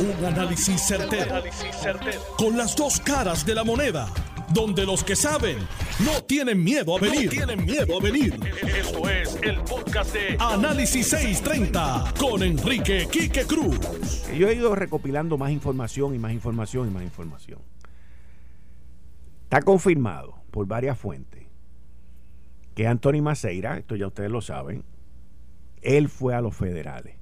Un 0.00 0.24
análisis 0.24 0.80
certero, 0.80 1.42
Con 2.36 2.56
las 2.56 2.76
dos 2.76 3.00
caras 3.00 3.44
de 3.44 3.52
la 3.52 3.64
moneda. 3.64 4.06
Donde 4.54 4.86
los 4.86 5.02
que 5.02 5.16
saben 5.16 5.58
no 6.04 6.22
tienen 6.22 6.62
miedo 6.62 6.96
a 6.96 7.00
venir. 7.00 7.28
tienen 7.30 7.64
miedo 7.64 7.98
a 7.98 8.00
venir. 8.00 8.38
Esto 8.62 9.08
es 9.10 9.36
el 9.42 9.56
podcast 9.62 10.14
de 10.14 10.36
Análisis 10.38 11.08
630 11.08 12.14
con 12.18 12.44
Enrique 12.44 13.08
Quique 13.10 13.44
Cruz. 13.44 13.78
Yo 14.38 14.48
he 14.48 14.54
ido 14.54 14.76
recopilando 14.76 15.36
más 15.36 15.50
información 15.50 16.14
y 16.14 16.18
más 16.18 16.32
información 16.32 16.88
y 16.88 16.90
más 16.92 17.02
información. 17.02 17.58
Está 19.44 19.62
confirmado 19.62 20.36
por 20.52 20.66
varias 20.66 20.96
fuentes 20.96 21.44
que 22.76 22.86
Anthony 22.86 23.20
Maceira, 23.20 23.76
esto 23.78 23.96
ya 23.96 24.06
ustedes 24.06 24.30
lo 24.30 24.40
saben, 24.42 24.84
él 25.82 26.08
fue 26.08 26.36
a 26.36 26.40
los 26.40 26.54
federales. 26.54 27.17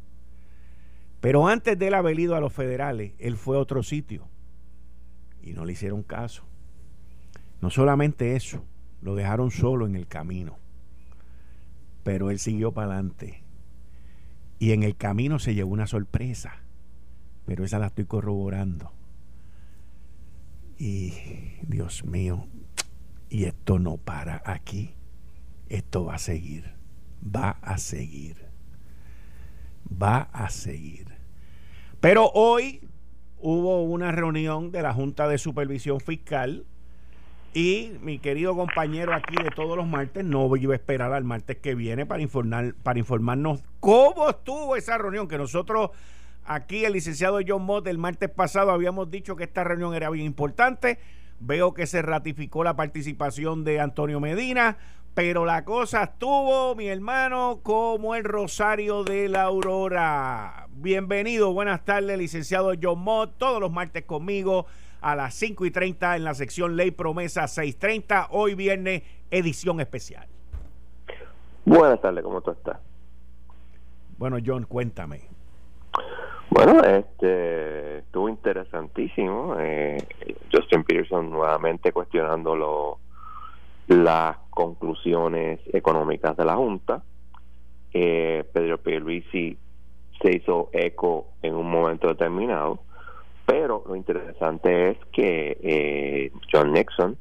Pero 1.20 1.48
antes 1.48 1.78
de 1.78 1.88
él 1.88 1.94
haber 1.94 2.18
ido 2.18 2.34
a 2.34 2.40
los 2.40 2.52
federales, 2.52 3.12
él 3.18 3.36
fue 3.36 3.56
a 3.56 3.60
otro 3.60 3.82
sitio 3.82 4.28
y 5.42 5.52
no 5.52 5.64
le 5.64 5.72
hicieron 5.72 6.02
caso. 6.02 6.44
No 7.60 7.70
solamente 7.70 8.36
eso, 8.36 8.64
lo 9.00 9.14
dejaron 9.14 9.50
solo 9.50 9.86
en 9.86 9.94
el 9.94 10.06
camino, 10.06 10.58
pero 12.02 12.30
él 12.30 12.38
siguió 12.38 12.72
para 12.72 12.92
adelante. 12.92 13.42
Y 14.58 14.72
en 14.72 14.82
el 14.82 14.96
camino 14.96 15.38
se 15.38 15.54
llevó 15.54 15.72
una 15.72 15.86
sorpresa, 15.86 16.60
pero 17.44 17.64
esa 17.64 17.78
la 17.78 17.86
estoy 17.86 18.06
corroborando. 18.06 18.92
Y 20.78 21.12
Dios 21.62 22.04
mío, 22.04 22.46
y 23.30 23.44
esto 23.44 23.78
no 23.78 23.96
para 23.96 24.42
aquí, 24.44 24.94
esto 25.68 26.04
va 26.04 26.16
a 26.16 26.18
seguir, 26.18 26.74
va 27.22 27.50
a 27.62 27.78
seguir 27.78 28.45
va 29.90 30.28
a 30.32 30.48
seguir. 30.50 31.06
Pero 32.00 32.30
hoy 32.34 32.80
hubo 33.38 33.82
una 33.84 34.12
reunión 34.12 34.70
de 34.70 34.82
la 34.82 34.92
Junta 34.92 35.28
de 35.28 35.38
Supervisión 35.38 36.00
Fiscal 36.00 36.64
y 37.54 37.92
mi 38.02 38.18
querido 38.18 38.54
compañero 38.54 39.14
aquí 39.14 39.34
de 39.42 39.50
todos 39.50 39.76
los 39.76 39.86
martes 39.86 40.24
no 40.24 40.54
iba 40.56 40.74
a 40.74 40.76
esperar 40.76 41.12
al 41.12 41.24
martes 41.24 41.56
que 41.56 41.74
viene 41.74 42.04
para, 42.04 42.22
informar, 42.22 42.74
para 42.82 42.98
informarnos 42.98 43.62
cómo 43.80 44.28
estuvo 44.28 44.76
esa 44.76 44.98
reunión, 44.98 45.26
que 45.26 45.38
nosotros 45.38 45.90
aquí 46.44 46.84
el 46.84 46.92
licenciado 46.92 47.38
John 47.46 47.62
Mott 47.62 47.86
el 47.86 47.98
martes 47.98 48.28
pasado 48.28 48.72
habíamos 48.72 49.10
dicho 49.10 49.36
que 49.36 49.44
esta 49.44 49.64
reunión 49.64 49.94
era 49.94 50.10
bien 50.10 50.26
importante. 50.26 50.98
Veo 51.40 51.74
que 51.74 51.86
se 51.86 52.02
ratificó 52.02 52.62
la 52.62 52.76
participación 52.76 53.64
de 53.64 53.80
Antonio 53.80 54.20
Medina 54.20 54.76
pero 55.16 55.46
la 55.46 55.64
cosa 55.64 56.02
estuvo, 56.02 56.74
mi 56.74 56.88
hermano, 56.88 57.60
como 57.62 58.14
el 58.14 58.22
Rosario 58.22 59.02
de 59.02 59.30
la 59.30 59.44
Aurora. 59.44 60.66
Bienvenido, 60.72 61.54
buenas 61.54 61.86
tardes, 61.86 62.18
licenciado 62.18 62.74
John 62.80 62.98
Mott, 62.98 63.38
todos 63.38 63.58
los 63.58 63.72
martes 63.72 64.04
conmigo 64.04 64.66
a 65.00 65.16
las 65.16 65.32
5 65.32 65.64
y 65.64 65.70
30 65.70 66.16
en 66.16 66.24
la 66.24 66.34
sección 66.34 66.76
Ley 66.76 66.90
Promesa 66.90 67.48
630, 67.48 68.26
hoy 68.30 68.54
viernes, 68.54 69.04
edición 69.30 69.80
especial. 69.80 70.26
Buenas 71.64 71.98
tardes, 72.02 72.22
¿cómo 72.22 72.42
tú 72.42 72.50
estás? 72.50 72.76
Bueno, 74.18 74.36
John, 74.44 74.64
cuéntame. 74.64 75.22
Bueno, 76.50 76.82
este 76.84 77.98
estuvo 78.00 78.28
interesantísimo. 78.28 79.56
Eh, 79.60 79.96
Justin 80.52 80.84
Peterson 80.84 81.30
nuevamente 81.30 81.90
cuestionándolo 81.90 82.98
las 83.88 84.36
conclusiones 84.56 85.60
económicas 85.74 86.34
de 86.34 86.44
la 86.46 86.56
Junta. 86.56 87.02
Eh, 87.92 88.42
Pedro 88.54 88.78
Pierluisi 88.78 89.54
se 90.22 90.36
hizo 90.36 90.70
eco 90.72 91.26
en 91.42 91.54
un 91.54 91.70
momento 91.70 92.08
determinado, 92.08 92.78
pero 93.44 93.84
lo 93.86 93.94
interesante 93.94 94.92
es 94.92 94.98
que 95.12 95.58
eh, 95.62 96.32
John 96.50 96.72
Nixon 96.72 97.18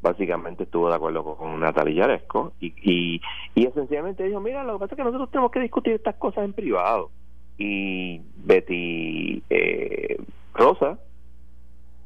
básicamente 0.00 0.62
estuvo 0.62 0.88
de 0.88 0.94
acuerdo 0.94 1.24
con 1.24 1.58
Natalia 1.58 2.06
Yaresco 2.06 2.52
y, 2.60 2.72
y, 2.80 3.20
y 3.56 3.66
esencialmente 3.66 4.22
dijo, 4.22 4.38
mira, 4.38 4.62
lo 4.62 4.74
que 4.74 4.78
pasa 4.78 4.94
es 4.94 4.96
que 4.96 5.04
nosotros 5.04 5.32
tenemos 5.32 5.50
que 5.50 5.60
discutir 5.60 5.94
estas 5.94 6.14
cosas 6.14 6.44
en 6.44 6.52
privado. 6.52 7.10
Y 7.58 8.20
Betty 8.44 9.42
eh, 9.50 10.22
Rosa 10.54 11.00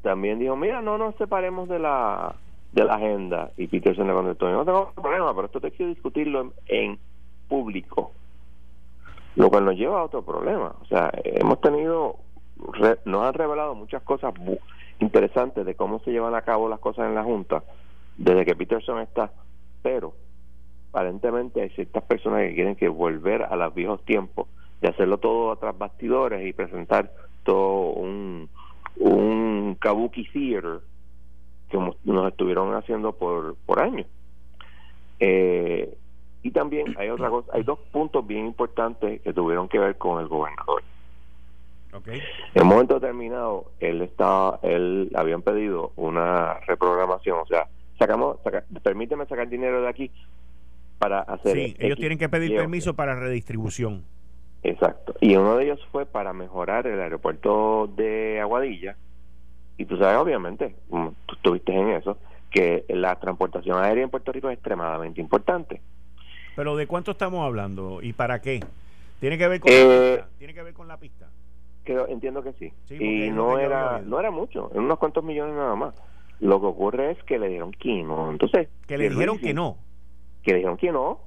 también 0.01 0.39
dijo, 0.39 0.55
mira, 0.55 0.81
no 0.81 0.97
nos 0.97 1.13
separemos 1.17 1.69
de 1.69 1.77
la 1.77 2.33
de 2.71 2.83
la 2.85 2.95
agenda 2.95 3.51
y 3.57 3.67
Peterson 3.67 4.07
le 4.07 4.13
contestó, 4.13 4.49
no 4.49 4.65
tengo 4.65 4.91
problema, 4.93 5.33
pero 5.33 5.47
esto 5.47 5.59
te 5.59 5.71
quiero 5.71 5.91
discutirlo 5.91 6.53
en, 6.67 6.97
público, 7.51 8.13
lo 9.35 9.49
cual 9.49 9.65
nos 9.65 9.75
lleva 9.75 9.99
a 9.99 10.05
otro 10.05 10.21
problema. 10.21 10.73
O 10.81 10.85
sea, 10.85 11.11
hemos 11.25 11.59
tenido, 11.59 12.15
nos 13.03 13.23
han 13.27 13.33
revelado 13.33 13.75
muchas 13.75 14.01
cosas 14.03 14.33
interesantes 14.99 15.65
de 15.65 15.75
cómo 15.75 15.99
se 15.99 16.11
llevan 16.11 16.33
a 16.33 16.43
cabo 16.43 16.69
las 16.69 16.79
cosas 16.79 17.07
en 17.07 17.15
la 17.15 17.23
Junta 17.23 17.61
desde 18.17 18.45
que 18.45 18.55
Peterson 18.55 18.99
está, 19.01 19.33
pero 19.81 20.13
aparentemente 20.91 21.61
hay 21.61 21.69
ciertas 21.71 22.03
personas 22.03 22.41
que 22.43 22.55
quieren 22.55 22.77
que 22.77 22.87
volver 22.87 23.43
a 23.43 23.57
los 23.57 23.75
viejos 23.75 24.01
tiempos 24.05 24.47
de 24.79 24.87
hacerlo 24.87 25.17
todo 25.17 25.53
tras 25.57 25.77
bastidores 25.77 26.47
y 26.47 26.53
presentar 26.53 27.11
todo 27.43 27.91
un, 27.91 28.47
un 28.95 29.75
kabuki 29.77 30.23
theater 30.31 30.79
como 31.71 31.95
nos 32.03 32.27
estuvieron 32.31 32.73
haciendo 32.73 33.13
por, 33.13 33.55
por 33.65 33.79
años. 33.79 34.07
Eh, 35.19 35.97
y 36.43 36.51
también 36.51 36.95
hay 36.97 37.09
otra 37.09 37.29
cosa, 37.29 37.51
hay 37.53 37.63
dos 37.63 37.79
puntos 37.91 38.25
bien 38.25 38.47
importantes 38.47 39.21
que 39.21 39.33
tuvieron 39.33 39.69
que 39.69 39.79
ver 39.79 39.97
con 39.97 40.19
el 40.19 40.27
gobernador. 40.27 40.83
Okay. 41.93 42.21
En 42.53 42.63
un 42.63 42.69
momento 42.69 42.95
determinado, 42.95 43.65
él 43.79 44.01
estaba, 44.01 44.59
él 44.63 45.11
habían 45.13 45.41
pedido 45.41 45.91
una 45.97 46.59
reprogramación, 46.61 47.39
o 47.39 47.45
sea, 47.45 47.67
sacamos, 47.99 48.37
permíteme 48.81 49.25
sacar 49.25 49.49
dinero 49.49 49.81
de 49.81 49.89
aquí 49.89 50.11
para 50.97 51.19
hacer. 51.19 51.55
Sí, 51.55 51.75
ellos 51.79 51.97
tienen 51.97 52.17
que 52.17 52.29
pedir 52.29 52.55
permiso 52.55 52.95
para 52.95 53.15
redistribución. 53.15 54.05
Exacto. 54.63 55.15
Y 55.19 55.35
uno 55.35 55.57
de 55.57 55.65
ellos 55.65 55.79
fue 55.91 56.05
para 56.05 56.33
mejorar 56.33 56.87
el 56.87 56.99
aeropuerto 57.01 57.87
de 57.95 58.39
Aguadilla 58.39 58.95
y 59.81 59.85
tú 59.85 59.97
sabes, 59.97 60.17
obviamente, 60.17 60.75
tú 60.89 61.35
estuviste 61.35 61.73
en 61.73 61.89
eso, 61.89 62.17
que 62.51 62.85
la 62.89 63.15
transportación 63.19 63.83
aérea 63.83 64.03
en 64.03 64.11
Puerto 64.11 64.31
Rico 64.31 64.49
es 64.49 64.53
extremadamente 64.53 65.19
importante. 65.19 65.81
Pero 66.55 66.75
¿de 66.75 66.85
cuánto 66.85 67.11
estamos 67.11 67.43
hablando 67.43 67.99
y 68.01 68.13
para 68.13 68.41
qué? 68.41 68.59
¿Tiene 69.19 69.39
que 69.39 69.47
ver 69.47 69.59
con, 69.59 69.71
la, 69.71 69.77
eh, 69.79 70.11
pista? 70.13 70.29
¿Tiene 70.37 70.53
que 70.53 70.63
ver 70.63 70.73
con 70.73 70.87
la 70.87 70.97
pista? 70.97 71.29
Creo, 71.83 72.07
entiendo 72.07 72.43
que 72.43 72.53
sí. 72.53 72.71
y 72.91 73.31
no 73.31 73.57
era 73.57 74.01
no 74.05 74.19
era 74.19 74.29
mucho, 74.29 74.69
en 74.75 74.81
unos 74.81 74.99
cuantos 74.99 75.23
millones 75.23 75.55
nada 75.55 75.75
más. 75.75 75.95
Lo 76.39 76.59
que 76.59 76.67
ocurre 76.67 77.11
es 77.11 77.23
que 77.23 77.39
le 77.39 77.49
dieron 77.49 77.71
que 77.71 78.03
no. 78.03 78.29
Entonces, 78.29 78.67
que 78.87 78.97
le 78.99 79.09
dijeron 79.09 79.39
que 79.39 79.53
no. 79.53 79.77
Que 80.43 80.51
le 80.51 80.57
dijeron 80.57 80.77
que 80.77 80.91
no, 80.91 81.21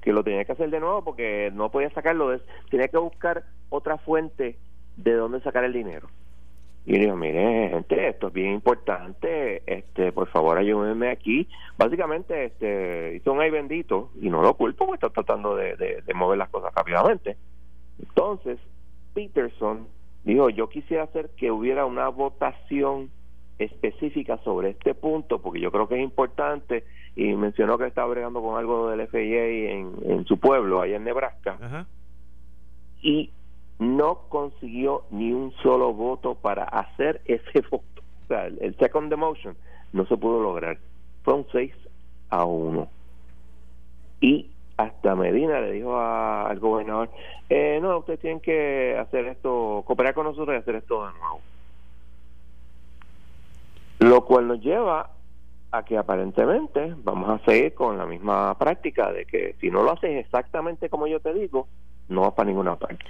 que 0.00 0.12
lo 0.12 0.24
tenía 0.24 0.44
que 0.46 0.52
hacer 0.52 0.70
de 0.70 0.80
nuevo 0.80 1.04
porque 1.04 1.50
no 1.52 1.70
podía 1.70 1.90
sacarlo, 1.90 2.38
tenía 2.70 2.88
que 2.88 2.96
buscar 2.96 3.44
otra 3.68 3.98
fuente 3.98 4.56
de 4.96 5.12
dónde 5.14 5.40
sacar 5.42 5.64
el 5.64 5.74
dinero. 5.74 6.08
Y 6.86 6.98
digo, 6.98 7.14
mire, 7.14 7.68
gente, 7.70 8.08
esto 8.08 8.28
es 8.28 8.32
bien 8.32 8.52
importante, 8.52 9.62
este, 9.66 10.12
por 10.12 10.28
favor 10.28 10.56
ayúdenme 10.56 11.10
aquí. 11.10 11.46
Básicamente, 11.76 12.46
este, 12.46 13.16
hizo 13.16 13.32
un 13.32 13.40
ay 13.40 13.50
bendito, 13.50 14.10
y 14.20 14.30
no 14.30 14.42
lo 14.42 14.54
culpo 14.54 14.86
porque 14.86 15.06
está 15.06 15.10
tratando 15.10 15.54
de, 15.54 15.76
de, 15.76 16.14
mover 16.14 16.38
las 16.38 16.48
cosas 16.48 16.72
rápidamente. 16.74 17.36
Entonces, 17.98 18.58
Peterson 19.14 19.88
dijo, 20.24 20.48
yo 20.48 20.68
quisiera 20.68 21.04
hacer 21.04 21.30
que 21.36 21.50
hubiera 21.50 21.84
una 21.84 22.08
votación 22.08 23.10
específica 23.58 24.38
sobre 24.38 24.70
este 24.70 24.94
punto, 24.94 25.42
porque 25.42 25.60
yo 25.60 25.70
creo 25.70 25.86
que 25.86 25.96
es 25.96 26.02
importante, 26.02 26.84
y 27.14 27.34
mencionó 27.34 27.76
que 27.76 27.86
estaba 27.86 28.08
bregando 28.08 28.40
con 28.40 28.56
algo 28.56 28.88
del 28.88 29.06
FIA 29.06 29.46
en, 29.72 29.92
en 30.04 30.24
su 30.24 30.40
pueblo, 30.40 30.80
allá 30.80 30.96
en 30.96 31.04
Nebraska. 31.04 31.86
Y 33.02 33.30
no 33.80 34.26
consiguió 34.28 35.04
ni 35.10 35.32
un 35.32 35.52
solo 35.62 35.92
voto 35.92 36.36
para 36.36 36.64
hacer 36.64 37.22
ese 37.24 37.62
voto. 37.68 38.02
O 38.24 38.26
sea, 38.28 38.46
el, 38.46 38.76
second 38.78 39.12
motion 39.16 39.56
no 39.92 40.06
se 40.06 40.16
pudo 40.16 40.40
lograr. 40.40 40.78
Fue 41.24 41.34
un 41.34 41.46
6 41.50 41.72
a 42.28 42.44
1. 42.44 42.88
Y 44.20 44.50
hasta 44.76 45.16
Medina 45.16 45.60
le 45.60 45.72
dijo 45.72 45.98
al 45.98 46.58
gobernador, 46.60 47.10
eh, 47.48 47.78
no, 47.82 47.98
ustedes 47.98 48.20
tienen 48.20 48.40
que 48.40 48.96
hacer 48.98 49.26
esto, 49.26 49.82
cooperar 49.86 50.14
con 50.14 50.24
nosotros 50.24 50.54
y 50.54 50.58
hacer 50.58 50.76
esto 50.76 51.06
de 51.06 51.12
nuevo. 51.18 51.40
Lo 53.98 54.24
cual 54.24 54.46
nos 54.46 54.60
lleva 54.60 55.10
a 55.72 55.84
que 55.84 55.96
aparentemente 55.96 56.94
vamos 56.98 57.30
a 57.30 57.44
seguir 57.44 57.74
con 57.74 57.96
la 57.96 58.06
misma 58.06 58.56
práctica 58.58 59.10
de 59.10 59.24
que 59.24 59.54
si 59.60 59.70
no 59.70 59.82
lo 59.82 59.92
haces 59.92 60.24
exactamente 60.24 60.88
como 60.88 61.06
yo 61.06 61.20
te 61.20 61.32
digo, 61.32 61.66
no 62.08 62.22
vas 62.22 62.32
para 62.32 62.48
ninguna 62.48 62.76
parte. 62.76 63.04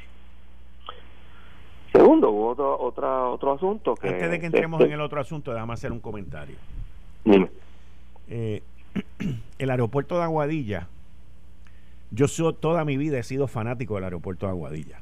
Segundo, 1.93 2.31
hubo 2.31 2.49
otro, 2.51 2.81
otra, 2.81 3.27
otro 3.27 3.53
asunto 3.53 3.95
que... 3.95 4.09
Antes 4.09 4.31
de 4.31 4.41
que 4.41 4.47
entremos 4.47 4.81
en 4.83 4.93
el 4.93 5.01
otro 5.01 5.21
asunto, 5.21 5.53
déjame 5.53 5.73
hacer 5.73 5.91
un 5.91 6.01
comentario. 6.01 6.57
Eh, 8.29 8.63
el 9.59 9.71
aeropuerto 9.71 10.17
de 10.17 10.23
Aguadilla, 10.23 10.89
yo 12.11 12.29
soy, 12.29 12.55
toda 12.55 12.85
mi 12.85 12.97
vida 12.97 13.19
he 13.19 13.23
sido 13.23 13.49
fanático 13.49 13.97
del 13.97 14.05
aeropuerto 14.05 14.47
de 14.47 14.53
Aguadilla. 14.53 15.01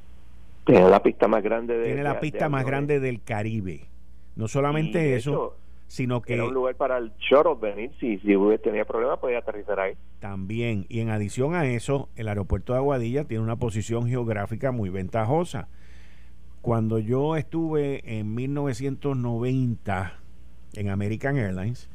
Tiene 0.64 0.88
la 0.88 1.02
pista 1.02 1.28
más 1.28 1.42
grande 1.42 1.82
Tiene 1.84 2.02
la 2.02 2.20
pista 2.20 2.48
más 2.48 2.64
grande 2.64 3.00
del 3.00 3.22
Caribe. 3.22 3.86
No 4.36 4.48
solamente 4.48 5.16
eso, 5.16 5.56
sino 5.88 6.20
que... 6.22 6.34
Era 6.34 6.44
un 6.44 6.54
lugar 6.54 6.74
para 6.74 6.98
el 6.98 7.12
shuttle 7.18 7.54
venir, 7.60 7.90
si, 7.98 8.18
si 8.18 8.34
tenía 8.62 8.84
problemas 8.84 9.18
podía 9.18 9.38
aterrizar 9.38 9.80
ahí. 9.80 9.94
También, 10.20 10.86
y 10.88 11.00
en 11.00 11.10
adición 11.10 11.54
a 11.54 11.66
eso, 11.66 12.08
el 12.16 12.28
aeropuerto 12.28 12.72
de 12.72 12.78
Aguadilla 12.78 13.24
tiene 13.24 13.42
una 13.42 13.56
posición 13.56 14.06
geográfica 14.08 14.70
muy 14.70 14.90
ventajosa. 14.90 15.68
Cuando 16.68 16.98
yo 16.98 17.34
estuve 17.36 18.02
en 18.04 18.34
1990 18.34 20.12
en 20.74 20.90
American 20.90 21.38
Airlines, 21.38 21.88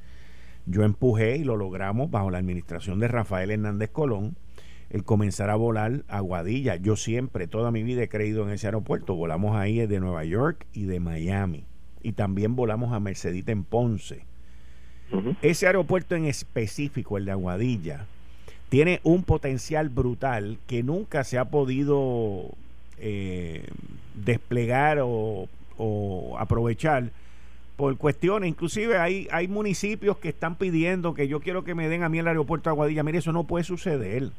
yo 0.66 0.84
empujé 0.84 1.38
y 1.38 1.44
lo 1.44 1.58
logramos 1.58 2.10
bajo 2.10 2.32
la 2.32 2.40
administración 2.40 2.98
de 2.98 3.08
Rafael 3.08 3.52
Hernández 3.52 3.92
Colón 3.92 4.36
el 4.90 5.04
comenzar 5.04 5.52
a 5.52 5.56
volar 5.56 6.04
a 6.08 6.18
Aguadilla. 6.18 6.78
Yo 6.78 6.96
siempre, 6.96 7.46
toda 7.46 7.70
mi 7.70 7.84
vida 7.84 8.02
he 8.02 8.10
creído 8.10 8.42
en 8.42 8.50
ese 8.50 8.66
aeropuerto. 8.66 9.14
Volamos 9.14 9.56
ahí 9.56 9.86
de 9.86 10.00
Nueva 10.00 10.26
York 10.26 10.66
y 10.74 10.86
de 10.86 11.00
Miami. 11.00 11.66
Y 12.02 12.14
también 12.14 12.56
volamos 12.56 12.94
a 12.94 13.00
Mercedita 13.00 13.52
en 13.52 13.66
Ponce. 13.66 14.26
Ese 15.44 15.68
aeropuerto 15.68 16.16
en 16.16 16.26
específico, 16.26 17.20
el 17.20 17.26
de 17.26 17.32
Aguadilla, 17.32 18.08
tiene 18.70 19.02
un 19.04 19.24
potencial 19.24 19.90
brutal 19.90 20.58
que 20.66 20.82
nunca 20.82 21.24
se 21.26 21.38
ha 21.38 21.46
podido 21.46 22.56
eh, 22.98 23.43
desplegar 24.26 25.00
o, 25.02 25.48
o 25.78 26.36
aprovechar 26.40 27.12
por 27.76 27.98
cuestiones, 27.98 28.50
inclusive 28.50 28.98
hay, 28.98 29.28
hay 29.32 29.48
municipios 29.48 30.18
que 30.18 30.30
están 30.30 30.56
pidiendo 30.56 31.14
que 31.14 31.28
yo 31.28 31.40
quiero 31.40 31.64
que 31.64 31.74
me 31.74 31.90
den 31.90 32.04
a 32.04 32.10
mí 32.10 32.20
el 32.20 32.28
aeropuerto 32.28 32.70
de 32.70 32.74
Aguadilla. 32.74 33.04
Mire, 33.04 33.18
eso 33.18 33.32
no 33.32 33.46
puede 33.46 33.64
suceder. 33.64 34.30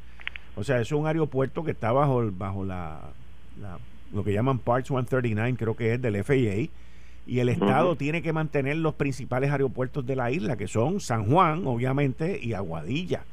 O 0.55 0.63
sea, 0.63 0.79
es 0.79 0.91
un 0.91 1.05
aeropuerto 1.05 1.63
que 1.63 1.71
está 1.71 1.91
bajo, 1.91 2.31
bajo 2.31 2.63
la, 2.63 3.01
lo 4.13 4.23
que 4.23 4.33
llaman 4.33 4.59
Parts 4.59 4.87
139, 4.87 5.57
creo 5.57 5.75
que 5.75 5.93
es 5.93 6.01
del 6.01 6.23
FAA, 6.23 6.71
y 7.27 7.39
el 7.39 7.49
Estado 7.49 7.95
tiene 7.95 8.21
que 8.21 8.31
mantener 8.31 8.77
los 8.77 8.95
principales 8.95 9.51
aeropuertos 9.51 10.05
de 10.05 10.15
la 10.15 10.31
isla, 10.31 10.55
que 10.55 10.67
son 10.67 10.99
San 10.99 11.29
Juan, 11.29 11.65
obviamente, 11.65 12.39
y 12.41 12.53
Aguadilla. 12.53 13.23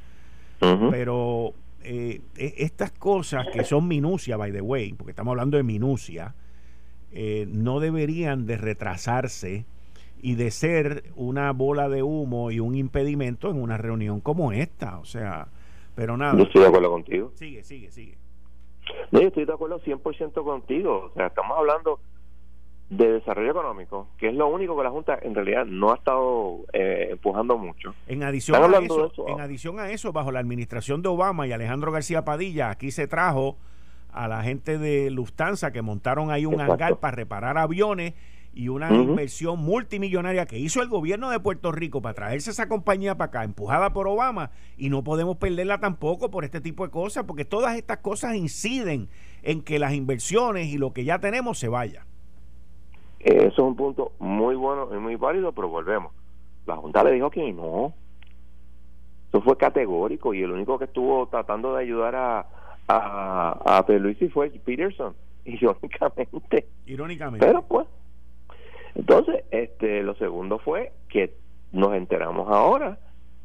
Pero 0.91 1.55
eh, 1.83 2.21
e, 2.37 2.55
estas 2.59 2.93
cosas 2.93 3.47
que 3.53 3.65
son 3.65 3.87
minucia, 3.87 4.37
by 4.37 4.53
the 4.53 4.61
way, 4.61 4.93
porque 4.93 5.11
estamos 5.11 5.33
hablando 5.33 5.57
de 5.57 5.63
minucia, 5.63 6.35
eh, 7.13 7.47
no 7.49 7.81
deberían 7.81 8.47
de 8.47 8.57
retrasarse 8.57 9.65
y 10.21 10.37
de 10.37 10.51
ser 10.51 11.05
una 11.17 11.53
bola 11.53 11.89
de 11.89 12.03
humo 12.03 12.51
y 12.51 12.61
un 12.61 12.75
impedimento 12.75 13.51
en 13.51 13.61
una 13.61 13.77
reunión 13.77 14.21
como 14.21 14.53
esta. 14.53 14.99
O 14.99 15.05
sea, 15.05 15.49
pero 15.95 16.17
nada. 16.17 16.37
Yo 16.37 16.45
estoy 16.45 16.63
de 16.63 16.69
acuerdo 16.69 16.91
contigo. 16.91 17.33
Sigue, 17.35 17.63
sigue, 17.65 17.91
sigue. 17.91 18.17
No, 19.11 19.21
yo 19.21 19.29
estoy 19.29 19.45
de 19.45 19.53
acuerdo 19.53 19.81
100% 19.81 20.45
contigo. 20.45 21.11
O 21.11 21.15
sea, 21.15 21.27
estamos 21.27 21.59
hablando 21.59 22.01
de 22.89 23.13
desarrollo 23.13 23.51
económico, 23.51 24.09
que 24.19 24.29
es 24.29 24.35
lo 24.35 24.49
único 24.49 24.77
que 24.77 24.83
la 24.85 24.91
Junta 24.91 25.19
en 25.23 25.35
realidad 25.35 25.65
no 25.65 25.93
ha 25.93 25.95
estado 25.97 26.59
eh, 26.75 27.09
empujando 27.13 27.57
mucho. 27.57 27.95
En 28.07 28.23
adición, 28.23 28.63
a 28.63 28.79
eso, 28.79 29.13
en 29.29 29.41
adición 29.41 29.81
a 29.81 29.91
eso, 29.91 30.13
bajo 30.13 30.31
la 30.31 30.41
administración 30.41 31.01
de 31.01 31.09
Obama 31.09 31.47
y 31.47 31.53
Alejandro 31.53 31.91
García 31.91 32.25
Padilla, 32.25 32.69
aquí 32.71 32.91
se 32.91 33.07
trajo 33.07 33.57
a 34.13 34.29
la 34.29 34.43
gente 34.43 34.79
de 34.79 35.11
Lufthansa 35.11 35.73
que 35.73 35.83
montaron 35.83 36.31
ahí 36.31 36.47
un 36.47 36.61
hangar 36.61 36.99
para 36.99 37.17
reparar 37.17 37.59
aviones 37.59 38.15
y 38.55 38.69
una 38.69 38.93
inversión 38.93 39.61
multimillonaria 39.61 40.45
que 40.45 40.59
hizo 40.59 40.83
el 40.83 40.89
gobierno 40.89 41.31
de 41.31 41.41
Puerto 41.41 41.73
Rico 41.73 42.03
para 42.03 42.15
traerse 42.15 42.51
esa 42.51 42.69
compañía 42.69 43.17
para 43.17 43.29
acá, 43.29 43.45
empujada 43.45 43.95
por 43.95 44.07
Obama, 44.07 44.51
y 44.77 44.91
no 44.91 45.03
podemos 45.03 45.39
perderla 45.39 45.79
tampoco 45.79 46.31
por 46.31 46.45
este 46.45 46.61
tipo 46.61 46.85
de 46.85 46.91
cosas, 46.91 47.25
porque 47.25 47.47
todas 47.47 47.77
estas 47.77 47.99
cosas 47.99 48.35
inciden 48.35 49.09
en 49.43 49.63
que 49.63 49.79
las 49.79 49.95
inversiones 49.95 50.67
y 50.67 50.77
lo 50.77 50.93
que 50.93 51.05
ya 51.05 51.19
tenemos 51.19 51.59
se 51.59 51.69
vaya. 51.69 52.05
Eso 53.21 53.47
es 53.47 53.59
un 53.59 53.77
punto 53.77 54.13
muy 54.19 54.55
bueno 54.55 54.89
y 54.95 54.99
muy 54.99 55.17
válido, 55.17 55.53
pero 55.53 55.69
volvemos. 55.69 56.13
La 56.67 56.77
Junta 56.77 57.03
le 57.05 57.13
dijo 57.13 57.31
que 57.31 57.53
no. 57.53 57.95
Eso 59.29 59.41
fue 59.41 59.57
categórico 59.57 60.35
y 60.35 60.43
el 60.43 60.51
único 60.51 60.79
que 60.79 60.85
estuvo 60.85 61.27
tratando 61.29 61.75
de 61.75 61.83
ayudar 61.83 62.15
a, 62.17 62.47
a, 62.89 63.79
a 63.79 63.85
fue 64.33 64.51
Peterson, 64.51 65.15
irónicamente. 65.45 66.67
Irónicamente. 66.87 67.47
Pero 67.47 67.63
pues, 67.63 67.87
entonces, 68.95 69.45
este, 69.51 70.03
lo 70.03 70.15
segundo 70.15 70.59
fue 70.59 70.93
que 71.09 71.35
nos 71.73 71.95
enteramos 71.95 72.49
ahora 72.49 72.99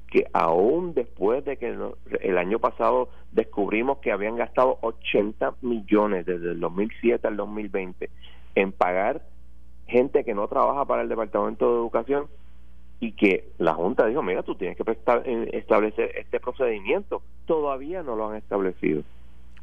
que 0.07 0.25
aún 0.33 0.93
después 0.93 1.43
de 1.43 1.57
que 1.57 1.77
el 2.21 2.37
año 2.37 2.59
pasado 2.59 3.09
descubrimos 3.31 3.97
que 3.99 4.11
habían 4.11 4.37
gastado 4.37 4.77
80 4.81 5.55
millones 5.61 6.25
desde 6.25 6.51
el 6.51 6.59
2007 6.59 7.27
al 7.27 7.35
2020 7.35 8.09
en 8.55 8.71
pagar 8.71 9.21
gente 9.87 10.23
que 10.23 10.33
no 10.33 10.47
trabaja 10.47 10.85
para 10.85 11.01
el 11.01 11.09
Departamento 11.09 11.69
de 11.69 11.79
Educación 11.79 12.27
y 12.99 13.11
que 13.11 13.49
la 13.57 13.73
Junta 13.73 14.05
dijo, 14.07 14.23
mira, 14.23 14.43
tú 14.43 14.55
tienes 14.55 14.77
que 14.77 14.83
eh, 14.91 15.49
establecer 15.53 16.11
este 16.17 16.39
procedimiento. 16.39 17.21
Todavía 17.45 18.01
no 18.01 18.15
lo 18.15 18.29
han 18.29 18.37
establecido. 18.37 19.03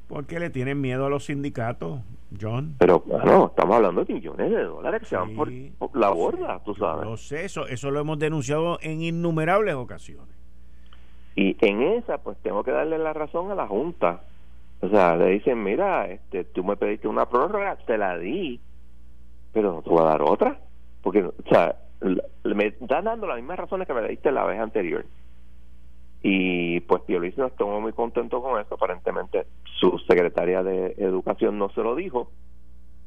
¿Por 0.08 0.26
qué 0.26 0.38
le 0.38 0.50
tienen 0.50 0.80
miedo 0.80 1.06
a 1.06 1.10
los 1.10 1.24
sindicatos, 1.24 2.00
John? 2.40 2.76
Pero 2.78 3.00
bueno, 3.00 3.46
estamos 3.46 3.76
hablando 3.76 4.04
de 4.04 4.14
millones 4.14 4.50
de 4.50 4.62
dólares 4.64 5.00
que 5.00 5.06
se 5.06 5.16
van 5.16 5.34
por, 5.34 5.50
la 5.94 6.10
borda, 6.10 6.60
tú 6.64 6.74
sabes. 6.74 7.06
No 7.06 7.16
sé, 7.16 7.44
eso, 7.44 7.66
eso 7.66 7.90
lo 7.90 8.00
hemos 8.00 8.18
denunciado 8.18 8.78
en 8.82 9.02
innumerables 9.02 9.74
ocasiones. 9.74 10.34
Y 11.36 11.56
en 11.60 11.82
esa, 11.82 12.18
pues 12.18 12.36
tengo 12.42 12.62
que 12.62 12.70
darle 12.70 12.98
la 12.98 13.12
razón 13.12 13.50
a 13.50 13.54
la 13.54 13.66
Junta. 13.66 14.22
O 14.80 14.88
sea, 14.88 15.16
le 15.16 15.30
dicen, 15.30 15.62
mira, 15.62 16.06
este, 16.06 16.44
tú 16.44 16.62
me 16.62 16.76
pediste 16.76 17.08
una 17.08 17.26
prórroga, 17.28 17.76
te 17.86 17.96
la 17.96 18.18
di, 18.18 18.60
pero 19.52 19.72
no 19.72 19.82
te 19.82 19.90
voy 19.90 20.02
a 20.02 20.10
dar 20.10 20.22
otra. 20.22 20.60
Porque, 21.02 21.24
o 21.24 21.32
sea, 21.48 21.76
me 22.44 22.66
están 22.66 23.04
dando 23.04 23.26
las 23.26 23.36
mismas 23.36 23.58
razones 23.58 23.86
que 23.86 23.94
me 23.94 24.06
diste 24.06 24.30
la 24.30 24.44
vez 24.44 24.60
anterior. 24.60 25.04
Y 26.26 26.80
pues 26.80 27.02
Luis 27.06 27.36
no 27.36 27.46
estuvo 27.46 27.82
muy 27.82 27.92
contento 27.92 28.40
con 28.40 28.58
eso. 28.58 28.76
Aparentemente 28.76 29.46
su 29.78 29.98
secretaria 30.08 30.62
de 30.62 30.94
Educación 30.96 31.58
no 31.58 31.68
se 31.68 31.82
lo 31.82 31.94
dijo 31.94 32.30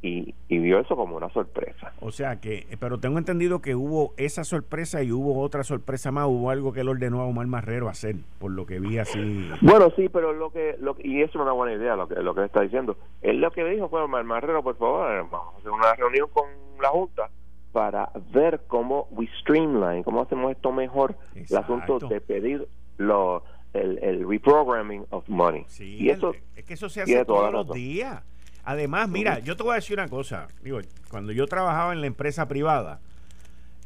y, 0.04 0.36
vio 0.50 0.80
eso 0.80 0.96
como 0.96 1.18
una 1.18 1.30
sorpresa. 1.30 1.94
O 2.00 2.12
sea 2.12 2.40
que, 2.40 2.68
pero 2.80 3.00
tengo 3.00 3.18
entendido 3.18 3.60
que 3.60 3.74
hubo 3.74 4.14
esa 4.18 4.44
sorpresa 4.44 5.02
y 5.02 5.12
hubo 5.12 5.42
otra 5.42 5.64
sorpresa 5.64 6.12
más, 6.12 6.28
hubo 6.28 6.52
algo 6.52 6.72
que 6.74 6.82
él 6.82 6.90
ordenó 6.90 7.22
a 7.22 7.26
Omar 7.26 7.48
Marrero 7.48 7.90
hacer, 7.90 8.18
por 8.40 8.52
lo 8.52 8.68
que 8.68 8.80
vi 8.80 9.00
así. 9.00 9.50
Bueno, 9.62 9.90
sí, 9.96 10.10
pero 10.10 10.34
lo 10.34 10.52
que, 10.52 10.76
lo, 10.80 10.96
y 11.00 11.24
eso 11.24 11.40
es 11.40 11.42
una 11.42 11.54
buena 11.54 11.74
idea 11.74 11.96
lo 11.96 12.08
que, 12.08 12.16
lo 12.16 12.36
que 12.36 12.46
está 12.46 12.62
diciendo. 12.62 12.98
Él 13.24 13.42
lo 13.42 13.50
que 13.52 13.64
dijo 13.66 13.90
fue, 13.90 14.04
Omar 14.04 14.24
Marrero, 14.24 14.62
por 14.62 14.78
favor, 14.78 15.28
vamos 15.32 15.56
a 15.56 15.58
hacer 15.58 15.72
una 15.72 15.96
reunión 15.96 16.30
con 16.32 16.46
la 16.80 16.90
Junta 16.90 17.32
para 17.72 18.12
ver 18.32 18.62
cómo 18.68 19.08
we 19.12 19.28
streamline, 19.42 20.04
cómo 20.04 20.22
hacemos 20.22 20.52
esto 20.52 20.72
mejor, 20.72 21.16
el 21.36 21.58
asunto 21.58 22.00
de 22.08 22.22
pedir 22.22 22.68
lo, 22.98 23.44
el, 23.74 24.00
el 24.00 24.28
reprogramming 24.28 25.06
of 25.10 25.28
money. 25.28 25.66
y 25.80 26.10
eso 26.10 26.34
es 26.56 26.66
que 26.66 26.74
eso 26.74 26.90
se 26.90 27.02
hace 27.02 27.26
todos 27.26 27.52
los 27.52 27.72
días. 27.74 28.24
Además, 28.64 29.08
mira, 29.08 29.40
yo 29.40 29.56
te 29.56 29.64
voy 29.64 29.74
a 29.74 29.76
decir 29.76 29.98
una 29.98 30.10
cosa. 30.10 30.48
Digo, 30.62 30.80
cuando 31.10 31.32
yo 31.32 31.48
trabajaba 31.48 31.94
en 31.94 32.02
la 32.02 32.08
empresa 32.08 32.48
privada 32.50 33.00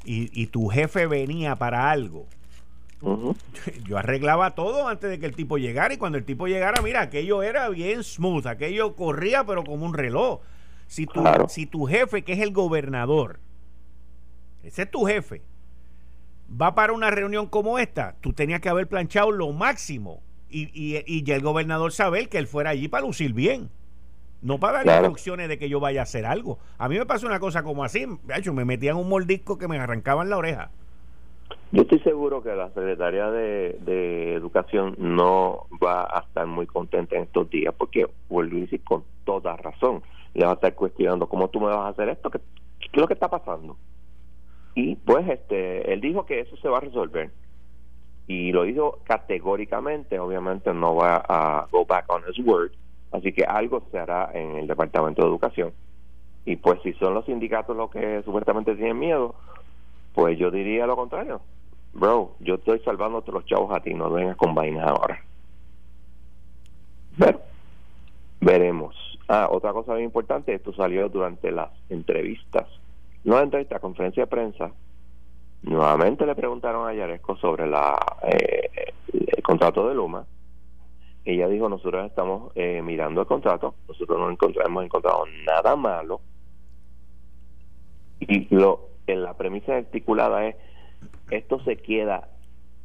y, 0.04 0.32
y 0.34 0.48
tu 0.48 0.70
jefe 0.70 1.06
venía 1.06 1.56
para 1.56 1.92
algo, 1.92 2.26
yo 3.86 3.98
arreglaba 3.98 4.56
todo 4.56 4.88
antes 4.88 5.10
de 5.10 5.20
que 5.20 5.26
el 5.26 5.36
tipo 5.36 5.58
llegara 5.58 5.94
y 5.94 5.98
cuando 5.98 6.18
el 6.18 6.24
tipo 6.24 6.48
llegara, 6.48 6.82
mira, 6.82 7.02
aquello 7.02 7.44
era 7.44 7.70
bien 7.70 8.04
smooth, 8.04 8.48
aquello 8.48 8.96
corría 8.96 9.44
pero 9.44 9.64
como 9.64 9.86
un 9.86 9.94
reloj. 9.94 10.42
Si 10.88 11.06
tu, 11.06 11.24
si 11.48 11.66
tu 11.66 11.86
jefe, 11.86 12.24
que 12.24 12.34
es 12.34 12.40
el 12.40 12.52
gobernador, 12.52 13.40
ese 14.64 14.84
es 14.84 14.92
tu 14.92 15.06
jefe, 15.06 15.42
va 16.60 16.76
para 16.76 16.94
una 16.94 17.12
reunión 17.12 17.48
como 17.48 17.80
esta, 17.80 18.16
tú 18.22 18.34
tenías 18.34 18.62
que 18.62 18.70
haber 18.70 18.88
planchado 18.88 19.32
lo 19.32 19.52
máximo 19.52 20.22
y, 20.50 20.64
y, 20.74 21.04
y 21.06 21.24
ya 21.24 21.36
el 21.36 21.42
gobernador 21.42 21.92
saber 21.92 22.30
que 22.30 22.38
él 22.38 22.48
fuera 22.48 22.72
allí 22.72 22.88
para 22.88 23.06
lucir 23.06 23.34
bien. 23.34 23.70
No 24.42 24.60
para 24.60 24.84
dar 24.84 25.04
instrucciones 25.04 25.48
de 25.50 25.60
que 25.60 25.70
yo 25.70 25.80
vaya 25.80 26.00
a 26.00 26.04
hacer 26.04 26.26
algo. 26.26 26.58
A 26.80 26.90
mí 26.90 26.98
me 26.98 27.06
pasó 27.06 27.28
una 27.28 27.40
cosa 27.40 27.62
como 27.62 27.84
así, 27.84 28.08
de 28.24 28.36
hecho, 28.36 28.54
me 28.54 28.66
metían 28.66 28.98
un 28.98 29.08
mordisco 29.08 29.60
que 29.60 29.68
me 29.68 29.78
arrancaban 29.78 30.32
la 30.32 30.38
oreja. 30.38 30.72
Yo 31.72 31.84
estoy 31.84 32.00
seguro 32.00 32.42
que 32.42 32.56
la 32.56 32.70
Secretaría 32.70 33.30
de, 33.30 33.78
de 33.82 34.34
Educación 34.34 34.96
no 34.98 35.68
va 35.82 36.06
a 36.06 36.22
estar 36.22 36.48
muy 36.48 36.66
contenta 36.66 37.16
en 37.18 37.24
estos 37.24 37.52
días, 37.52 37.72
porque 37.78 38.10
vuelvo 38.30 38.58
a 38.58 38.62
decir 38.62 38.84
con 38.84 39.04
toda 39.26 39.56
razón, 39.58 40.02
le 40.34 40.44
va 40.44 40.54
a 40.54 40.56
estar 40.56 40.74
cuestionando 40.74 41.30
cómo 41.30 41.50
tú 41.50 41.60
me 41.60 41.68
vas 41.68 41.78
a 41.78 41.88
hacer 41.90 42.10
esto, 42.10 42.32
qué, 42.32 42.40
qué 42.80 42.90
es 42.92 43.00
lo 43.00 43.08
que 43.08 43.14
está 43.14 43.30
pasando 43.30 43.78
y 44.76 44.96
pues 44.96 45.28
este 45.28 45.94
él 45.94 46.02
dijo 46.02 46.26
que 46.26 46.40
eso 46.40 46.56
se 46.58 46.70
va 46.70 46.78
a 46.78 46.82
resolver. 46.82 47.32
Y 48.28 48.52
lo 48.52 48.64
dijo 48.64 49.00
categóricamente 49.04 50.20
obviamente 50.20 50.74
no 50.74 50.96
va 50.96 51.24
a 51.28 51.68
go 51.72 51.86
back 51.86 52.06
on 52.10 52.24
his 52.30 52.46
word 52.46 52.72
así 53.12 53.34
que 53.34 53.44
algo 53.44 53.84
se 53.92 54.00
hará 54.00 54.32
en 54.34 54.56
el 54.58 54.68
departamento 54.68 55.22
de 55.22 55.28
educación. 55.28 55.74
Y 56.46 56.56
pues 56.56 56.82
si 56.82 56.94
son 56.94 57.14
los 57.14 57.26
sindicatos 57.26 57.76
los 57.76 57.92
que 57.92 58.22
supuestamente 58.24 58.76
tienen 58.76 59.00
miedo 59.00 59.36
pues 60.14 60.38
yo 60.38 60.52
diría 60.52 60.86
lo 60.86 60.96
contrario. 60.96 61.42
Bro 61.94 62.36
yo 62.40 62.56
estoy 62.56 62.80
salvando 62.80 63.24
los 63.26 63.46
chavos 63.46 63.76
a 63.76 63.82
ti 63.82 63.94
no 63.94 64.10
vengas 64.10 64.38
con 64.38 64.56
vainas 64.56 64.88
ahora. 64.88 65.22
Pero 67.18 67.42
veremos. 68.40 68.96
Ah, 69.28 69.48
otra 69.50 69.72
cosa 69.72 69.94
muy 69.94 70.04
importante, 70.04 70.54
esto 70.54 70.74
salió 70.74 71.08
durante 71.08 71.52
las 71.52 71.70
entrevistas, 71.90 72.68
no 73.32 73.38
la 73.38 73.44
entrevista, 73.44 73.80
conferencia 73.80 74.24
de 74.24 74.28
prensa. 74.28 74.72
Nuevamente 75.62 76.26
le 76.26 76.36
preguntaron 76.36 76.86
a 76.86 76.94
Yaresco 76.94 77.38
sobre 77.38 77.66
la 77.66 77.98
eh, 78.24 78.70
el 79.08 79.42
contrato 79.42 79.88
de 79.88 79.96
Luma. 79.96 80.26
Ella 81.24 81.48
dijo, 81.48 81.70
nosotros 81.70 82.06
estamos 82.08 82.52
eh, 82.56 82.82
mirando 82.84 83.22
el 83.22 83.28
contrato, 83.28 83.76
nosotros 83.88 84.20
no 84.20 84.30
hemos 84.66 84.84
encontrado 84.84 85.24
nada 85.46 85.78
malo. 85.78 86.20
Y 88.20 88.54
lo, 88.54 88.90
en 89.08 89.24
la 89.24 89.34
premisa 89.36 89.78
articulada 89.78 90.48
es, 90.48 90.58
esto 91.30 91.64
se 91.64 91.78
queda 91.78 92.28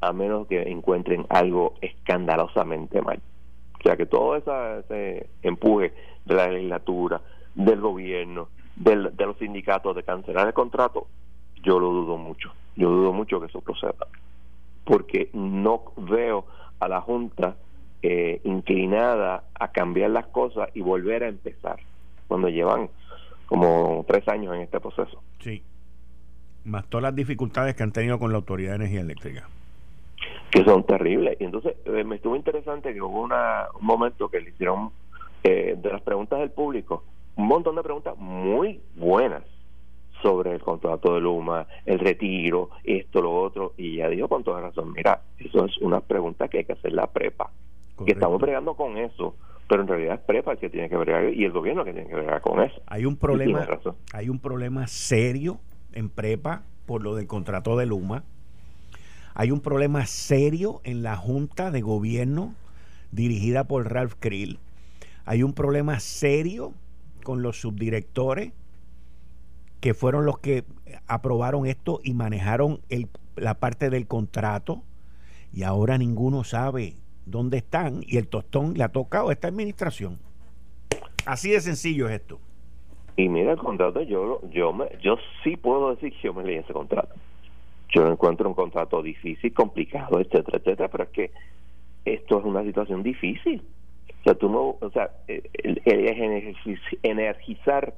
a 0.01 0.13
menos 0.13 0.47
que 0.47 0.63
encuentren 0.71 1.27
algo 1.29 1.75
escandalosamente 1.81 3.03
mal. 3.03 3.21
O 3.81 3.83
sea, 3.83 3.97
que 3.97 4.07
todo 4.07 4.37
ese 4.37 5.29
empuje 5.43 5.93
de 6.25 6.35
la 6.35 6.47
legislatura, 6.47 7.21
del 7.57 7.81
gobierno, 7.81 8.49
del, 8.77 9.17
de 9.17 9.27
los 9.27 9.37
sindicatos 9.39 9.97
de 9.97 10.03
cancelar 10.03 10.47
el 10.47 10.55
contrato, 10.55 11.07
yo 11.63 11.79
lo 11.79 11.91
dudo 11.91 12.17
mucho. 12.17 12.53
Yo 12.77 12.91
dudo 12.91 13.13
mucho 13.13 13.41
que 13.41 13.47
eso 13.47 13.61
proceda. 13.61 14.07
Porque 14.85 15.31
no 15.33 15.83
veo 15.97 16.47
a 16.79 16.89
la 16.89 17.01
Junta 17.01 17.57
eh, 18.03 18.41
inclinada 18.45 19.45
a 19.59 19.69
cambiar 19.69 20.11
las 20.11 20.27
cosas 20.27 20.69
y 20.75 20.81
volver 20.81 21.25
a 21.25 21.29
empezar, 21.29 21.81
cuando 22.29 22.49
llevan 22.49 22.89
como 23.47 24.05
tres 24.07 24.29
años 24.29 24.55
en 24.55 24.63
este 24.63 24.81
proceso. 24.81 25.23
Sí. 25.41 25.63
Más 26.65 26.87
todas 26.87 27.03
las 27.03 27.15
dificultades 27.15 27.75
que 27.75 27.83
han 27.83 27.93
tenido 27.93 28.19
con 28.19 28.31
la 28.31 28.39
Autoridad 28.39 28.71
de 28.71 28.77
Energía 28.77 29.01
Eléctrica 29.01 29.49
que 30.51 30.65
son 30.65 30.85
terribles. 30.85 31.37
Y 31.41 31.45
entonces 31.45 31.77
eh, 31.85 32.05
me 32.05 32.17
estuvo 32.17 32.37
interesante 32.37 32.93
que 32.93 33.03
hubo 33.03 33.21
una, 33.21 33.67
un 33.79 33.87
momento 33.87 34.29
que 34.29 34.41
le 34.41 34.51
hicieron 34.51 34.91
eh, 35.43 35.77
de 35.77 35.93
las 35.93 36.03
preguntas 36.03 36.39
del 36.39 36.51
público, 36.51 37.05
un 37.37 37.47
montón 37.47 37.77
de 37.77 37.83
preguntas 37.83 38.17
muy 38.17 38.81
buenas 38.97 39.43
sobre 40.23 40.53
el 40.53 40.61
contrato 40.61 41.15
de 41.15 41.21
Luma, 41.21 41.67
el 41.85 41.99
retiro, 41.99 42.71
esto, 42.85 43.21
lo 43.21 43.35
otro, 43.35 43.75
y 43.77 43.97
ya 43.97 44.09
dijo 44.09 44.29
con 44.29 44.43
toda 44.43 44.63
razón, 44.63 44.93
mira, 44.93 45.21
eso 45.39 45.67
es 45.67 45.77
una 45.79 46.01
pregunta 46.01 46.49
que 46.49 46.59
hay 46.59 46.65
que 46.65 46.73
hacer 46.73 46.93
la 46.93 47.07
prepa, 47.07 47.51
que 48.05 48.13
estamos 48.13 48.41
bregando 48.41 48.75
con 48.75 48.97
eso, 48.97 49.37
pero 49.69 49.83
en 49.83 49.89
realidad 49.89 50.15
es 50.15 50.21
prepa 50.21 50.53
el 50.53 50.59
que 50.59 50.71
tiene 50.71 50.89
que 50.89 50.97
bregar 50.97 51.33
y 51.33 51.45
el 51.45 51.53
gobierno 51.53 51.85
que 51.85 51.93
tiene 51.93 52.09
que 52.09 52.15
bregar 52.15 52.41
con 52.41 52.63
eso. 52.63 52.81
Hay 52.87 53.05
un 53.05 53.17
problema, 53.17 53.67
hay 54.15 54.29
un 54.31 54.39
problema 54.39 54.87
serio 54.87 55.59
en 55.93 56.09
prepa 56.09 56.63
por 56.87 57.03
lo 57.03 57.15
del 57.15 57.27
contrato 57.27 57.77
de 57.77 57.85
Luma, 57.85 58.25
hay 59.35 59.51
un 59.51 59.61
problema 59.61 60.07
serio 60.07 60.81
en 60.85 61.03
la 61.03 61.17
Junta 61.17 61.71
de 61.71 61.83
Gobierno 61.83 62.55
dirigida 63.13 63.65
por 63.65 63.93
Ralph 63.93 64.15
Krill. 64.19 64.59
Hay 65.27 65.43
un 65.43 65.53
problema 65.53 66.01
serio 66.01 66.73
con 67.27 67.43
los 67.43 67.61
subdirectores 67.61 68.53
que 69.81 69.95
fueron 69.95 70.27
los 70.27 70.39
que 70.39 70.63
aprobaron 71.09 71.67
esto 71.67 71.99
y 72.05 72.15
manejaron 72.15 72.79
el, 72.89 73.09
la 73.35 73.55
parte 73.55 73.91
del 73.91 74.07
contrato 74.07 74.85
y 75.53 75.65
ahora 75.65 75.99
ninguno 75.99 76.45
sabe 76.45 76.93
dónde 77.25 77.57
están 77.59 78.03
y 78.07 78.19
el 78.19 78.29
tostón 78.29 78.75
le 78.75 78.85
ha 78.85 78.91
tocado 78.91 79.31
a 79.31 79.33
esta 79.33 79.49
administración. 79.49 80.21
Así 81.25 81.51
de 81.51 81.61
sencillo 81.61 82.09
es 82.09 82.21
esto. 82.21 82.39
Y 83.17 83.29
mira 83.29 83.51
el 83.51 83.59
contrato, 83.59 84.03
yo 84.03 84.41
yo 84.53 84.73
me, 84.73 84.87
yo 85.03 85.17
sí 85.43 85.57
puedo 85.57 85.97
decir 85.97 86.13
que 86.13 86.29
yo 86.29 86.33
me 86.33 86.45
leí 86.45 86.59
ese 86.59 86.73
contrato. 86.73 87.17
Yo 87.89 88.07
encuentro 88.07 88.49
un 88.49 88.55
contrato 88.55 89.03
difícil, 89.03 89.53
complicado, 89.53 90.21
etcétera, 90.21 90.59
etcétera, 90.59 90.89
pero 90.89 91.03
es 91.03 91.11
que 91.11 91.31
esto 92.05 92.39
es 92.39 92.45
una 92.45 92.63
situación 92.63 93.03
difícil. 93.03 93.65
Sea, 94.27 94.35
tú 94.35 94.49
no, 94.49 94.77
o 94.81 94.91
sea, 94.93 95.13
el, 95.29 95.81
energizar 97.05 97.95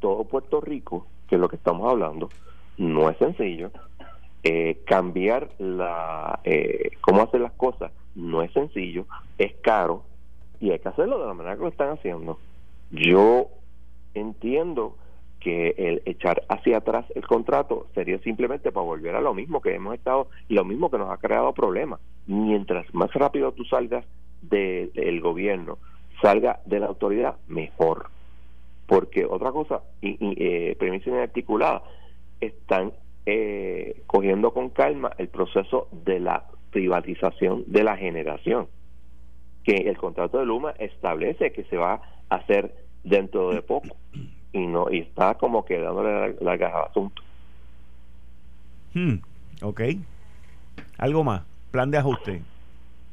todo 0.00 0.24
Puerto 0.24 0.60
Rico, 0.60 1.06
que 1.28 1.36
es 1.36 1.40
lo 1.40 1.48
que 1.48 1.54
estamos 1.54 1.88
hablando, 1.88 2.30
no 2.78 3.08
es 3.08 3.16
sencillo. 3.18 3.70
Eh, 4.42 4.80
cambiar 4.84 5.50
la 5.58 6.40
eh, 6.42 6.90
cómo 7.00 7.22
hacer 7.22 7.42
las 7.42 7.52
cosas 7.52 7.92
no 8.16 8.42
es 8.42 8.52
sencillo, 8.52 9.06
es 9.36 9.52
caro 9.62 10.02
y 10.58 10.72
hay 10.72 10.80
que 10.80 10.88
hacerlo 10.88 11.20
de 11.20 11.26
la 11.26 11.34
manera 11.34 11.54
que 11.54 11.62
lo 11.62 11.68
están 11.68 11.90
haciendo. 11.90 12.40
Yo 12.90 13.46
entiendo 14.14 14.96
que 15.38 15.76
el 15.78 16.02
echar 16.06 16.42
hacia 16.48 16.78
atrás 16.78 17.06
el 17.14 17.24
contrato 17.24 17.86
sería 17.94 18.18
simplemente 18.18 18.72
para 18.72 18.84
volver 18.84 19.14
a 19.14 19.20
lo 19.20 19.32
mismo 19.32 19.60
que 19.60 19.76
hemos 19.76 19.94
estado 19.94 20.26
y 20.48 20.54
lo 20.54 20.64
mismo 20.64 20.90
que 20.90 20.98
nos 20.98 21.12
ha 21.12 21.18
creado 21.18 21.52
problemas. 21.52 22.00
Mientras 22.26 22.92
más 22.92 23.12
rápido 23.12 23.52
tú 23.52 23.64
salgas 23.64 24.04
del 24.42 25.20
gobierno, 25.20 25.78
salga 26.22 26.60
de 26.64 26.80
la 26.80 26.86
autoridad, 26.86 27.36
mejor. 27.46 28.10
Porque 28.86 29.24
otra 29.24 29.52
cosa, 29.52 29.82
y, 30.00 30.16
y 30.20 30.34
eh, 30.38 30.76
premisa 30.78 31.10
inarticulada, 31.10 31.82
están 32.40 32.92
eh, 33.26 34.02
cogiendo 34.06 34.52
con 34.52 34.70
calma 34.70 35.12
el 35.18 35.28
proceso 35.28 35.88
de 35.92 36.20
la 36.20 36.44
privatización 36.70 37.64
de 37.66 37.84
la 37.84 37.96
generación, 37.96 38.68
que 39.64 39.74
el 39.74 39.98
contrato 39.98 40.38
de 40.38 40.46
Luma 40.46 40.70
establece 40.78 41.52
que 41.52 41.64
se 41.64 41.76
va 41.76 42.00
a 42.30 42.36
hacer 42.36 42.74
dentro 43.04 43.50
de 43.50 43.62
poco 43.62 43.96
y 44.52 44.66
no 44.66 44.90
y 44.90 45.00
está 45.00 45.34
como 45.34 45.64
que 45.64 45.78
dándole 45.78 46.34
la, 46.40 46.56
la 46.56 46.66
al 46.66 46.88
asunto. 46.88 47.22
Hmm, 48.94 49.16
ok. 49.62 49.80
¿Algo 50.98 51.24
más? 51.24 51.42
Plan 51.70 51.90
de 51.90 51.98
ajuste. 51.98 52.42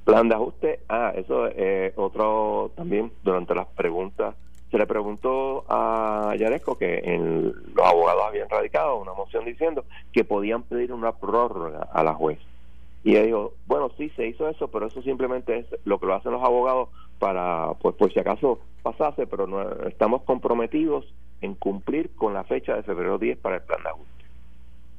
Plan 0.05 0.29
de 0.29 0.35
ajuste, 0.35 0.79
ah, 0.87 1.11
eso 1.15 1.47
es 1.47 1.91
otro 1.97 2.71
también 2.75 3.11
durante 3.23 3.55
las 3.55 3.65
preguntas. 3.69 4.35
Se 4.69 4.77
le 4.77 4.85
preguntó 4.85 5.65
a 5.67 6.35
Yaresco 6.37 6.77
que 6.77 7.01
en, 7.03 7.51
los 7.73 7.85
abogados 7.85 8.23
habían 8.27 8.47
radicado 8.47 8.97
una 8.97 9.13
moción 9.13 9.45
diciendo 9.45 9.83
que 10.13 10.23
podían 10.23 10.61
pedir 10.61 10.93
una 10.93 11.11
prórroga 11.11 11.89
a 11.91 12.03
la 12.03 12.13
juez. 12.13 12.37
Y 13.03 13.11
ella 13.11 13.23
dijo, 13.23 13.53
bueno, 13.65 13.89
sí, 13.97 14.09
se 14.15 14.27
hizo 14.27 14.47
eso, 14.47 14.67
pero 14.67 14.85
eso 14.85 15.01
simplemente 15.01 15.57
es 15.57 15.65
lo 15.85 15.99
que 15.99 16.05
lo 16.05 16.13
hacen 16.13 16.33
los 16.33 16.43
abogados 16.43 16.89
para, 17.17 17.73
pues, 17.81 17.95
por 17.95 18.13
si 18.13 18.19
acaso 18.19 18.59
pasase, 18.83 19.25
pero 19.25 19.47
no, 19.47 19.63
estamos 19.87 20.21
comprometidos 20.21 21.11
en 21.41 21.55
cumplir 21.55 22.15
con 22.15 22.35
la 22.35 22.43
fecha 22.43 22.75
de 22.75 22.83
febrero 22.83 23.17
10 23.17 23.39
para 23.39 23.55
el 23.55 23.63
plan 23.63 23.81
de 23.81 23.89
ajuste. 23.89 24.25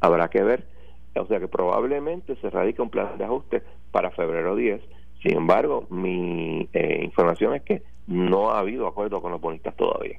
Habrá 0.01 0.29
que 0.31 0.43
ver, 0.43 0.67
o 1.15 1.27
sea 1.27 1.39
que 1.39 1.49
probablemente 1.49 2.35
se 2.37 2.51
radica 2.51 2.83
un 2.83 2.91
plan 2.91 3.17
de 3.19 3.25
ajuste 3.25 3.63
para 3.93 4.11
febrero 4.11 4.57
10. 4.57 4.96
Sin 5.23 5.37
embargo, 5.37 5.87
mi 5.91 6.69
eh, 6.73 7.01
información 7.03 7.55
es 7.55 7.63
que 7.63 7.83
no 8.07 8.51
ha 8.51 8.61
habido 8.61 8.87
acuerdo 8.87 9.21
con 9.21 9.33
los 9.33 9.41
bonistas 9.41 9.75
todavía. 9.77 10.19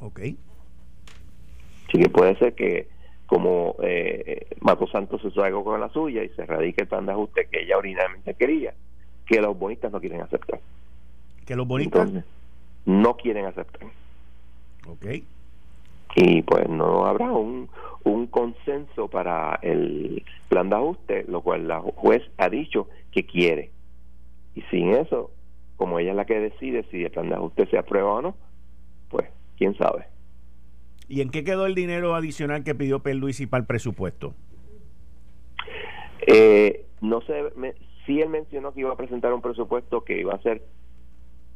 Ok. 0.00 0.20
Así 1.88 1.98
que 1.98 2.08
puede 2.08 2.36
ser 2.36 2.54
que 2.54 2.88
como 3.26 3.76
eh, 3.82 4.46
Mato 4.60 4.86
Santos 4.88 5.20
se 5.22 5.40
algo 5.40 5.62
con 5.62 5.80
la 5.80 5.88
suya 5.90 6.24
y 6.24 6.30
se 6.30 6.46
radique 6.46 6.82
el 6.82 6.88
plan 6.88 7.06
de 7.06 7.12
ajuste 7.12 7.48
que 7.50 7.62
ella 7.62 7.78
originalmente 7.78 8.34
quería, 8.34 8.74
que 9.26 9.40
los 9.40 9.58
bonistas 9.58 9.92
no 9.92 10.00
quieren 10.00 10.20
aceptar. 10.20 10.60
¿Que 11.46 11.56
los 11.56 11.66
bonistas? 11.66 12.10
no 12.86 13.16
quieren 13.16 13.46
aceptar. 13.46 13.88
Ok. 14.88 15.06
Y 16.16 16.42
pues 16.42 16.68
no 16.68 17.06
habrá 17.06 17.30
un, 17.30 17.68
un 18.04 18.26
consenso 18.26 19.08
para 19.08 19.58
el 19.62 20.24
plan 20.48 20.68
de 20.68 20.76
ajuste, 20.76 21.24
lo 21.28 21.40
cual 21.42 21.68
la 21.68 21.80
juez 21.80 22.22
ha 22.38 22.48
dicho 22.48 22.88
que 23.12 23.26
quiere. 23.26 23.70
Y 24.54 24.62
sin 24.62 24.94
eso, 24.94 25.30
como 25.76 25.98
ella 25.98 26.10
es 26.10 26.16
la 26.16 26.24
que 26.24 26.38
decide 26.38 26.84
si 26.90 27.04
el 27.04 27.10
plan 27.10 27.28
de 27.28 27.36
ajuste 27.36 27.66
se 27.66 27.78
aprueba 27.78 28.12
o 28.14 28.22
no, 28.22 28.36
pues 29.08 29.28
quién 29.56 29.76
sabe. 29.76 30.06
¿Y 31.08 31.22
en 31.22 31.30
qué 31.30 31.42
quedó 31.42 31.66
el 31.66 31.74
dinero 31.74 32.14
adicional 32.14 32.62
que 32.62 32.74
pidió 32.74 33.02
y 33.04 33.46
para 33.46 33.60
el 33.60 33.66
presupuesto? 33.66 34.34
Eh, 36.26 36.86
no 37.00 37.20
sé, 37.22 37.52
si 38.06 38.20
él 38.20 38.28
mencionó 38.28 38.72
que 38.72 38.80
iba 38.80 38.92
a 38.92 38.96
presentar 38.96 39.32
un 39.32 39.40
presupuesto 39.40 40.04
que 40.04 40.20
iba 40.20 40.34
a 40.34 40.42
ser 40.42 40.62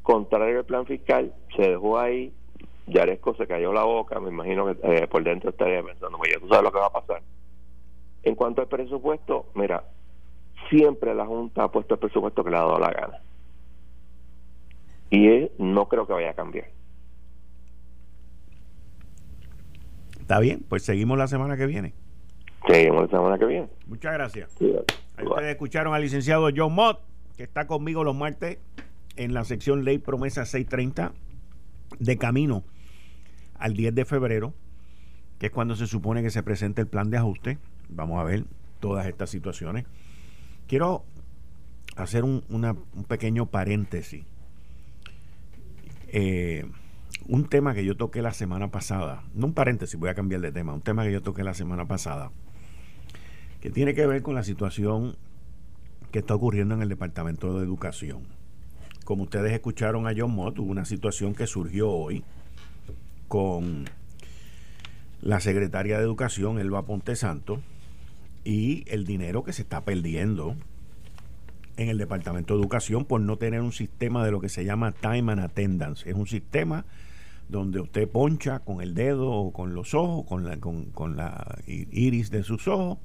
contrario 0.03 0.59
al 0.59 0.65
plan 0.65 0.87
fiscal, 0.87 1.33
se 1.57 1.71
dejó 1.71 1.99
ahí, 1.99 2.33
Yaresco 2.87 3.35
se 3.37 3.47
cayó 3.47 3.73
la 3.73 3.85
boca, 3.85 4.19
me 4.21 4.31
imagino 4.31 4.67
que 4.67 4.77
eh, 4.83 5.07
por 5.07 5.23
dentro 5.23 5.51
estaría 5.51 5.83
pensando, 5.83 6.19
oye, 6.19 6.35
tú 6.41 6.49
sabes 6.49 6.65
lo 6.65 6.73
que 6.73 6.79
va 6.79 6.87
a 6.87 6.93
pasar. 6.93 7.23
En 8.23 8.35
cuanto 8.35 8.63
al 8.63 8.69
presupuesto, 8.69 9.47
mira, 9.55 9.85
siempre 10.71 11.15
la 11.15 11.27
Junta 11.27 11.65
ha 11.65 11.73
puesto 11.73 11.95
el 11.95 12.01
presupuesto 12.01 12.45
que 12.45 12.51
le 12.51 12.57
ha 12.57 12.61
dado 12.61 12.79
la 12.79 12.91
gana. 12.91 13.21
Y 15.11 15.51
no 15.59 15.89
creo 15.89 16.07
que 16.07 16.13
vaya 16.13 16.31
a 16.31 16.35
cambiar. 16.35 16.67
Está 20.21 20.41
bien, 20.41 20.65
pues 20.69 20.83
seguimos 20.85 21.19
la 21.19 21.29
semana 21.29 21.57
que 21.57 21.67
viene. 21.67 21.93
Seguimos 22.67 23.03
la 23.03 23.19
semana 23.19 23.39
que 23.39 23.45
viene. 23.45 23.69
Muchas 23.87 24.15
gracias. 24.15 24.51
ustedes 24.59 25.51
escucharon 25.51 25.95
al 25.95 26.01
licenciado 26.01 26.49
John 26.55 26.75
Mott, 26.75 27.01
que 27.37 27.43
está 27.43 27.67
conmigo 27.67 28.05
los 28.05 28.17
martes 28.17 28.59
en 29.17 29.35
la 29.35 29.45
sección 29.45 29.85
Ley 29.85 29.99
Promesa 29.99 30.45
630 30.47 31.13
de 31.99 32.17
camino 32.17 32.65
al 33.59 33.75
10 33.75 33.95
de 33.95 34.05
febrero, 34.05 34.55
que 35.39 35.47
es 35.47 35.53
cuando 35.53 35.77
se 35.77 35.87
supone 35.87 36.23
que 36.23 36.31
se 36.31 36.43
presente 36.43 36.81
el 36.81 36.89
plan 36.89 37.11
de 37.11 37.19
ajuste. 37.19 37.59
Vamos 37.91 38.19
a 38.19 38.25
ver 38.25 38.45
todas 38.81 39.07
estas 39.07 39.31
situaciones. 39.31 39.85
Quiero 40.67 41.05
hacer 41.97 42.25
un, 42.25 42.43
pequeño 43.09 43.47
paréntesis. 43.47 44.25
Eh, 46.09 46.65
un 47.27 47.49
tema 47.49 47.75
que 47.75 47.85
yo 47.85 47.97
toqué 47.97 48.23
la 48.23 48.33
semana 48.33 48.71
pasada, 48.71 49.25
no 49.35 49.47
un 49.47 49.55
paréntesis, 49.55 49.99
voy 49.99 50.11
a 50.11 50.15
cambiar 50.15 50.41
de 50.41 50.53
tema, 50.53 50.75
un 50.75 50.83
tema 50.83 51.05
que 51.05 51.13
yo 51.13 51.23
toqué 51.23 51.43
la 51.43 51.55
semana 51.55 51.87
pasada, 51.87 52.31
que 53.61 53.71
tiene 53.71 53.95
que 53.95 54.07
ver 54.07 54.23
con 54.23 54.35
la 54.35 54.43
situación 54.43 55.17
que 56.13 56.21
está 56.21 56.35
ocurriendo 56.35 56.75
en 56.75 56.83
el 56.83 56.89
Departamento 56.89 57.59
de 57.59 57.65
Educación. 57.65 58.23
Como 59.05 59.25
ustedes 59.25 59.53
escucharon 59.53 60.07
a 60.07 60.13
John 60.17 60.35
Mott, 60.35 60.59
hubo 60.59 60.71
una 60.71 60.85
situación 60.85 61.35
que 61.35 61.47
surgió 61.47 61.91
hoy 61.91 62.25
con 63.29 63.85
la 65.21 65.41
secretaria 65.41 65.99
de 65.99 66.05
Educación, 66.05 66.59
Elba 66.59 66.83
Ponte 66.83 67.17
Santo, 67.17 67.61
y 68.45 68.85
el 68.89 69.05
dinero 69.05 69.43
que 69.43 69.53
se 69.53 69.63
está 69.63 69.85
perdiendo 69.85 70.57
en 71.77 71.89
el 71.89 71.99
Departamento 71.99 72.55
de 72.55 72.61
Educación 72.61 73.05
por 73.05 73.21
no 73.21 73.37
tener 73.37 73.61
un 73.61 73.73
sistema 73.73 74.25
de 74.25 74.31
lo 74.31 74.41
que 74.41 74.49
se 74.49 74.65
llama 74.65 74.93
Time 74.93 75.33
and 75.33 75.41
Attendance. 75.41 76.09
Es 76.09 76.15
un 76.15 76.27
sistema 76.27 76.85
donde 77.49 77.81
usted 77.81 78.09
poncha 78.09 78.61
con 78.61 78.81
el 78.81 78.95
dedo 78.95 79.31
o 79.31 79.53
con 79.53 79.75
los 79.75 79.95
ojos, 79.95 80.25
con 80.27 80.45
la, 80.45 80.59
con, 80.59 81.17
la 81.17 81.59
iris 81.67 82.31
de 82.31 82.43
sus 82.43 82.69
ojos, 82.69 82.99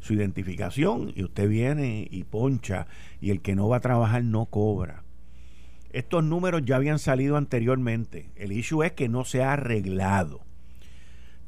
su 0.00 0.14
identificación 0.14 1.12
y 1.14 1.24
usted 1.24 1.48
viene 1.48 2.06
y 2.10 2.24
poncha 2.24 2.86
y 3.20 3.30
el 3.30 3.40
que 3.40 3.54
no 3.54 3.68
va 3.68 3.78
a 3.78 3.80
trabajar 3.80 4.24
no 4.24 4.46
cobra. 4.46 5.04
Estos 5.92 6.22
números 6.22 6.62
ya 6.64 6.76
habían 6.76 7.00
salido 7.00 7.36
anteriormente. 7.36 8.30
El 8.36 8.52
issue 8.52 8.84
es 8.84 8.92
que 8.92 9.08
no 9.08 9.24
se 9.24 9.42
ha 9.42 9.54
arreglado. 9.54 10.40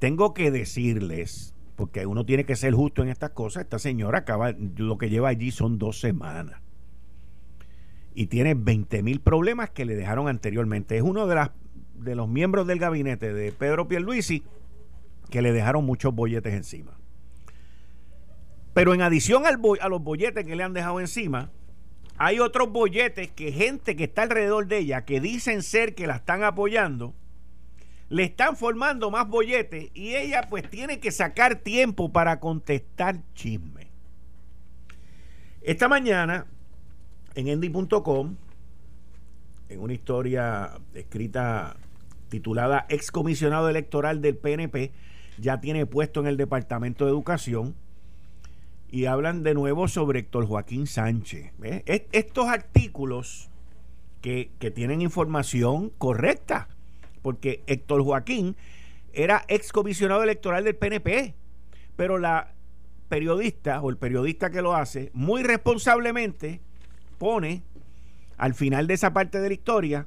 Tengo 0.01 0.35
que 0.35 0.51
decirles, 0.51 1.55
porque 1.83 2.07
uno 2.07 2.25
tiene 2.25 2.45
que 2.45 2.55
ser 2.55 2.75
justo 2.75 3.03
en 3.03 3.09
estas 3.09 3.31
cosas, 3.31 3.65
esta 3.65 3.81
señora 3.81 4.19
acaba, 4.19 4.55
lo 4.77 4.99
que 4.99 5.11
lleva 5.11 5.31
allí 5.31 5.51
son 5.51 5.79
dos 5.79 5.99
semanas. 5.99 6.63
Y 8.15 8.29
tiene 8.29 8.55
20 8.55 9.03
mil 9.03 9.21
problemas 9.21 9.71
que 9.71 9.85
le 9.85 9.97
dejaron 9.97 10.29
anteriormente. 10.29 10.97
Es 10.97 11.03
uno 11.03 11.27
de 11.27 11.51
de 11.95 12.15
los 12.15 12.29
miembros 12.29 12.69
del 12.69 12.79
gabinete 12.79 13.35
de 13.35 13.51
Pedro 13.51 13.89
Pierluisi 13.89 14.45
que 15.29 15.43
le 15.43 15.53
dejaron 15.53 15.85
muchos 15.85 16.15
bolletes 16.15 16.55
encima. 16.55 16.97
Pero 18.73 18.95
en 18.95 19.03
adición 19.03 19.45
al 19.45 19.59
a 19.81 19.89
los 19.89 20.05
bolletes 20.05 20.47
que 20.47 20.55
le 20.55 20.63
han 20.63 20.75
dejado 20.75 21.01
encima, 21.01 21.51
hay 22.17 22.39
otros 22.39 22.71
bolletes 22.71 23.33
que 23.33 23.51
gente 23.51 23.97
que 23.97 24.05
está 24.05 24.23
alrededor 24.23 24.69
de 24.69 24.79
ella, 24.79 25.05
que 25.05 25.21
dicen 25.21 25.65
ser 25.65 25.97
que 25.97 26.07
la 26.07 26.15
están 26.15 26.45
apoyando, 26.45 27.13
le 28.13 28.25
están 28.25 28.57
formando 28.57 29.11
más 29.11 29.27
bolletes 29.27 29.91
y 29.95 30.15
ella 30.17 30.47
pues 30.51 30.69
tiene 30.69 31.01
que 31.01 31.11
sacar 31.11 31.57
tiempo 31.57 32.13
para 32.13 32.41
contestar 32.41 33.17
chisme. 33.33 33.91
Esta 35.63 35.89
mañana 35.89 36.47
en 37.35 37.49
endy.com, 37.49 38.37
en 39.71 39.81
una 39.81 39.95
historia 39.95 40.73
escrita 40.93 41.77
titulada 42.29 42.85
Excomisionado 42.91 43.71
Electoral 43.71 44.21
del 44.21 44.37
PNP, 44.37 44.93
ya 45.39 45.63
tiene 45.63 45.87
puesto 45.87 46.21
en 46.21 46.27
el 46.27 46.37
Departamento 46.37 47.07
de 47.07 47.13
Educación 47.13 47.75
y 48.91 49.07
hablan 49.07 49.43
de 49.43 49.55
nuevo 49.55 49.89
sobre 49.89 50.19
Héctor 50.19 50.45
Joaquín 50.45 50.87
Sánchez. 50.87 51.53
Estos 51.87 52.49
artículos 52.49 53.49
que, 54.21 54.51
que 54.59 54.71
tienen 54.71 55.01
información 55.01 55.91
correcta, 55.97 56.69
porque 57.23 57.63
Héctor 57.67 58.03
Joaquín 58.03 58.57
era 59.13 59.45
excomisionado 59.49 60.23
electoral 60.23 60.65
del 60.65 60.77
PNP, 60.77 61.35
pero 61.97 62.19
la 62.19 62.55
periodista 63.09 63.81
o 63.81 63.91
el 63.91 63.97
periodista 63.97 64.51
que 64.51 64.63
lo 64.63 64.75
hace 64.75 65.11
muy 65.13 65.43
responsablemente 65.43 66.61
pone 67.19 67.63
al 68.37 68.55
final 68.55 68.87
de 68.87 68.95
esa 68.95 69.13
parte 69.13 69.41
de 69.41 69.49
la 69.49 69.55
historia 69.55 70.07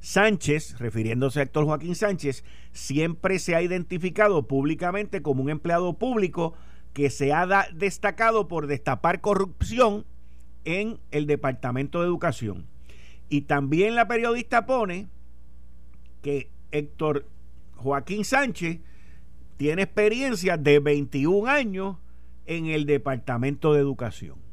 Sánchez, 0.00 0.78
refiriéndose 0.78 1.40
a 1.40 1.42
Héctor 1.42 1.64
Joaquín 1.64 1.94
Sánchez, 1.94 2.44
siempre 2.72 3.38
se 3.38 3.56
ha 3.56 3.62
identificado 3.62 4.46
públicamente 4.46 5.22
como 5.22 5.42
un 5.42 5.50
empleado 5.50 5.94
público 5.94 6.54
que 6.92 7.10
se 7.10 7.32
ha 7.32 7.66
destacado 7.74 8.48
por 8.48 8.66
destapar 8.66 9.20
corrupción 9.20 10.06
en 10.64 11.00
el 11.10 11.26
Departamento 11.26 12.00
de 12.00 12.06
Educación. 12.06 12.66
Y 13.28 13.42
también 13.42 13.94
la 13.94 14.06
periodista 14.06 14.66
pone 14.66 15.08
que 16.22 16.50
Héctor 16.76 17.26
Joaquín 17.76 18.24
Sánchez 18.24 18.80
tiene 19.56 19.82
experiencia 19.82 20.56
de 20.56 20.78
21 20.78 21.48
años 21.48 21.96
en 22.46 22.66
el 22.66 22.86
Departamento 22.86 23.72
de 23.72 23.80
Educación. 23.80 24.46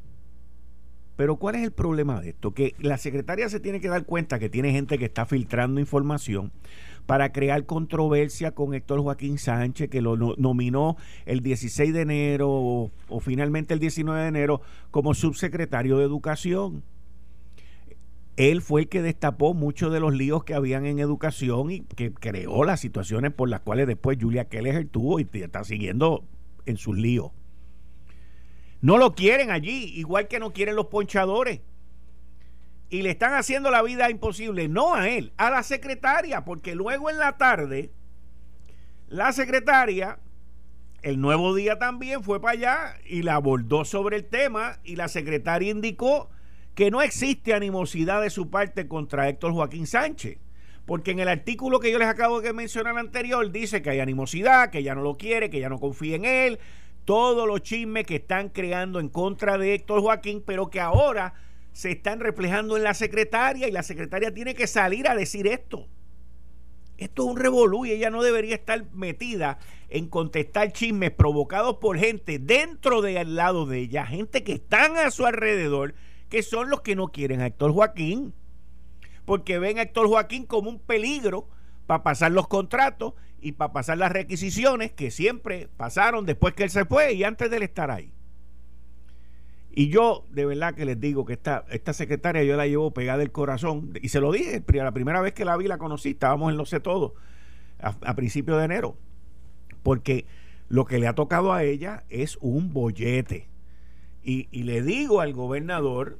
Pero 1.16 1.36
¿cuál 1.36 1.54
es 1.54 1.62
el 1.62 1.70
problema 1.70 2.20
de 2.20 2.30
esto? 2.30 2.52
Que 2.52 2.74
la 2.80 2.98
secretaria 2.98 3.48
se 3.48 3.60
tiene 3.60 3.80
que 3.80 3.88
dar 3.88 4.04
cuenta 4.04 4.40
que 4.40 4.48
tiene 4.48 4.72
gente 4.72 4.98
que 4.98 5.04
está 5.04 5.26
filtrando 5.26 5.80
información 5.80 6.50
para 7.06 7.32
crear 7.32 7.66
controversia 7.66 8.52
con 8.52 8.74
Héctor 8.74 9.00
Joaquín 9.00 9.38
Sánchez, 9.38 9.90
que 9.90 10.00
lo 10.00 10.16
nominó 10.16 10.96
el 11.26 11.40
16 11.40 11.92
de 11.92 12.00
enero 12.00 12.50
o, 12.50 13.20
finalmente 13.20 13.74
el 13.74 13.80
19 13.80 14.22
de 14.22 14.28
enero 14.28 14.60
como 14.90 15.14
subsecretario 15.14 15.98
de 15.98 16.04
Educación. 16.04 16.82
Él 18.36 18.62
fue 18.62 18.82
el 18.82 18.88
que 18.88 19.00
destapó 19.00 19.54
muchos 19.54 19.92
de 19.92 20.00
los 20.00 20.12
líos 20.12 20.42
que 20.42 20.54
habían 20.54 20.86
en 20.86 20.98
educación 20.98 21.70
y 21.70 21.80
que 21.80 22.12
creó 22.12 22.64
las 22.64 22.80
situaciones 22.80 23.32
por 23.32 23.48
las 23.48 23.60
cuales 23.60 23.86
después 23.86 24.18
Julia 24.20 24.48
Keller 24.48 24.88
tuvo 24.88 25.20
y 25.20 25.28
está 25.34 25.62
siguiendo 25.62 26.24
en 26.66 26.76
sus 26.76 26.98
líos. 26.98 27.30
No 28.80 28.98
lo 28.98 29.14
quieren 29.14 29.50
allí, 29.50 29.84
igual 29.94 30.26
que 30.26 30.40
no 30.40 30.52
quieren 30.52 30.74
los 30.74 30.86
ponchadores. 30.86 31.60
Y 32.90 33.02
le 33.02 33.10
están 33.10 33.34
haciendo 33.34 33.70
la 33.70 33.82
vida 33.82 34.10
imposible, 34.10 34.68
no 34.68 34.94
a 34.94 35.08
él, 35.08 35.32
a 35.36 35.50
la 35.50 35.62
secretaria, 35.62 36.44
porque 36.44 36.74
luego 36.74 37.10
en 37.10 37.18
la 37.18 37.38
tarde, 37.38 37.92
la 39.08 39.32
secretaria, 39.32 40.18
el 41.02 41.20
nuevo 41.20 41.54
día 41.54 41.78
también 41.78 42.22
fue 42.22 42.40
para 42.40 42.52
allá 42.52 42.96
y 43.06 43.22
la 43.22 43.36
abordó 43.36 43.84
sobre 43.84 44.16
el 44.16 44.24
tema 44.24 44.80
y 44.84 44.96
la 44.96 45.08
secretaria 45.08 45.70
indicó 45.70 46.30
que 46.74 46.90
no 46.90 47.02
existe 47.02 47.54
animosidad 47.54 48.22
de 48.22 48.30
su 48.30 48.50
parte 48.50 48.88
contra 48.88 49.28
Héctor 49.28 49.52
Joaquín 49.52 49.86
Sánchez. 49.86 50.38
Porque 50.86 51.12
en 51.12 51.20
el 51.20 51.28
artículo 51.28 51.80
que 51.80 51.90
yo 51.90 51.98
les 51.98 52.08
acabo 52.08 52.40
de 52.40 52.52
mencionar 52.52 52.98
anterior 52.98 53.50
dice 53.50 53.80
que 53.80 53.90
hay 53.90 54.00
animosidad, 54.00 54.70
que 54.70 54.82
ya 54.82 54.94
no 54.94 55.02
lo 55.02 55.16
quiere, 55.16 55.48
que 55.48 55.60
ya 55.60 55.68
no 55.68 55.78
confía 55.78 56.16
en 56.16 56.24
él, 56.24 56.58
todos 57.04 57.46
los 57.46 57.62
chismes 57.62 58.04
que 58.04 58.16
están 58.16 58.48
creando 58.50 59.00
en 59.00 59.08
contra 59.08 59.56
de 59.56 59.74
Héctor 59.74 60.02
Joaquín, 60.02 60.42
pero 60.44 60.68
que 60.68 60.80
ahora 60.80 61.34
se 61.72 61.90
están 61.90 62.20
reflejando 62.20 62.76
en 62.76 62.84
la 62.84 62.94
secretaria 62.94 63.66
y 63.66 63.72
la 63.72 63.82
secretaria 63.82 64.32
tiene 64.32 64.54
que 64.54 64.66
salir 64.66 65.08
a 65.08 65.14
decir 65.14 65.46
esto. 65.46 65.88
Esto 66.98 67.24
es 67.24 67.28
un 67.30 67.36
revolú 67.36 67.86
y 67.86 67.90
ella 67.90 68.10
no 68.10 68.22
debería 68.22 68.54
estar 68.54 68.84
metida 68.92 69.58
en 69.88 70.08
contestar 70.08 70.72
chismes 70.72 71.10
provocados 71.10 71.78
por 71.78 71.98
gente 71.98 72.38
dentro 72.38 73.02
del 73.02 73.34
lado 73.34 73.66
de 73.66 73.80
ella, 73.80 74.06
gente 74.06 74.44
que 74.44 74.52
están 74.52 74.96
a 74.96 75.10
su 75.10 75.26
alrededor, 75.26 75.94
que 76.34 76.42
son 76.42 76.68
los 76.68 76.80
que 76.80 76.96
no 76.96 77.06
quieren 77.12 77.40
a 77.40 77.46
Héctor 77.46 77.70
Joaquín, 77.70 78.34
porque 79.24 79.60
ven 79.60 79.78
a 79.78 79.82
Héctor 79.82 80.08
Joaquín 80.08 80.46
como 80.46 80.68
un 80.68 80.80
peligro 80.80 81.48
para 81.86 82.02
pasar 82.02 82.32
los 82.32 82.48
contratos 82.48 83.14
y 83.40 83.52
para 83.52 83.72
pasar 83.72 83.98
las 83.98 84.10
requisiciones 84.10 84.90
que 84.90 85.12
siempre 85.12 85.68
pasaron 85.76 86.26
después 86.26 86.52
que 86.54 86.64
él 86.64 86.70
se 86.70 86.86
fue 86.86 87.12
y 87.12 87.22
antes 87.22 87.52
de 87.52 87.58
él 87.58 87.62
estar 87.62 87.92
ahí. 87.92 88.10
Y 89.70 89.90
yo 89.90 90.24
de 90.32 90.44
verdad 90.44 90.74
que 90.74 90.84
les 90.84 90.98
digo 90.98 91.24
que 91.24 91.34
esta, 91.34 91.66
esta 91.70 91.92
secretaria 91.92 92.42
yo 92.42 92.56
la 92.56 92.66
llevo 92.66 92.90
pegada 92.90 93.18
del 93.18 93.30
corazón 93.30 93.92
y 94.02 94.08
se 94.08 94.18
lo 94.18 94.32
dije, 94.32 94.60
la 94.72 94.90
primera 94.90 95.20
vez 95.20 95.34
que 95.34 95.44
la 95.44 95.56
vi 95.56 95.68
la 95.68 95.78
conocí, 95.78 96.10
estábamos 96.10 96.50
en 96.50 96.56
Lo 96.56 96.66
sé 96.66 96.80
todo 96.80 97.14
a, 97.78 98.16
principios 98.16 98.58
de 98.58 98.64
enero, 98.64 98.96
porque 99.84 100.26
lo 100.68 100.84
que 100.84 100.98
le 100.98 101.06
ha 101.06 101.14
tocado 101.14 101.52
a 101.52 101.62
ella 101.62 102.02
es 102.08 102.38
un 102.40 102.72
bollete. 102.72 103.53
Y, 104.26 104.62
le 104.62 104.82
digo 104.82 105.20
al 105.20 105.34
gobernador 105.34 106.18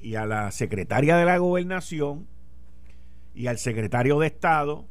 y 0.00 0.14
a 0.14 0.24
la 0.24 0.50
secretaria 0.50 1.16
de 1.18 1.26
la 1.26 1.36
gobernación 1.36 2.26
y 3.34 3.48
al 3.48 3.58
secretario 3.58 4.18
de 4.18 4.28
Estado 4.28 4.86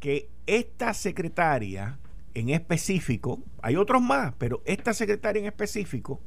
que 0.00 0.28
esta 0.46 0.94
secretaria 0.94 1.98
en 2.34 2.48
específico, 2.48 3.40
hay 3.60 3.76
otros 3.76 4.02
más, 4.02 4.34
pero 4.38 4.62
esta 4.64 4.94
secretaria 4.94 5.38
en 5.38 5.46
específico 5.46 6.20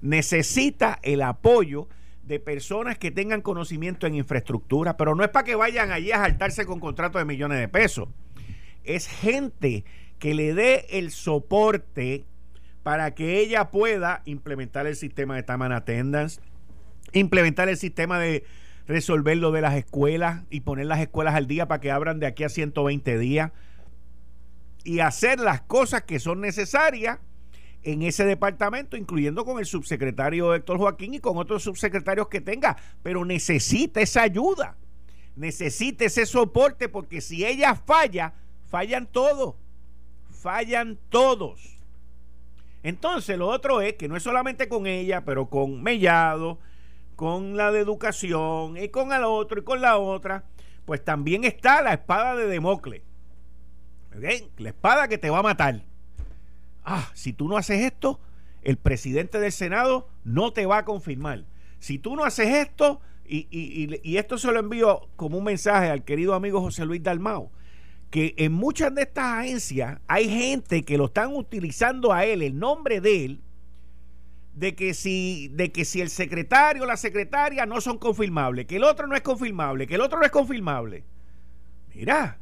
necesita 0.00 0.98
el 1.02 1.22
apoyo 1.22 1.88
de 2.24 2.40
personas 2.40 2.98
que 2.98 3.10
tengan 3.10 3.40
conocimiento 3.40 4.06
en 4.06 4.14
infraestructura, 4.14 4.96
pero 4.96 5.14
no 5.14 5.22
es 5.22 5.30
para 5.30 5.44
que 5.44 5.54
vayan 5.54 5.92
allí 5.92 6.10
a 6.10 6.18
saltarse 6.18 6.66
con 6.66 6.80
contratos 6.80 7.20
de 7.20 7.26
millones 7.26 7.58
de 7.58 7.68
pesos. 7.68 8.08
Es 8.82 9.06
gente 9.06 9.84
que 10.18 10.34
le 10.34 10.54
dé 10.54 10.86
el 10.90 11.10
soporte 11.10 12.24
para 12.84 13.14
que 13.14 13.40
ella 13.40 13.70
pueda 13.70 14.22
implementar 14.26 14.86
el 14.86 14.94
sistema 14.94 15.34
de 15.34 15.42
Taman 15.42 15.72
Attendance, 15.72 16.40
implementar 17.12 17.70
el 17.70 17.78
sistema 17.78 18.18
de 18.18 18.44
resolver 18.86 19.38
lo 19.38 19.52
de 19.52 19.62
las 19.62 19.74
escuelas 19.74 20.42
y 20.50 20.60
poner 20.60 20.86
las 20.86 21.00
escuelas 21.00 21.34
al 21.34 21.46
día 21.46 21.66
para 21.66 21.80
que 21.80 21.90
abran 21.90 22.20
de 22.20 22.26
aquí 22.26 22.44
a 22.44 22.50
120 22.50 23.18
días 23.18 23.52
y 24.84 25.00
hacer 25.00 25.40
las 25.40 25.62
cosas 25.62 26.02
que 26.02 26.20
son 26.20 26.42
necesarias 26.42 27.20
en 27.84 28.02
ese 28.02 28.26
departamento, 28.26 28.98
incluyendo 28.98 29.46
con 29.46 29.58
el 29.58 29.64
subsecretario 29.64 30.54
Héctor 30.54 30.76
Joaquín 30.76 31.14
y 31.14 31.20
con 31.20 31.38
otros 31.38 31.62
subsecretarios 31.62 32.28
que 32.28 32.42
tenga, 32.42 32.76
pero 33.02 33.24
necesita 33.24 34.02
esa 34.02 34.22
ayuda. 34.22 34.76
necesita 35.36 36.04
ese 36.04 36.26
soporte 36.26 36.88
porque 36.90 37.22
si 37.22 37.46
ella 37.46 37.74
falla, 37.74 38.34
fallan 38.66 39.06
todos. 39.06 39.54
Fallan 40.30 40.98
todos. 41.08 41.74
Entonces, 42.84 43.38
lo 43.38 43.48
otro 43.48 43.80
es 43.80 43.94
que 43.94 44.08
no 44.08 44.16
es 44.16 44.22
solamente 44.22 44.68
con 44.68 44.86
ella, 44.86 45.24
pero 45.24 45.48
con 45.48 45.82
Mellado, 45.82 46.58
con 47.16 47.56
la 47.56 47.72
de 47.72 47.80
educación 47.80 48.76
y 48.76 48.90
con 48.90 49.12
el 49.14 49.24
otro 49.24 49.58
y 49.58 49.64
con 49.64 49.80
la 49.80 49.96
otra, 49.96 50.44
pues 50.84 51.02
también 51.02 51.44
está 51.44 51.80
la 51.80 51.94
espada 51.94 52.36
de 52.36 52.46
Democles. 52.46 53.02
La 54.58 54.68
espada 54.68 55.08
que 55.08 55.16
te 55.16 55.30
va 55.30 55.38
a 55.38 55.42
matar. 55.42 55.82
Ah, 56.84 57.10
si 57.14 57.32
tú 57.32 57.48
no 57.48 57.56
haces 57.56 57.80
esto, 57.80 58.20
el 58.62 58.76
presidente 58.76 59.40
del 59.40 59.50
Senado 59.50 60.10
no 60.22 60.52
te 60.52 60.66
va 60.66 60.78
a 60.78 60.84
confirmar. 60.84 61.44
Si 61.78 61.98
tú 61.98 62.14
no 62.14 62.24
haces 62.24 62.48
esto, 62.48 63.00
y, 63.26 63.48
y, 63.50 64.16
esto 64.18 64.36
se 64.36 64.52
lo 64.52 64.60
envío 64.60 65.08
como 65.16 65.38
un 65.38 65.44
mensaje 65.44 65.88
al 65.88 66.04
querido 66.04 66.34
amigo 66.34 66.60
José 66.60 66.84
Luis 66.84 67.02
Dalmao, 67.02 67.50
que 68.14 68.32
en 68.36 68.52
muchas 68.52 68.94
de 68.94 69.02
estas 69.02 69.40
agencias 69.40 69.98
hay 70.06 70.28
gente 70.28 70.84
que 70.84 70.96
lo 70.96 71.06
están 71.06 71.34
utilizando 71.34 72.12
a 72.12 72.24
él, 72.24 72.42
el 72.42 72.56
nombre 72.56 73.00
de 73.00 73.24
él, 73.24 73.40
de 74.52 74.76
que 74.76 74.94
si, 74.94 75.48
de 75.48 75.72
que 75.72 75.84
si 75.84 76.00
el 76.00 76.10
secretario 76.10 76.84
o 76.84 76.86
la 76.86 76.96
secretaria 76.96 77.66
no 77.66 77.80
son 77.80 77.98
confirmables, 77.98 78.66
que 78.66 78.76
el 78.76 78.84
otro 78.84 79.08
no 79.08 79.16
es 79.16 79.22
confirmable, 79.22 79.88
que 79.88 79.96
el 79.96 80.00
otro 80.00 80.20
no 80.20 80.24
es 80.24 80.30
confirmable. 80.30 81.02
Mira, 81.92 82.38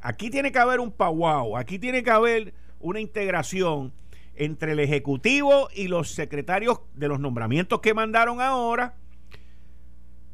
aquí 0.00 0.28
tiene 0.28 0.50
que 0.50 0.58
haber 0.58 0.80
un 0.80 0.90
powwow, 0.90 1.56
aquí 1.56 1.78
tiene 1.78 2.02
que 2.02 2.10
haber 2.10 2.52
una 2.80 2.98
integración 2.98 3.92
entre 4.34 4.72
el 4.72 4.80
Ejecutivo 4.80 5.68
y 5.72 5.86
los 5.86 6.10
secretarios 6.10 6.80
de 6.94 7.06
los 7.06 7.20
nombramientos 7.20 7.78
que 7.78 7.94
mandaron 7.94 8.40
ahora 8.40 8.96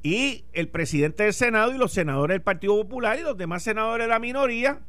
y 0.02 0.44
el 0.52 0.68
presidente 0.68 1.24
del 1.24 1.32
Senado 1.32 1.74
y 1.74 1.78
los 1.78 1.92
senadores 1.92 2.34
del 2.34 2.42
Partido 2.42 2.76
Popular 2.76 3.18
y 3.18 3.22
los 3.22 3.36
demás 3.36 3.62
senadores 3.62 4.06
de 4.06 4.10
la 4.10 4.18
minoría 4.18 4.80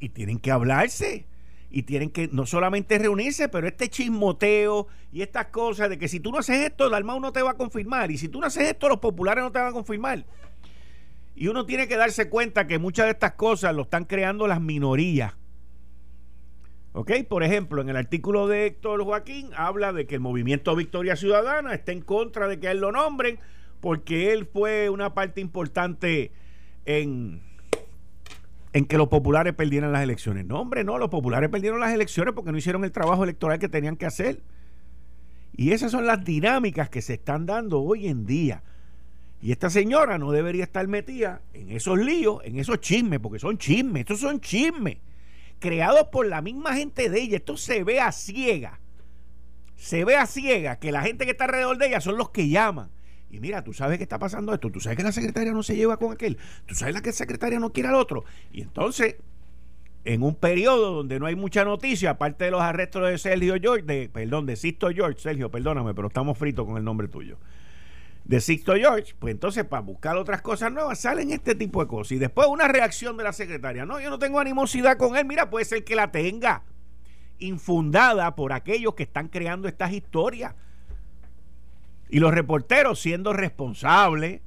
y 0.00 0.08
tienen 0.10 0.38
que 0.38 0.50
hablarse 0.50 1.26
y 1.70 1.82
tienen 1.82 2.10
que 2.10 2.28
no 2.32 2.46
solamente 2.46 2.98
reunirse, 2.98 3.48
pero 3.48 3.66
este 3.66 3.88
chismoteo 3.88 4.86
y 5.12 5.22
estas 5.22 5.46
cosas 5.46 5.90
de 5.90 5.98
que 5.98 6.08
si 6.08 6.20
tú 6.20 6.30
no 6.30 6.38
haces 6.38 6.64
esto, 6.64 6.88
Dalmau 6.88 7.20
no 7.20 7.32
te 7.32 7.42
va 7.42 7.52
a 7.52 7.56
confirmar 7.56 8.10
y 8.10 8.18
si 8.18 8.28
tú 8.28 8.40
no 8.40 8.46
haces 8.46 8.70
esto, 8.70 8.88
los 8.88 8.98
populares 8.98 9.42
no 9.42 9.50
te 9.50 9.58
van 9.58 9.68
a 9.68 9.72
confirmar. 9.72 10.24
Y 11.34 11.48
uno 11.48 11.66
tiene 11.66 11.88
que 11.88 11.96
darse 11.96 12.30
cuenta 12.30 12.66
que 12.66 12.78
muchas 12.78 13.06
de 13.06 13.12
estas 13.12 13.32
cosas 13.32 13.74
lo 13.74 13.82
están 13.82 14.04
creando 14.04 14.46
las 14.46 14.60
minorías 14.60 15.34
¿Ok? 16.96 17.10
Por 17.28 17.42
ejemplo, 17.42 17.82
en 17.82 17.88
el 17.88 17.96
artículo 17.96 18.46
de 18.46 18.66
Héctor 18.66 19.02
Joaquín 19.02 19.50
habla 19.56 19.92
de 19.92 20.06
que 20.06 20.14
el 20.14 20.20
movimiento 20.20 20.76
Victoria 20.76 21.16
Ciudadana 21.16 21.74
está 21.74 21.90
en 21.90 22.02
contra 22.02 22.46
de 22.46 22.60
que 22.60 22.68
él 22.70 22.78
lo 22.78 22.92
nombren 22.92 23.40
porque 23.84 24.32
él 24.32 24.48
fue 24.50 24.88
una 24.88 25.12
parte 25.12 25.42
importante 25.42 26.32
en, 26.86 27.42
en 28.72 28.86
que 28.86 28.96
los 28.96 29.08
populares 29.08 29.52
perdieran 29.52 29.92
las 29.92 30.02
elecciones. 30.02 30.46
No, 30.46 30.58
hombre, 30.58 30.84
no, 30.84 30.96
los 30.96 31.10
populares 31.10 31.50
perdieron 31.50 31.80
las 31.80 31.92
elecciones 31.92 32.32
porque 32.32 32.50
no 32.50 32.56
hicieron 32.56 32.82
el 32.84 32.92
trabajo 32.92 33.24
electoral 33.24 33.58
que 33.58 33.68
tenían 33.68 33.96
que 33.96 34.06
hacer. 34.06 34.40
Y 35.54 35.72
esas 35.72 35.92
son 35.92 36.06
las 36.06 36.24
dinámicas 36.24 36.88
que 36.88 37.02
se 37.02 37.12
están 37.12 37.44
dando 37.44 37.82
hoy 37.82 38.08
en 38.08 38.24
día. 38.24 38.62
Y 39.42 39.52
esta 39.52 39.68
señora 39.68 40.16
no 40.16 40.32
debería 40.32 40.64
estar 40.64 40.88
metida 40.88 41.42
en 41.52 41.70
esos 41.70 41.98
líos, 41.98 42.40
en 42.42 42.58
esos 42.58 42.80
chismes, 42.80 43.20
porque 43.20 43.38
son 43.38 43.58
chismes, 43.58 44.00
estos 44.00 44.20
son 44.20 44.40
chismes 44.40 44.96
creados 45.58 46.08
por 46.10 46.26
la 46.26 46.40
misma 46.40 46.74
gente 46.74 47.10
de 47.10 47.20
ella. 47.20 47.36
Esto 47.36 47.58
se 47.58 47.84
ve 47.84 48.00
a 48.00 48.12
ciega. 48.12 48.80
Se 49.76 50.06
ve 50.06 50.16
a 50.16 50.24
ciega 50.24 50.78
que 50.78 50.90
la 50.90 51.02
gente 51.02 51.26
que 51.26 51.32
está 51.32 51.44
alrededor 51.44 51.76
de 51.76 51.88
ella 51.88 52.00
son 52.00 52.16
los 52.16 52.30
que 52.30 52.48
llaman. 52.48 52.88
Y 53.34 53.40
mira, 53.40 53.64
tú 53.64 53.72
sabes 53.72 53.98
que 53.98 54.04
está 54.04 54.18
pasando 54.18 54.54
esto, 54.54 54.70
tú 54.70 54.80
sabes 54.80 54.96
que 54.96 55.02
la 55.02 55.12
secretaria 55.12 55.52
no 55.52 55.62
se 55.62 55.76
lleva 55.76 55.96
con 55.96 56.12
aquel, 56.12 56.38
tú 56.66 56.74
sabes 56.74 57.00
que 57.02 57.10
la 57.10 57.12
secretaria 57.12 57.58
no 57.58 57.72
quiere 57.72 57.88
al 57.88 57.96
otro. 57.96 58.24
Y 58.52 58.62
entonces, 58.62 59.16
en 60.04 60.22
un 60.22 60.36
periodo 60.36 60.92
donde 60.92 61.18
no 61.18 61.26
hay 61.26 61.34
mucha 61.34 61.64
noticia, 61.64 62.10
aparte 62.10 62.44
de 62.44 62.50
los 62.52 62.62
arrestos 62.62 63.08
de 63.08 63.18
Sergio 63.18 63.56
George, 63.60 63.82
de, 63.82 64.08
perdón, 64.08 64.46
de 64.46 64.56
Sisto 64.56 64.88
George, 64.90 65.20
Sergio, 65.20 65.50
perdóname, 65.50 65.94
pero 65.94 66.08
estamos 66.08 66.38
fritos 66.38 66.64
con 66.64 66.76
el 66.76 66.84
nombre 66.84 67.08
tuyo 67.08 67.38
de 68.24 68.40
Sixto 68.40 68.74
George, 68.74 69.14
pues 69.18 69.32
entonces 69.32 69.64
para 69.64 69.82
buscar 69.82 70.16
otras 70.16 70.40
cosas 70.40 70.72
nuevas 70.72 70.98
salen 70.98 71.30
este 71.30 71.54
tipo 71.54 71.82
de 71.82 71.88
cosas. 71.88 72.12
Y 72.12 72.18
después 72.18 72.48
una 72.48 72.68
reacción 72.68 73.16
de 73.16 73.24
la 73.24 73.32
secretaria, 73.32 73.84
no, 73.84 74.00
yo 74.00 74.10
no 74.10 74.18
tengo 74.18 74.40
animosidad 74.40 74.96
con 74.96 75.16
él, 75.16 75.26
mira, 75.26 75.50
puede 75.50 75.64
ser 75.64 75.84
que 75.84 75.94
la 75.94 76.10
tenga 76.10 76.62
infundada 77.38 78.34
por 78.34 78.52
aquellos 78.52 78.94
que 78.94 79.02
están 79.02 79.28
creando 79.28 79.68
estas 79.68 79.92
historias. 79.92 80.54
Y 82.08 82.20
los 82.20 82.32
reporteros 82.32 83.00
siendo 83.00 83.32
responsables, 83.32 84.40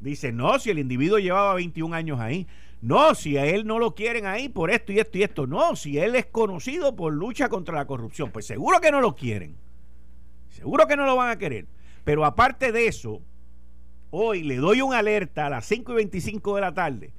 dicen, 0.00 0.36
no, 0.36 0.58
si 0.58 0.70
el 0.70 0.78
individuo 0.78 1.18
llevaba 1.18 1.54
21 1.54 1.94
años 1.94 2.20
ahí, 2.20 2.46
no, 2.80 3.14
si 3.14 3.38
a 3.38 3.46
él 3.46 3.66
no 3.66 3.78
lo 3.78 3.94
quieren 3.94 4.26
ahí 4.26 4.48
por 4.48 4.70
esto 4.70 4.92
y 4.92 4.98
esto 4.98 5.18
y 5.18 5.22
esto, 5.22 5.46
no, 5.46 5.74
si 5.74 5.98
él 5.98 6.14
es 6.16 6.26
conocido 6.26 6.94
por 6.94 7.12
lucha 7.12 7.48
contra 7.48 7.76
la 7.76 7.86
corrupción, 7.86 8.30
pues 8.30 8.46
seguro 8.46 8.80
que 8.80 8.90
no 8.90 9.00
lo 9.00 9.14
quieren, 9.14 9.56
seguro 10.50 10.86
que 10.86 10.96
no 10.96 11.06
lo 11.06 11.16
van 11.16 11.30
a 11.30 11.38
querer. 11.38 11.66
Pero 12.04 12.24
aparte 12.24 12.72
de 12.72 12.86
eso, 12.86 13.22
hoy 14.10 14.42
le 14.42 14.56
doy 14.56 14.82
un 14.82 14.92
alerta 14.92 15.46
a 15.46 15.50
las 15.50 15.64
5 15.64 15.92
y 15.92 15.96
25 15.96 16.54
de 16.56 16.60
la 16.60 16.74
tarde 16.74 17.12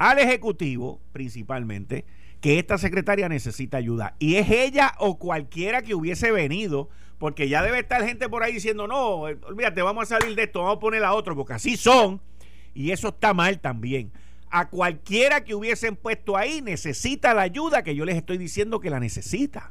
al 0.00 0.18
Ejecutivo, 0.18 0.98
principalmente, 1.12 2.06
que 2.40 2.58
esta 2.58 2.78
secretaria 2.78 3.28
necesita 3.28 3.76
ayuda. 3.76 4.16
Y 4.18 4.36
es 4.36 4.50
ella 4.50 4.94
o 4.98 5.18
cualquiera 5.18 5.82
que 5.82 5.94
hubiese 5.94 6.32
venido, 6.32 6.88
porque 7.20 7.50
ya 7.50 7.62
debe 7.62 7.80
estar 7.80 8.02
gente 8.02 8.30
por 8.30 8.42
ahí 8.42 8.54
diciendo, 8.54 8.86
no, 8.86 9.18
olvídate, 9.20 9.82
vamos 9.82 10.10
a 10.10 10.18
salir 10.18 10.34
de 10.34 10.44
esto, 10.44 10.60
vamos 10.60 10.78
a 10.78 10.80
poner 10.80 11.04
a 11.04 11.12
otro, 11.12 11.36
porque 11.36 11.52
así 11.52 11.76
son, 11.76 12.18
y 12.72 12.92
eso 12.92 13.08
está 13.08 13.34
mal 13.34 13.60
también. 13.60 14.10
A 14.50 14.70
cualquiera 14.70 15.44
que 15.44 15.54
hubiesen 15.54 15.96
puesto 15.96 16.38
ahí 16.38 16.62
necesita 16.62 17.34
la 17.34 17.42
ayuda 17.42 17.82
que 17.82 17.94
yo 17.94 18.06
les 18.06 18.16
estoy 18.16 18.38
diciendo 18.38 18.80
que 18.80 18.88
la 18.88 19.00
necesita. 19.00 19.70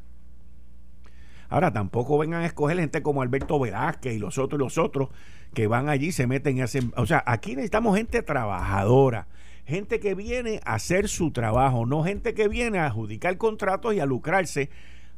Ahora, 1.50 1.74
tampoco 1.74 2.20
vengan 2.20 2.44
a 2.44 2.46
escoger 2.46 2.78
gente 2.78 3.02
como 3.02 3.24
Alberto 3.24 3.60
Velázquez 3.60 4.14
y 4.14 4.20
los 4.20 4.38
otros 4.38 4.60
y 4.60 4.64
los 4.64 4.78
otros 4.78 5.10
que 5.56 5.66
van 5.66 5.90
allí, 5.90 6.12
se 6.12 6.28
meten 6.28 6.58
y 6.58 6.62
hacen... 6.62 6.94
O 6.98 7.08
sea, 7.08 7.24
aquí 7.26 7.56
necesitamos 7.56 7.98
gente 7.98 8.22
trabajadora, 8.22 9.28
gente 9.66 10.00
que 10.00 10.14
viene 10.14 10.62
a 10.66 10.76
hacer 10.76 11.10
su 11.10 11.32
trabajo, 11.32 11.88
no 11.88 12.04
gente 12.04 12.36
que 12.36 12.48
viene 12.48 12.78
a 12.78 12.86
adjudicar 12.86 13.36
contratos 13.40 13.96
y 13.96 14.00
a 14.00 14.06
lucrarse 14.06 14.70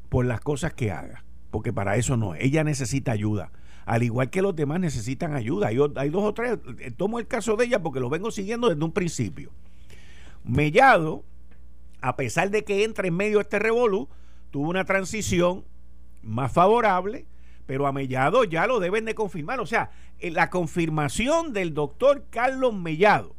por 0.08 0.26
las 0.26 0.40
cosas 0.40 0.74
que 0.74 0.92
haga, 0.92 1.26
porque 1.52 1.74
para 1.74 1.98
eso 1.98 2.18
no, 2.18 2.34
ella 2.36 2.64
necesita 2.64 3.12
ayuda. 3.12 3.52
Al 3.86 4.04
igual 4.04 4.30
que 4.30 4.42
los 4.42 4.56
demás 4.56 4.80
necesitan 4.80 5.36
ayuda. 5.36 5.68
Hay, 5.68 5.78
hay 5.96 6.10
dos 6.10 6.24
o 6.24 6.34
tres, 6.34 6.58
eh, 6.80 6.92
tomo 6.92 7.20
el 7.20 7.28
caso 7.28 7.58
de 7.58 7.66
ella 7.66 7.82
porque 7.84 8.00
lo 8.00 8.10
vengo 8.10 8.32
siguiendo 8.32 8.70
desde 8.70 8.84
un 8.84 8.94
principio. 8.94 9.52
Mellado, 10.44 11.24
a 12.00 12.16
pesar 12.16 12.50
de 12.50 12.64
que 12.64 12.84
entra 12.84 13.08
en 13.08 13.16
medio 13.16 13.38
de 13.38 13.44
este 13.44 13.60
revolú, 13.60 14.08
tuvo 14.50 14.70
una 14.70 14.86
transición 14.86 15.66
más 16.24 16.52
favorable, 16.52 17.26
pero 17.66 17.86
a 17.86 17.92
Mellado 17.92 18.44
ya 18.44 18.66
lo 18.66 18.80
deben 18.80 19.06
de 19.06 19.16
confirmar. 19.16 19.60
O 19.60 19.66
sea, 19.66 19.92
eh, 20.20 20.32
la 20.32 20.50
confirmación 20.50 21.54
del 21.54 21.74
doctor 21.74 22.26
Carlos 22.30 22.74
Mellado 22.74 23.36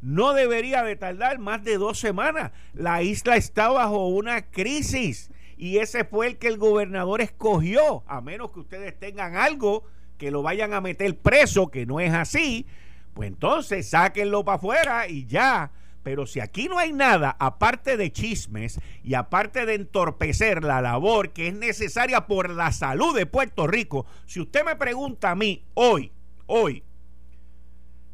no 0.00 0.32
debería 0.32 0.82
de 0.82 0.96
tardar 0.96 1.38
más 1.38 1.64
de 1.64 1.76
dos 1.76 1.98
semanas. 1.98 2.52
La 2.72 3.02
isla 3.02 3.36
está 3.36 3.68
bajo 3.68 4.06
una 4.06 4.42
crisis 4.50 5.30
y 5.58 5.78
ese 5.78 6.04
fue 6.04 6.28
el 6.28 6.38
que 6.38 6.46
el 6.46 6.56
gobernador 6.56 7.20
escogió, 7.20 8.04
a 8.06 8.20
menos 8.20 8.52
que 8.52 8.60
ustedes 8.60 8.98
tengan 8.98 9.36
algo 9.36 9.84
que 10.16 10.30
lo 10.30 10.42
vayan 10.42 10.72
a 10.72 10.80
meter 10.80 11.18
preso, 11.18 11.68
que 11.68 11.84
no 11.84 11.98
es 11.98 12.14
así, 12.14 12.66
pues 13.12 13.28
entonces 13.28 13.90
sáquenlo 13.90 14.44
para 14.44 14.56
afuera 14.56 15.08
y 15.08 15.26
ya. 15.26 15.72
Pero 16.04 16.26
si 16.26 16.38
aquí 16.38 16.68
no 16.68 16.78
hay 16.78 16.92
nada, 16.92 17.36
aparte 17.40 17.96
de 17.96 18.12
chismes 18.12 18.80
y 19.02 19.14
aparte 19.14 19.66
de 19.66 19.74
entorpecer 19.74 20.62
la 20.62 20.80
labor 20.80 21.32
que 21.32 21.48
es 21.48 21.54
necesaria 21.54 22.28
por 22.28 22.50
la 22.50 22.70
salud 22.70 23.14
de 23.16 23.26
Puerto 23.26 23.66
Rico, 23.66 24.06
si 24.26 24.40
usted 24.40 24.64
me 24.64 24.76
pregunta 24.76 25.32
a 25.32 25.34
mí 25.34 25.64
hoy, 25.74 26.12
hoy, 26.46 26.84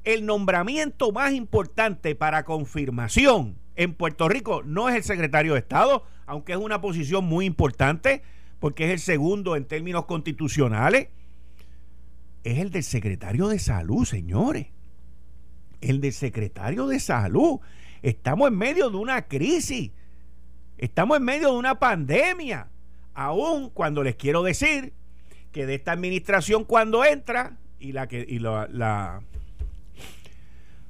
el 0.03 0.25
nombramiento 0.25 1.13
más 1.13 1.33
importante 1.33 2.15
para 2.15 2.45
confirmación 2.45 3.59
en 3.77 3.95
Puerto 3.95 4.29
Rico 4.29 4.63
no 4.65 4.89
es 4.89 4.95
el 4.97 5.05
secretario 5.05 5.55
de 5.55 5.61
Estado, 5.61 6.05
aunque 6.27 6.53
es 6.53 6.59
una 6.59 6.81
posición 6.81 7.25
muy 7.25 7.45
importante, 7.45 8.23
porque 8.61 8.87
es 8.87 8.91
el 8.91 9.01
segundo 9.01 9.57
en 9.57 9.65
términos 9.65 10.07
constitucionales, 10.07 11.09
es 12.45 12.59
el 12.59 12.71
del 12.71 12.85
secretario 12.85 13.49
de 13.49 13.59
salud, 13.59 14.05
señores. 14.05 14.69
El 15.81 16.01
del 16.01 16.13
secretario 16.13 16.87
de 16.87 17.01
salud. 17.01 17.61
Estamos 18.03 18.49
en 18.49 18.59
medio 18.59 18.91
de 18.91 18.97
una 18.97 19.27
crisis. 19.27 19.91
Estamos 20.77 21.17
en 21.17 21.25
medio 21.25 21.53
de 21.53 21.57
una 21.57 21.79
pandemia. 21.79 22.69
Aún 23.15 23.71
cuando 23.71 24.03
les 24.03 24.17
quiero 24.17 24.43
decir 24.43 24.93
que 25.53 25.67
de 25.67 25.77
esta 25.77 25.93
administración 25.93 26.65
cuando 26.65 27.05
entra 27.05 27.57
y 27.79 27.93
la 27.93 28.09
que 28.09 28.27
y 28.29 28.41
la, 28.41 29.23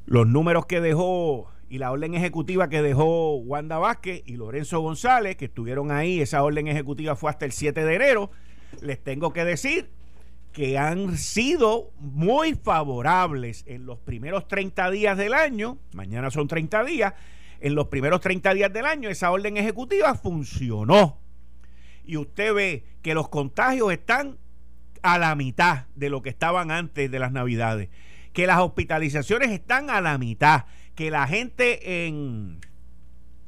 los 0.07 0.27
números 0.27 0.66
que 0.66 0.81
dejó 0.81 1.51
y 1.75 1.79
la 1.79 1.91
orden 1.91 2.15
ejecutiva 2.15 2.69
que 2.69 2.83
dejó 2.83 3.35
Wanda 3.35 3.79
Vázquez 3.79 4.23
y 4.27 4.37
Lorenzo 4.37 4.79
González, 4.79 5.35
que 5.35 5.47
estuvieron 5.47 5.91
ahí, 5.91 6.21
esa 6.21 6.45
orden 6.45 6.69
ejecutiva 6.69 7.17
fue 7.17 7.31
hasta 7.31 7.47
el 7.47 7.51
7 7.51 7.85
de 7.85 7.95
enero, 7.97 8.31
les 8.81 9.03
tengo 9.03 9.33
que 9.33 9.45
decir 9.45 9.91
que 10.53 10.79
han 10.79 11.19
sido 11.19 11.91
muy 11.99 12.55
favorables 12.55 13.65
en 13.67 13.87
los 13.87 13.99
primeros 13.99 14.47
30 14.47 14.89
días 14.93 15.19
del 15.19 15.35
año, 15.35 15.79
mañana 15.95 16.31
son 16.31 16.47
30 16.47 16.85
días, 16.85 17.15
en 17.59 17.75
los 17.75 17.89
primeros 17.89 18.21
30 18.21 18.55
días 18.55 18.73
del 18.73 18.87
año 18.87 19.09
esa 19.09 19.33
orden 19.33 19.57
ejecutiva 19.57 20.15
funcionó. 20.15 21.19
Y 22.05 22.19
usted 22.19 22.55
ve 22.55 22.85
que 23.03 23.15
los 23.15 23.29
contagios 23.29 23.91
están 23.91 24.39
a 25.03 25.19
la 25.19 25.35
mitad 25.35 25.87
de 25.97 26.09
lo 26.09 26.23
que 26.23 26.31
estaban 26.31 26.71
antes 26.71 27.11
de 27.11 27.19
las 27.19 27.33
navidades, 27.33 27.89
que 28.33 28.47
las 28.47 28.61
hospitalizaciones 28.61 29.51
están 29.51 29.91
a 29.91 30.01
la 30.01 30.19
mitad, 30.19 30.67
que 30.94 31.11
la 31.11 31.26
gente 31.26 32.07
en, 32.07 32.61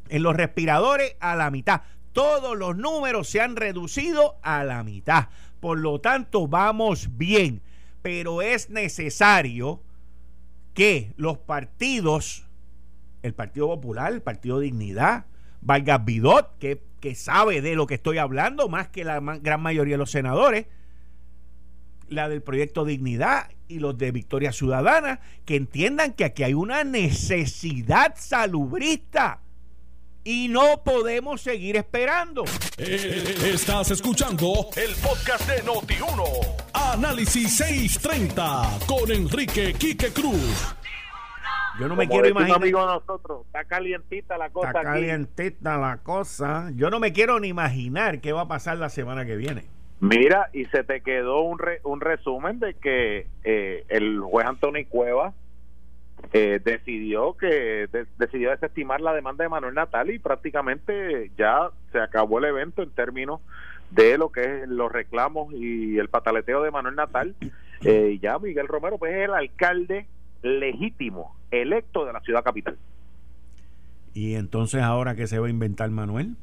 en 0.09 0.23
los 0.23 0.37
respiradores 0.37 1.17
a 1.21 1.37
la 1.37 1.51
mitad. 1.51 1.83
Todos 2.13 2.57
los 2.57 2.77
números 2.77 3.29
se 3.29 3.41
han 3.41 3.57
reducido 3.57 4.39
a 4.43 4.65
la 4.65 4.83
mitad. 4.83 5.29
Por 5.61 5.79
lo 5.79 6.01
tanto, 6.01 6.49
vamos 6.49 7.17
bien. 7.17 7.63
Pero 8.03 8.43
es 8.43 8.71
necesario 8.71 9.83
que 10.75 11.13
los 11.17 11.39
partidos, 11.39 12.47
el 13.23 13.35
Partido 13.35 13.69
Popular, 13.69 14.13
el 14.13 14.23
Partido 14.23 14.61
Dignidad, 14.61 15.27
Vargas 15.61 16.05
Bidot, 16.05 16.59
que, 16.59 16.83
que 17.01 17.15
sabe 17.15 17.63
de 17.63 17.75
lo 17.75 17.87
que 17.87 17.95
estoy 17.95 18.19
hablando, 18.19 18.69
más 18.69 18.89
que 18.89 19.03
la 19.03 19.21
gran 19.41 19.61
mayoría 19.61 19.95
de 19.95 19.99
los 19.99 20.11
senadores, 20.11 20.67
la 22.09 22.29
del 22.29 22.43
Proyecto 22.43 22.85
Dignidad 22.85 23.51
y 23.69 23.79
los 23.79 23.97
de 23.99 24.13
Victoria 24.13 24.53
Ciudadana, 24.53 25.21
que 25.45 25.57
entiendan 25.57 26.13
que 26.13 26.25
aquí 26.25 26.43
hay 26.43 26.55
una 26.55 26.85
necesidad 26.85 28.15
salubrista 28.17 29.43
y 30.27 30.49
no 30.49 30.83
podemos 30.83 31.41
seguir 31.41 31.77
esperando. 31.77 32.45
Eh, 32.79 33.37
estás 33.45 33.93
escuchando 33.93 34.71
el 34.75 34.95
podcast 34.97 35.49
de 35.49 35.63
Noti1. 35.63 36.25
Análisis 36.73 37.57
630 37.57 38.79
con 38.87 39.11
Enrique 39.13 39.73
Quique 39.75 40.13
Cruz. 40.13 40.75
Yo 41.79 41.87
no 41.89 41.95
me 41.95 42.09
quiero 42.09 42.27
imaginar. 42.27 42.57
amigo 42.57 42.85
nosotros, 42.85 43.47
está 43.47 43.65
calientita 43.65 44.37
la 44.37 44.51
cosa. 44.51 44.69
Está 44.69 44.83
calientita 44.83 45.77
la 45.77 45.99
cosa. 45.99 46.71
Yo 46.75 46.91
no 46.91 46.99
me 46.99 47.13
quiero 47.13 47.39
ni 47.39 47.49
imaginar 47.49 48.21
qué 48.21 48.33
va 48.33 48.43
a 48.43 48.49
pasar 48.49 48.79
la 48.79 48.89
semana 48.89 49.27
que 49.27 49.37
viene. 49.37 49.76
Mira, 50.01 50.51
y 50.53 50.67
se 50.67 50.85
te 50.85 51.01
quedó 51.01 51.41
un, 51.41 51.59
un 51.85 52.01
resumen 52.01 52.59
de 52.61 52.75
que 52.75 53.27
eh, 53.45 53.85
el 53.89 54.21
juez 54.21 54.47
Antonio 54.47 54.85
Cueva 54.89 55.33
eh, 56.33 56.61
decidió 56.63 57.35
que 57.37 57.89
decidió 58.19 58.51
desestimar 58.51 59.01
la 59.01 59.15
demanda 59.15 59.45
de 59.45 59.49
Manuel 59.49 59.75
Natal 59.75 60.11
y 60.11 60.19
prácticamente 60.19 61.31
ya 61.37 61.71
se 61.93 62.01
acabó 62.01 62.39
el 62.39 62.47
evento 62.47 62.83
en 62.83 62.91
términos 62.91 63.41
de 63.91 64.19
lo 64.19 64.33
que 64.33 64.63
es 64.63 64.69
los 64.69 64.91
reclamos 64.91 65.53
y 65.55 65.99
el 65.99 66.09
pataleteo 66.09 66.63
de 66.63 66.71
Manuel 66.71 66.97
Natal. 66.97 67.35
Eh, 67.83 68.19
ya 68.21 68.39
Miguel 68.39 68.69
Romero 68.69 68.99
pues 68.99 69.13
es 69.13 69.25
el 69.25 69.35
alcalde 69.35 70.07
legítimo, 70.43 71.37
electo 71.51 72.05
de 72.05 72.13
la 72.13 72.21
ciudad 72.21 72.43
capital. 72.43 72.77
¿Y 74.13 74.35
entonces 74.35 74.83
ahora 74.83 75.15
qué 75.15 75.27
se 75.27 75.39
va 75.39 75.47
a 75.47 75.51
inventar 75.51 75.91
Manuel? 75.91 76.37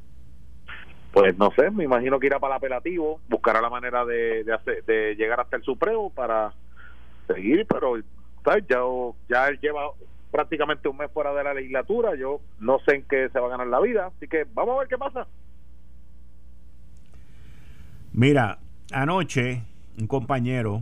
Pues 1.13 1.37
no 1.37 1.51
sé, 1.51 1.69
me 1.69 1.83
imagino 1.83 2.19
que 2.19 2.25
irá 2.25 2.39
para 2.39 2.55
el 2.55 2.57
apelativo, 2.57 3.21
buscará 3.29 3.61
la 3.61 3.69
manera 3.69 4.03
de, 4.03 4.43
de 4.87 5.15
llegar 5.15 5.39
hasta 5.39 5.57
el 5.57 5.63
Supremo 5.63 6.09
para 6.09 6.51
seguir, 7.27 7.67
pero 7.67 7.97
ya, 8.67 8.83
ya 9.29 9.47
él 9.47 9.59
lleva 9.61 9.91
prácticamente 10.31 10.89
un 10.89 10.97
mes 10.97 11.11
fuera 11.13 11.31
de 11.35 11.43
la 11.43 11.53
legislatura, 11.53 12.15
yo 12.15 12.41
no 12.59 12.79
sé 12.79 12.95
en 12.95 13.03
qué 13.03 13.29
se 13.29 13.39
va 13.39 13.45
a 13.45 13.51
ganar 13.51 13.67
la 13.67 13.79
vida, 13.79 14.07
así 14.07 14.27
que 14.27 14.47
vamos 14.55 14.75
a 14.75 14.79
ver 14.79 14.87
qué 14.87 14.97
pasa. 14.97 15.27
Mira, 18.11 18.57
anoche 18.91 19.61
un 19.99 20.07
compañero 20.07 20.81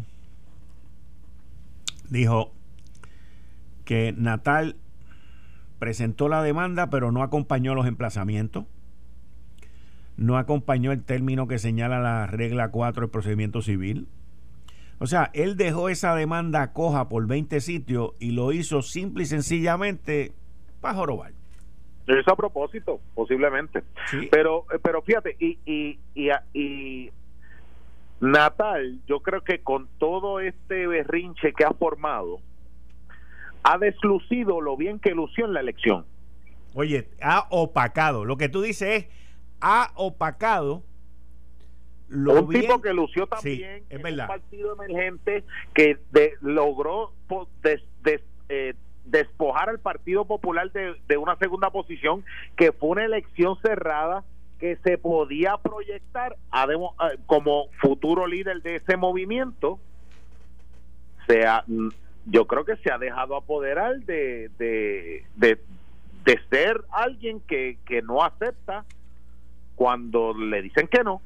dijo 2.10 2.52
que 3.84 4.14
Natal 4.18 4.78
presentó 5.80 6.30
la 6.30 6.42
demanda 6.42 6.90
pero 6.90 7.12
no 7.12 7.22
acompañó 7.22 7.76
los 7.76 7.88
emplazamientos, 7.88 8.66
no 10.22 10.38
acompañó 10.38 10.92
el 10.92 11.04
término 11.04 11.48
que 11.48 11.58
señala 11.58 12.00
la 12.00 12.28
regla 12.28 12.70
4 12.70 13.02
del 13.02 13.10
procedimiento 13.10 13.62
civil, 13.64 14.08
o 15.00 15.08
sea, 15.08 15.32
él 15.34 15.58
dejó 15.58 15.90
esa 15.90 16.14
demanda 16.14 16.74
coja 16.74 17.10
por 17.10 17.26
20 17.26 17.60
sitios 17.60 18.12
y 18.20 18.32
lo 18.32 18.52
hizo 18.52 18.84
simple 18.84 19.24
y 19.24 19.26
sencillamente 19.26 20.34
para 20.80 20.94
jorobar. 20.94 21.32
Eso 22.06 22.32
a 22.32 22.36
propósito, 22.36 23.00
posiblemente. 23.16 23.84
Pero, 24.30 24.66
eh, 24.72 24.78
pero 24.84 25.02
fíjate, 25.02 25.38
y, 25.40 25.58
y, 25.66 25.98
y, 26.14 26.30
y 26.54 27.10
Natal, 28.20 29.00
yo 29.08 29.22
creo 29.22 29.42
que 29.44 29.62
con 29.62 29.88
todo 29.98 30.40
este 30.40 30.86
berrinche 30.86 31.54
que 31.54 31.64
ha 31.64 31.72
formado, 31.72 32.42
ha 33.64 33.80
deslucido 33.80 34.62
lo 34.62 34.78
bien 34.78 35.00
que 35.00 35.16
lució 35.16 35.46
en 35.46 35.54
la 35.54 35.62
elección. 35.62 36.06
Oye, 36.76 37.08
ha 37.22 37.48
opacado. 37.50 38.24
Lo 38.24 38.38
que 38.38 38.50
tú 38.50 38.62
dices 38.62 38.90
es, 38.90 39.22
ha 39.62 39.92
opacado 39.96 40.84
un 42.10 42.50
tipo 42.50 42.82
que 42.82 42.94
lució 42.94 43.28
también 43.28 43.84
en 43.90 44.06
un 44.06 44.28
partido 44.28 44.74
emergente 44.74 45.44
que 45.74 45.98
logró 46.42 47.14
eh, 48.50 48.74
despojar 49.06 49.70
al 49.70 49.80
Partido 49.80 50.26
Popular 50.26 50.72
de, 50.72 51.18
una 51.18 51.36
segunda 51.38 51.70
posición, 51.70 52.26
que 52.58 52.72
fue 52.72 52.90
una 52.90 53.06
elección 53.06 53.58
cerrada 53.62 54.24
que 54.60 54.76
se 54.84 54.98
podía 54.98 55.58
proyectar 55.58 56.36
como 57.26 57.68
futuro 57.82 58.28
líder 58.28 58.62
de 58.62 58.76
ese 58.76 58.98
movimiento. 58.98 59.80
Sea, 61.28 61.64
yo 62.26 62.46
creo 62.46 62.66
que 62.66 62.76
se 62.78 62.92
ha 62.92 62.98
dejado 62.98 63.36
apoderar 63.36 64.00
de, 64.02 64.52
de, 64.60 65.26
de, 65.36 66.40
ser 66.50 66.82
alguien 66.92 67.40
que, 67.40 67.78
que 67.86 68.02
no 68.02 68.24
acepta 68.24 68.86
cuando 69.76 70.34
le 70.34 70.62
dicen 70.62 70.88
que 70.88 71.04
no 71.04 71.22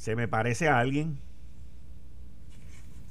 se 0.00 0.16
me 0.16 0.28
parece 0.28 0.66
a 0.66 0.78
alguien. 0.78 1.18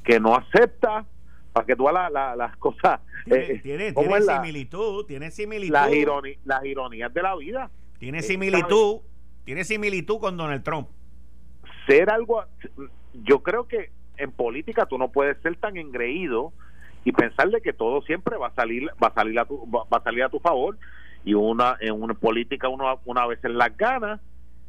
que 0.04 0.20
no 0.20 0.36
acepta 0.36 1.06
para 1.54 1.66
que 1.68 1.76
tú 1.76 1.84
las 1.84 2.12
la, 2.12 2.56
cosas 2.58 3.00
tiene, 3.26 3.60
tiene, 3.94 3.94
similitud 4.22 5.06
tiene 5.06 5.30
similitud. 5.30 5.72
las, 5.72 5.92
las 6.46 6.66
ironías 6.66 7.14
de 7.14 7.22
la 7.22 7.36
vida. 7.36 7.70
Tiene 8.00 8.24
similitud 8.24 9.02
tiene 9.46 9.64
similitud 9.66 10.20
con 10.20 10.36
Donald 10.36 10.64
Trump. 10.64 10.88
Ser 11.86 12.10
algo 12.10 12.44
yo 13.14 13.44
creo 13.44 13.68
que 13.68 13.92
en 14.18 14.32
política 14.32 14.88
tú 14.88 14.98
no 14.98 15.12
puedes 15.12 15.40
ser 15.44 15.58
tan 15.58 15.78
engreído 15.78 16.54
y 17.04 17.12
pensar 17.12 17.50
de 17.52 17.62
que 17.62 17.72
todo 17.72 18.02
siempre 18.02 18.36
va 18.38 18.48
a 18.48 18.56
salir 18.56 18.90
va 19.02 19.10
a 19.10 19.14
salir 19.14 19.40
a 19.40 19.46
tu, 19.46 19.70
va 19.70 19.86
a 19.92 20.04
salir 20.04 20.24
a 20.24 20.30
tu 20.30 20.40
favor. 20.40 20.76
Y 21.24 21.36
una 21.36 21.78
en 21.82 22.02
una 22.02 22.16
política 22.16 22.68
uno 22.68 23.00
una 23.06 23.28
vez 23.28 23.40
las 23.44 23.78
gana 23.78 24.20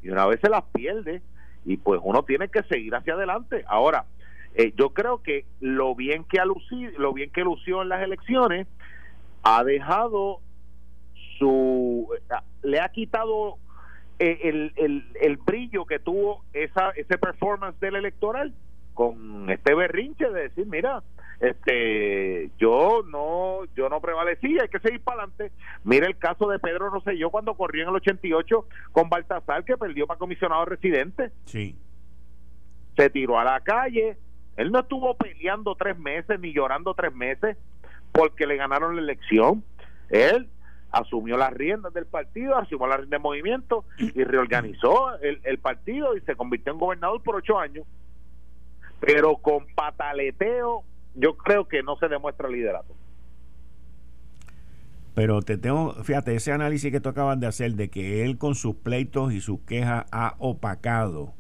y 0.03 0.11
una 0.11 0.27
vez 0.27 0.41
se 0.41 0.49
las 0.49 0.65
pierde 0.73 1.23
y 1.65 1.77
pues 1.77 2.01
uno 2.03 2.23
tiene 2.25 2.49
que 2.49 2.63
seguir 2.65 2.95
hacia 2.95 3.15
adelante. 3.15 3.65
Ahora, 3.67 4.07
eh, 4.55 4.73
yo 4.77 4.91
creo 4.91 5.23
que 5.23 5.45
lo 5.61 5.95
bien 5.95 6.25
que 6.25 6.41
ha 6.41 6.45
lucido, 6.45 6.93
lo 6.99 7.13
bien 7.13 7.31
que 7.31 7.43
lució 7.43 7.83
en 7.83 7.89
las 7.89 8.03
elecciones 8.03 8.67
ha 9.43 9.63
dejado 9.65 10.41
su 11.39 12.09
le 12.63 12.81
ha 12.81 12.89
quitado 12.91 13.57
eh, 14.19 14.39
el, 14.45 14.73
el, 14.77 15.05
el 15.21 15.37
brillo 15.39 15.87
que 15.87 15.99
tuvo 15.99 16.45
esa 16.53 16.91
ese 16.91 17.17
performance 17.17 17.79
del 17.81 17.97
electoral 17.97 18.53
con 18.93 19.49
este 19.49 19.75
berrinche 19.75 20.29
de 20.29 20.43
decir 20.43 20.67
mira 20.67 21.03
este 21.40 22.50
yo 22.59 23.03
no 23.09 23.64
yo 23.74 23.88
no 23.88 24.00
prevalecí 24.00 24.59
hay 24.59 24.68
que 24.68 24.79
seguir 24.79 25.00
para 25.00 25.22
adelante 25.22 25.53
mira 25.85 26.07
el 26.07 26.18
caso 26.18 26.48
de 26.48 26.59
Pedro 26.59 26.90
Rosselló 26.90 27.31
cuando 27.31 27.55
corrió 27.55 27.85
en 27.85 27.88
el 27.88 27.96
88 27.96 28.66
con 28.92 29.09
Baltasar 29.09 29.64
que 29.64 29.76
perdió 29.76 30.07
para 30.07 30.18
comisionado 30.18 30.64
residente. 30.64 31.31
Sí. 31.44 31.76
Se 32.96 33.11
tiró 33.11 33.38
a 33.38 33.44
la 33.44 33.61
calle. 33.61 34.16
Él 34.57 34.72
no 34.72 34.81
estuvo 34.81 35.16
peleando 35.16 35.74
tres 35.74 35.98
meses 35.98 36.38
ni 36.40 36.53
llorando 36.53 36.94
tres 36.94 37.14
meses 37.14 37.57
porque 38.12 38.46
le 38.46 38.57
ganaron 38.57 38.96
la 38.96 39.03
elección. 39.03 39.64
Él 40.11 40.48
asumió 40.90 41.37
las 41.37 41.53
riendas 41.53 41.94
del 41.94 42.07
partido, 42.07 42.57
asumió 42.57 42.87
las 42.88 42.98
riendas 42.98 43.18
del 43.18 43.22
movimiento 43.22 43.85
y 43.98 44.24
reorganizó 44.24 45.16
el, 45.20 45.40
el 45.44 45.59
partido 45.59 46.16
y 46.16 46.20
se 46.22 46.35
convirtió 46.35 46.72
en 46.72 46.79
gobernador 46.79 47.22
por 47.22 47.37
ocho 47.37 47.59
años. 47.59 47.87
Pero 49.00 49.37
con 49.37 49.66
pataleteo 49.74 50.85
yo 51.14 51.37
creo 51.37 51.68
que 51.68 51.83
no 51.83 51.96
se 51.96 52.09
demuestra 52.09 52.49
liderato. 52.49 52.94
Pero 55.14 55.42
te 55.42 55.59
tengo, 55.59 55.92
fíjate, 56.05 56.35
ese 56.35 56.53
análisis 56.53 56.90
que 56.92 57.01
tú 57.01 57.09
acabas 57.09 57.38
de 57.40 57.46
hacer 57.46 57.75
de 57.75 57.90
que 57.90 58.25
él 58.25 58.38
con 58.38 58.55
sus 58.55 58.77
pleitos 58.77 59.33
y 59.33 59.40
sus 59.40 59.61
quejas 59.61 60.07
ha 60.12 60.37
opacado 60.38 61.35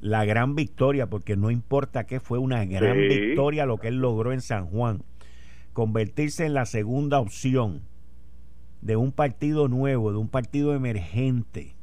la 0.00 0.24
gran 0.24 0.54
victoria, 0.54 1.08
porque 1.08 1.36
no 1.36 1.50
importa 1.50 2.06
que 2.06 2.20
fue 2.20 2.38
una 2.38 2.64
gran 2.64 2.96
victoria 2.96 3.66
lo 3.66 3.78
que 3.78 3.88
él 3.88 3.98
logró 3.98 4.32
en 4.32 4.40
San 4.40 4.66
Juan, 4.66 5.02
convertirse 5.72 6.46
en 6.46 6.54
la 6.54 6.66
segunda 6.66 7.20
opción 7.20 7.82
de 8.80 8.96
un 8.96 9.12
partido 9.12 9.68
nuevo, 9.68 10.12
de 10.12 10.18
un 10.18 10.28
partido 10.28 10.74
emergente. 10.74 11.74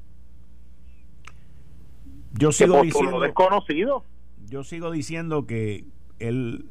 Yo 2.33 2.51
sigo 2.51 2.81
diciendo 2.81 3.19
desconocido. 3.19 4.03
Yo 4.49 4.63
sigo 4.63 4.91
diciendo 4.91 5.45
que 5.45 5.85
él, 6.19 6.69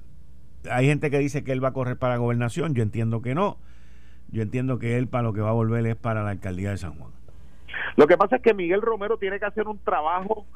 hay 0.70 0.86
gente 0.86 1.10
que 1.10 1.18
dice 1.18 1.44
que 1.44 1.52
él 1.52 1.62
va 1.62 1.68
a 1.68 1.72
correr 1.72 1.96
para 1.96 2.14
la 2.14 2.18
gobernación, 2.18 2.74
yo 2.74 2.82
entiendo 2.82 3.22
que 3.22 3.34
no. 3.34 3.58
Yo 4.28 4.42
entiendo 4.42 4.78
que 4.78 4.96
él 4.96 5.08
para 5.08 5.22
lo 5.22 5.32
que 5.32 5.40
va 5.40 5.50
a 5.50 5.54
volver 5.54 5.86
es 5.86 5.96
para 5.96 6.22
la 6.22 6.30
alcaldía 6.30 6.70
de 6.70 6.78
San 6.78 6.94
Juan. 6.94 7.12
Lo 7.96 8.06
que 8.06 8.16
pasa 8.16 8.36
es 8.36 8.42
que 8.42 8.54
Miguel 8.54 8.82
Romero 8.82 9.18
tiene 9.18 9.38
que 9.38 9.46
hacer 9.46 9.68
un 9.68 9.78
trabajo 9.78 10.46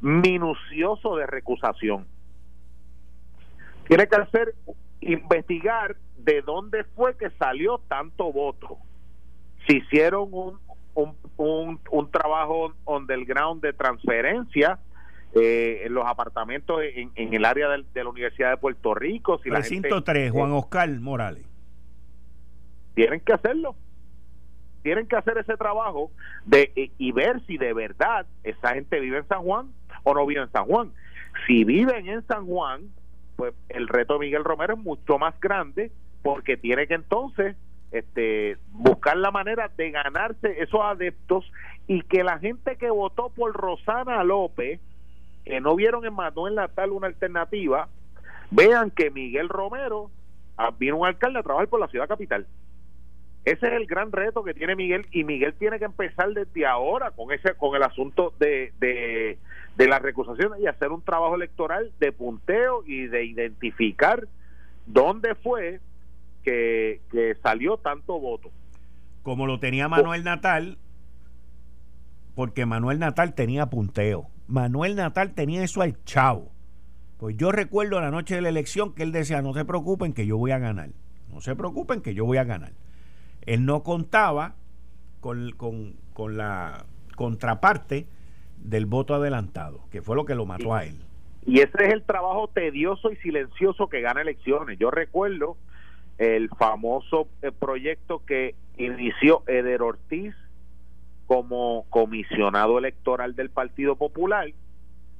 minucioso 0.00 1.16
de 1.16 1.26
recusación. 1.26 2.06
Tiene 3.88 4.06
que 4.06 4.16
hacer 4.16 4.54
investigar 5.00 5.96
de 6.18 6.42
dónde 6.42 6.84
fue 6.96 7.16
que 7.16 7.30
salió 7.30 7.78
tanto 7.88 8.32
voto. 8.32 8.78
Si 9.66 9.78
hicieron 9.78 10.28
un, 10.32 10.58
un, 11.36 11.80
un, 11.90 12.10
trabajo 12.10 12.74
on 12.84 13.06
the 13.06 13.24
ground 13.24 13.62
de 13.62 13.72
transferencia 13.72 14.78
eh, 15.34 15.82
en 15.84 15.94
los 15.94 16.06
apartamentos 16.06 16.80
en, 16.82 17.10
en 17.14 17.34
el 17.34 17.44
área 17.44 17.68
de, 17.68 17.84
la 18.02 18.10
Universidad 18.10 18.50
de 18.50 18.56
Puerto 18.56 18.94
Rico. 18.94 19.40
Si 19.42 19.50
Recinto 19.50 19.96
la 19.96 20.02
3, 20.02 20.30
Juan 20.32 20.52
Oscar 20.52 20.90
Morales. 21.00 21.44
Tienen 22.94 23.20
que 23.20 23.32
hacerlo. 23.32 23.76
Tienen 24.82 25.06
que 25.06 25.16
hacer 25.16 25.38
ese 25.38 25.56
trabajo 25.56 26.10
de 26.46 26.72
y 26.96 27.12
ver 27.12 27.44
si 27.46 27.58
de 27.58 27.72
verdad 27.74 28.26
esa 28.42 28.74
gente 28.74 28.98
vive 28.98 29.18
en 29.18 29.28
San 29.28 29.42
Juan 29.42 29.70
o 30.04 30.14
no 30.14 30.26
vive 30.26 30.42
en 30.42 30.50
San 30.52 30.64
Juan. 30.64 30.92
Si 31.46 31.64
viven 31.64 32.08
en 32.08 32.26
San 32.26 32.46
Juan, 32.46 32.88
pues 33.36 33.54
el 33.68 33.88
reto 33.88 34.14
de 34.14 34.20
Miguel 34.20 34.44
Romero 34.44 34.74
es 34.74 34.80
mucho 34.80 35.18
más 35.18 35.38
grande 35.38 35.92
porque 36.22 36.56
tiene 36.56 36.86
que 36.86 36.94
entonces 36.94 37.56
este, 37.92 38.56
buscar 38.72 39.16
la 39.16 39.30
manera 39.30 39.70
de 39.76 39.90
ganarse 39.90 40.62
esos 40.62 40.80
adeptos 40.82 41.50
y 41.86 42.02
que 42.02 42.22
la 42.22 42.38
gente 42.38 42.76
que 42.76 42.90
votó 42.90 43.30
por 43.30 43.52
Rosana 43.52 44.22
López, 44.24 44.80
que 45.44 45.60
no 45.60 45.74
vieron 45.76 46.04
en 46.04 46.14
Manuel 46.14 46.54
Natal 46.54 46.90
una 46.90 47.06
alternativa, 47.06 47.88
vean 48.50 48.90
que 48.90 49.10
Miguel 49.10 49.48
Romero 49.48 50.10
ah, 50.56 50.72
vino 50.78 50.96
un 50.96 51.06
alcalde 51.06 51.38
a 51.38 51.42
trabajar 51.42 51.68
por 51.68 51.80
la 51.80 51.88
ciudad 51.88 52.08
capital. 52.08 52.46
Ese 53.44 53.66
es 53.68 53.72
el 53.72 53.86
gran 53.86 54.12
reto 54.12 54.44
que 54.44 54.52
tiene 54.52 54.76
Miguel 54.76 55.06
y 55.12 55.24
Miguel 55.24 55.54
tiene 55.54 55.78
que 55.78 55.86
empezar 55.86 56.28
desde 56.34 56.66
ahora 56.66 57.10
con 57.10 57.32
ese 57.32 57.54
con 57.54 57.74
el 57.74 57.82
asunto 57.82 58.34
de, 58.38 58.72
de, 58.78 59.38
de 59.76 59.88
la 59.88 59.98
recusación 59.98 60.52
y 60.60 60.66
hacer 60.66 60.92
un 60.92 61.02
trabajo 61.02 61.36
electoral 61.36 61.90
de 62.00 62.12
punteo 62.12 62.82
y 62.84 63.06
de 63.06 63.24
identificar 63.24 64.28
dónde 64.86 65.34
fue 65.36 65.80
que, 66.42 67.00
salió 67.42 67.76
tanto 67.76 68.18
voto. 68.18 68.50
Como 69.22 69.46
lo 69.46 69.60
tenía 69.60 69.88
Manuel 69.88 70.24
Natal, 70.24 70.78
porque 72.34 72.66
Manuel 72.66 72.98
Natal 72.98 73.34
tenía 73.34 73.66
punteo. 73.66 74.28
Manuel 74.50 74.96
Natal 74.96 75.32
tenía 75.34 75.62
eso 75.62 75.80
al 75.80 76.02
chavo. 76.04 76.50
Pues 77.18 77.36
yo 77.36 77.52
recuerdo 77.52 78.00
la 78.00 78.10
noche 78.10 78.34
de 78.34 78.40
la 78.40 78.48
elección 78.48 78.94
que 78.94 79.02
él 79.02 79.12
decía, 79.12 79.42
no 79.42 79.54
se 79.54 79.64
preocupen 79.64 80.12
que 80.12 80.26
yo 80.26 80.36
voy 80.36 80.50
a 80.50 80.58
ganar. 80.58 80.90
No 81.32 81.40
se 81.40 81.54
preocupen 81.54 82.00
que 82.00 82.14
yo 82.14 82.24
voy 82.24 82.38
a 82.38 82.44
ganar. 82.44 82.72
Él 83.46 83.64
no 83.64 83.82
contaba 83.82 84.56
con, 85.20 85.52
con, 85.52 85.94
con 86.12 86.36
la 86.36 86.84
contraparte 87.14 88.06
del 88.56 88.86
voto 88.86 89.14
adelantado, 89.14 89.84
que 89.90 90.02
fue 90.02 90.16
lo 90.16 90.24
que 90.24 90.34
lo 90.34 90.46
mató 90.46 90.74
a 90.74 90.84
él. 90.84 90.96
Y 91.46 91.60
ese 91.60 91.84
es 91.84 91.92
el 91.92 92.02
trabajo 92.02 92.48
tedioso 92.48 93.10
y 93.10 93.16
silencioso 93.16 93.88
que 93.88 94.00
gana 94.00 94.22
elecciones. 94.22 94.78
Yo 94.78 94.90
recuerdo 94.90 95.56
el 96.18 96.48
famoso 96.50 97.28
eh, 97.42 97.52
proyecto 97.52 98.22
que 98.26 98.54
inició 98.76 99.42
Eder 99.46 99.82
Ortiz 99.82 100.34
como 101.30 101.86
comisionado 101.90 102.76
electoral 102.76 103.36
del 103.36 103.50
Partido 103.50 103.94
Popular, 103.94 104.48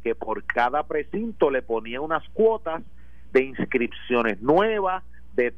que 0.02 0.16
por 0.16 0.42
cada 0.42 0.82
precinto 0.82 1.52
le 1.52 1.62
ponía 1.62 2.00
unas 2.00 2.28
cuotas 2.30 2.82
de 3.32 3.44
inscripciones 3.44 4.42
nuevas, 4.42 5.04
de, 5.34 5.54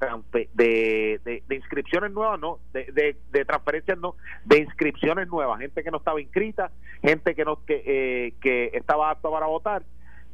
de, 0.52 1.42
inscripciones 1.48 2.12
nuevas, 2.12 2.38
no, 2.38 2.58
de, 2.74 3.16
de, 3.30 3.44
transferencias 3.46 3.98
no, 3.98 4.14
de 4.44 4.58
inscripciones 4.58 5.26
nuevas, 5.28 5.58
gente 5.58 5.82
que 5.82 5.90
no 5.90 5.96
estaba 5.96 6.20
inscrita, 6.20 6.70
gente 7.00 7.34
que 7.34 7.46
no 7.46 7.64
que, 7.64 7.82
eh, 7.86 8.34
que 8.42 8.72
estaba 8.74 9.10
apta 9.10 9.30
para 9.30 9.46
votar, 9.46 9.82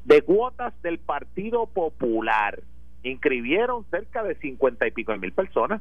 de 0.04 0.22
cuotas 0.22 0.74
del 0.82 0.98
Partido 0.98 1.66
Popular. 1.66 2.58
Inscribieron 3.04 3.84
cerca 3.88 4.24
de 4.24 4.34
cincuenta 4.34 4.84
y 4.84 4.90
pico 4.90 5.12
de 5.12 5.18
mil 5.18 5.32
personas 5.32 5.80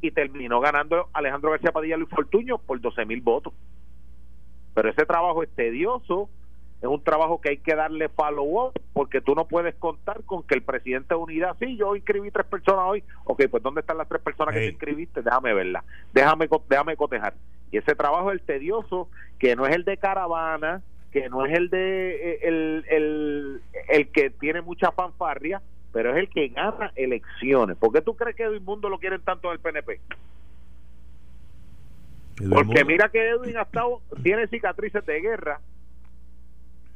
y 0.00 0.10
terminó 0.10 0.60
ganando 0.60 1.08
Alejandro 1.12 1.50
García 1.50 1.72
Padilla 1.72 1.96
Luis 1.96 2.10
Fortuño 2.10 2.58
por 2.58 2.80
12 2.80 3.04
mil 3.04 3.20
votos. 3.20 3.52
Pero 4.74 4.90
ese 4.90 5.04
trabajo 5.06 5.42
es 5.42 5.50
tedioso, 5.50 6.28
es 6.80 6.88
un 6.88 7.02
trabajo 7.02 7.40
que 7.40 7.50
hay 7.50 7.56
que 7.58 7.74
darle 7.74 8.08
follow 8.08 8.66
up 8.66 8.80
porque 8.92 9.20
tú 9.20 9.34
no 9.34 9.48
puedes 9.48 9.74
contar 9.74 10.22
con 10.24 10.44
que 10.44 10.54
el 10.54 10.62
presidente 10.62 11.14
de 11.14 11.20
unidad, 11.20 11.56
sí, 11.58 11.76
yo 11.76 11.96
inscribí 11.96 12.30
tres 12.30 12.46
personas 12.46 12.84
hoy, 12.86 13.02
ok, 13.24 13.44
pues 13.50 13.62
¿dónde 13.62 13.80
están 13.80 13.98
las 13.98 14.08
tres 14.08 14.22
personas 14.22 14.54
que 14.54 14.68
inscribiste? 14.68 15.22
Déjame 15.22 15.54
verlas, 15.54 15.84
déjame, 16.12 16.48
déjame 16.68 16.96
cotejar. 16.96 17.34
Y 17.70 17.78
ese 17.78 17.94
trabajo 17.94 18.30
es 18.30 18.40
el 18.40 18.46
tedioso, 18.46 19.08
que 19.38 19.56
no 19.56 19.66
es 19.66 19.74
el 19.74 19.84
de 19.84 19.96
caravana, 19.96 20.82
que 21.10 21.28
no 21.28 21.44
es 21.44 21.52
el 21.56 21.70
de 21.70 22.32
eh, 22.32 22.38
el, 22.42 22.84
el, 22.88 23.62
el 23.88 24.08
que 24.08 24.30
tiene 24.30 24.62
mucha 24.62 24.92
fanfarria, 24.92 25.60
pero 25.98 26.12
es 26.12 26.18
el 26.18 26.28
que 26.28 26.46
gana 26.46 26.92
elecciones. 26.94 27.76
¿Por 27.76 27.92
qué 27.92 28.00
tú 28.00 28.14
crees 28.14 28.36
que 28.36 28.44
Edwin 28.44 28.64
Mundo 28.64 28.88
lo 28.88 29.00
quieren 29.00 29.20
tanto 29.20 29.48
en 29.48 29.54
el 29.54 29.58
PNP? 29.58 30.00
Porque 32.52 32.84
mira 32.84 33.08
que 33.08 33.30
Edwin 33.30 33.56
ha 33.56 33.62
estado, 33.62 34.00
tiene 34.22 34.46
cicatrices 34.46 35.04
de 35.04 35.20
guerra, 35.20 35.60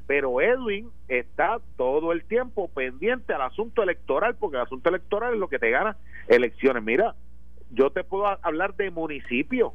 pero 0.07 0.41
Edwin 0.41 0.89
está 1.09 1.59
todo 1.77 2.13
el 2.13 2.23
tiempo 2.23 2.69
pendiente 2.69 3.35
al 3.35 3.43
asunto 3.43 3.83
electoral, 3.83 4.37
porque 4.37 4.59
el 4.59 4.63
asunto 4.63 4.89
electoral 4.89 5.35
es 5.35 5.41
lo 5.41 5.49
que 5.49 5.59
te 5.59 5.73
gana 5.73 5.97
elecciones. 6.29 6.85
Mira, 6.85 7.17
yo 7.73 7.91
te 7.91 8.05
puedo 8.05 8.29
hablar 8.41 8.77
de 8.77 8.93
municipios 8.93 9.73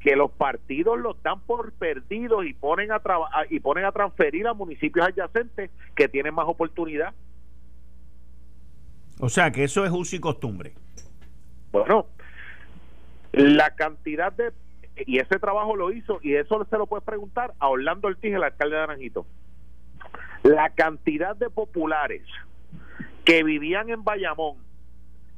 que 0.00 0.16
los 0.16 0.30
partidos 0.32 0.98
los 0.98 1.22
dan 1.22 1.40
por 1.40 1.72
perdidos 1.72 2.44
y 2.44 2.52
ponen 2.52 2.92
a 2.92 3.00
y 3.48 3.58
ponen 3.60 3.86
a 3.86 3.92
transferir 3.92 4.46
a 4.46 4.52
municipios 4.52 5.06
adyacentes 5.06 5.70
que 5.96 6.08
tienen 6.08 6.34
más 6.34 6.46
oportunidad. 6.46 7.14
O 9.20 9.28
sea 9.28 9.50
que 9.50 9.64
eso 9.64 9.84
es 9.84 9.90
uso 9.92 10.16
y 10.16 10.20
costumbre. 10.20 10.72
Bueno, 11.72 12.06
la 13.32 13.74
cantidad 13.74 14.32
de 14.32 14.52
y 15.06 15.18
ese 15.18 15.38
trabajo 15.38 15.76
lo 15.76 15.92
hizo 15.92 16.20
y 16.22 16.34
eso 16.34 16.66
se 16.68 16.76
lo 16.76 16.86
puedes 16.86 17.04
preguntar 17.04 17.54
a 17.58 17.68
Orlando 17.68 18.08
Ortiz, 18.08 18.34
el 18.34 18.42
alcalde 18.42 18.76
de 18.76 18.80
Naranjito. 18.82 19.26
La 20.42 20.70
cantidad 20.70 21.36
de 21.36 21.48
populares 21.50 22.22
que 23.24 23.42
vivían 23.42 23.90
en 23.90 24.04
Bayamón, 24.04 24.56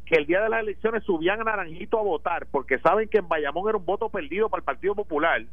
que 0.07 0.17
el 0.17 0.27
día 0.27 0.41
de 0.41 0.49
las 0.49 0.61
elecciones 0.61 1.05
subían 1.05 1.41
a 1.41 1.45
Naranjito 1.45 1.99
a 1.99 2.03
votar 2.03 2.47
porque 2.51 2.79
saben 2.79 3.09
que 3.09 3.19
en 3.19 3.29
Bayamón 3.29 3.69
era 3.69 3.79
un 3.79 3.85
voto 3.85 4.09
perdido 4.09 4.49
para 4.49 4.61
el 4.61 4.65
Partido 4.65 4.95
Popular, 4.95 5.45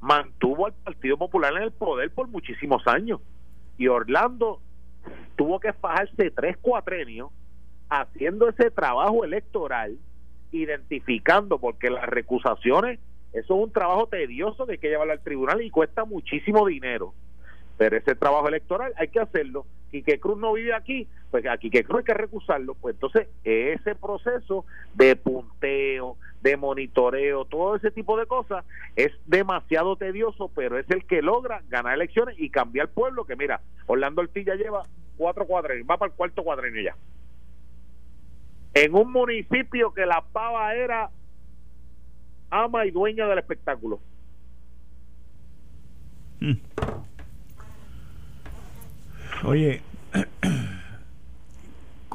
mantuvo 0.00 0.66
al 0.66 0.72
Partido 0.72 1.16
Popular 1.16 1.52
en 1.56 1.62
el 1.62 1.72
poder 1.72 2.10
por 2.10 2.28
muchísimos 2.28 2.86
años. 2.86 3.20
Y 3.76 3.88
Orlando 3.88 4.60
tuvo 5.36 5.60
que 5.60 5.72
fajarse 5.72 6.30
tres 6.30 6.56
cuatrenios 6.56 7.30
haciendo 7.88 8.48
ese 8.48 8.70
trabajo 8.70 9.24
electoral, 9.24 9.96
identificando, 10.52 11.58
porque 11.58 11.90
las 11.90 12.06
recusaciones, 12.06 12.98
eso 13.32 13.54
es 13.54 13.64
un 13.66 13.72
trabajo 13.72 14.06
tedioso 14.06 14.66
que 14.66 14.72
hay 14.72 14.78
que 14.78 14.88
llevarlo 14.88 15.12
al 15.12 15.22
tribunal 15.22 15.62
y 15.62 15.70
cuesta 15.70 16.04
muchísimo 16.04 16.66
dinero. 16.66 17.14
Pero 17.76 17.96
ese 17.96 18.14
trabajo 18.14 18.48
electoral 18.48 18.92
hay 18.96 19.08
que 19.08 19.20
hacerlo. 19.20 19.66
y 19.90 20.02
que 20.02 20.20
Cruz 20.20 20.36
no 20.36 20.52
vive 20.52 20.74
aquí, 20.74 21.08
pues 21.30 21.46
aquí 21.46 21.70
que 21.70 21.82
Cruz 21.82 22.00
hay 22.00 22.04
que 22.04 22.14
recusarlo. 22.14 22.74
Pues 22.74 22.94
entonces, 22.94 23.28
ese 23.44 23.94
proceso 23.94 24.66
de 24.94 25.16
punteo, 25.16 26.16
de 26.42 26.56
monitoreo, 26.56 27.44
todo 27.44 27.76
ese 27.76 27.90
tipo 27.90 28.16
de 28.16 28.26
cosas, 28.26 28.64
es 28.96 29.12
demasiado 29.26 29.96
tedioso, 29.96 30.50
pero 30.54 30.78
es 30.78 30.88
el 30.90 31.04
que 31.04 31.22
logra 31.22 31.62
ganar 31.68 31.94
elecciones 31.94 32.36
y 32.38 32.50
cambiar 32.50 32.88
pueblo. 32.88 33.24
Que 33.24 33.36
mira, 33.36 33.60
Orlando 33.86 34.22
Ortiz 34.22 34.46
ya 34.46 34.54
lleva 34.54 34.82
cuatro 35.16 35.46
cuadrenes, 35.46 35.86
va 35.88 35.96
para 35.96 36.10
el 36.10 36.16
cuarto 36.16 36.42
cuadrenio 36.42 36.82
ya. 36.82 36.96
En 38.74 38.94
un 38.94 39.10
municipio 39.10 39.92
que 39.92 40.06
la 40.06 40.22
pava 40.32 40.74
era 40.74 41.10
ama 42.50 42.86
y 42.86 42.90
dueña 42.90 43.26
del 43.26 43.38
espectáculo. 43.38 44.00
Hmm. 46.40 46.54
Oye, 49.44 49.82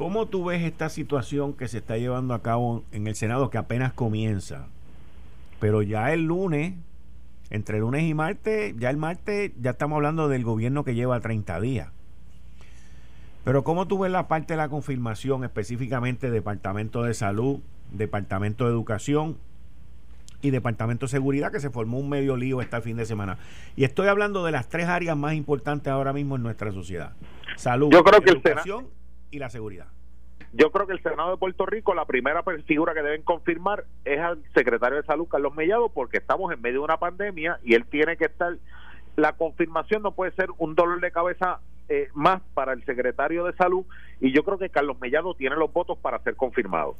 ¿cómo 0.04 0.26
tú 0.26 0.44
ves 0.44 0.62
esta 0.62 0.90
situación 0.90 1.54
que 1.54 1.66
se 1.66 1.78
está 1.78 1.96
llevando 1.96 2.34
a 2.34 2.42
cabo 2.42 2.84
en 2.92 3.06
el 3.06 3.14
Senado 3.14 3.48
que 3.48 3.56
apenas 3.56 3.94
comienza? 3.94 4.66
Pero 5.60 5.80
ya 5.80 6.12
el 6.12 6.26
lunes, 6.26 6.74
entre 7.48 7.78
lunes 7.78 8.02
y 8.02 8.12
martes, 8.12 8.74
ya 8.76 8.90
el 8.90 8.98
martes 8.98 9.52
ya 9.62 9.70
estamos 9.70 9.96
hablando 9.96 10.28
del 10.28 10.44
gobierno 10.44 10.84
que 10.84 10.94
lleva 10.94 11.18
30 11.20 11.58
días. 11.62 11.88
Pero 13.44 13.64
¿cómo 13.64 13.88
tú 13.88 13.98
ves 14.00 14.12
la 14.12 14.28
parte 14.28 14.52
de 14.52 14.58
la 14.58 14.68
confirmación 14.68 15.42
específicamente 15.42 16.30
Departamento 16.30 17.02
de 17.02 17.14
Salud, 17.14 17.60
Departamento 17.90 18.66
de 18.66 18.72
Educación, 18.72 19.38
y 20.42 20.50
Departamento 20.50 21.06
de 21.06 21.12
Seguridad, 21.12 21.50
que 21.50 21.60
se 21.60 21.70
formó 21.70 21.98
un 21.98 22.10
medio 22.10 22.36
lío 22.36 22.60
este 22.60 22.78
fin 22.82 22.98
de 22.98 23.06
semana. 23.06 23.38
Y 23.74 23.84
estoy 23.84 24.08
hablando 24.08 24.44
de 24.44 24.52
las 24.52 24.68
tres 24.68 24.86
áreas 24.86 25.16
más 25.16 25.32
importantes 25.32 25.90
ahora 25.90 26.12
mismo 26.12 26.36
en 26.36 26.42
nuestra 26.42 26.72
sociedad. 26.72 27.14
Salud, 27.56 27.90
educación 27.90 28.88
y 29.30 29.38
la 29.38 29.48
seguridad. 29.48 29.93
Yo 30.56 30.70
creo 30.70 30.86
que 30.86 30.92
el 30.92 31.02
Senado 31.02 31.32
de 31.32 31.36
Puerto 31.36 31.66
Rico, 31.66 31.94
la 31.94 32.04
primera 32.04 32.44
figura 32.64 32.94
que 32.94 33.02
deben 33.02 33.22
confirmar 33.22 33.86
es 34.04 34.20
al 34.20 34.40
secretario 34.54 34.98
de 34.98 35.06
Salud, 35.06 35.26
Carlos 35.26 35.52
Mellado, 35.54 35.88
porque 35.88 36.18
estamos 36.18 36.52
en 36.52 36.60
medio 36.62 36.78
de 36.78 36.84
una 36.84 36.98
pandemia 36.98 37.58
y 37.64 37.74
él 37.74 37.84
tiene 37.86 38.16
que 38.16 38.26
estar... 38.26 38.56
La 39.16 39.32
confirmación 39.32 40.02
no 40.02 40.12
puede 40.12 40.30
ser 40.32 40.48
un 40.58 40.76
dolor 40.76 41.00
de 41.00 41.10
cabeza 41.10 41.60
eh, 41.88 42.08
más 42.14 42.40
para 42.54 42.72
el 42.72 42.84
secretario 42.84 43.44
de 43.44 43.52
Salud 43.54 43.84
y 44.20 44.32
yo 44.32 44.44
creo 44.44 44.58
que 44.58 44.70
Carlos 44.70 45.00
Mellado 45.00 45.34
tiene 45.34 45.56
los 45.56 45.72
votos 45.72 45.98
para 45.98 46.20
ser 46.20 46.36
confirmado. 46.36 46.96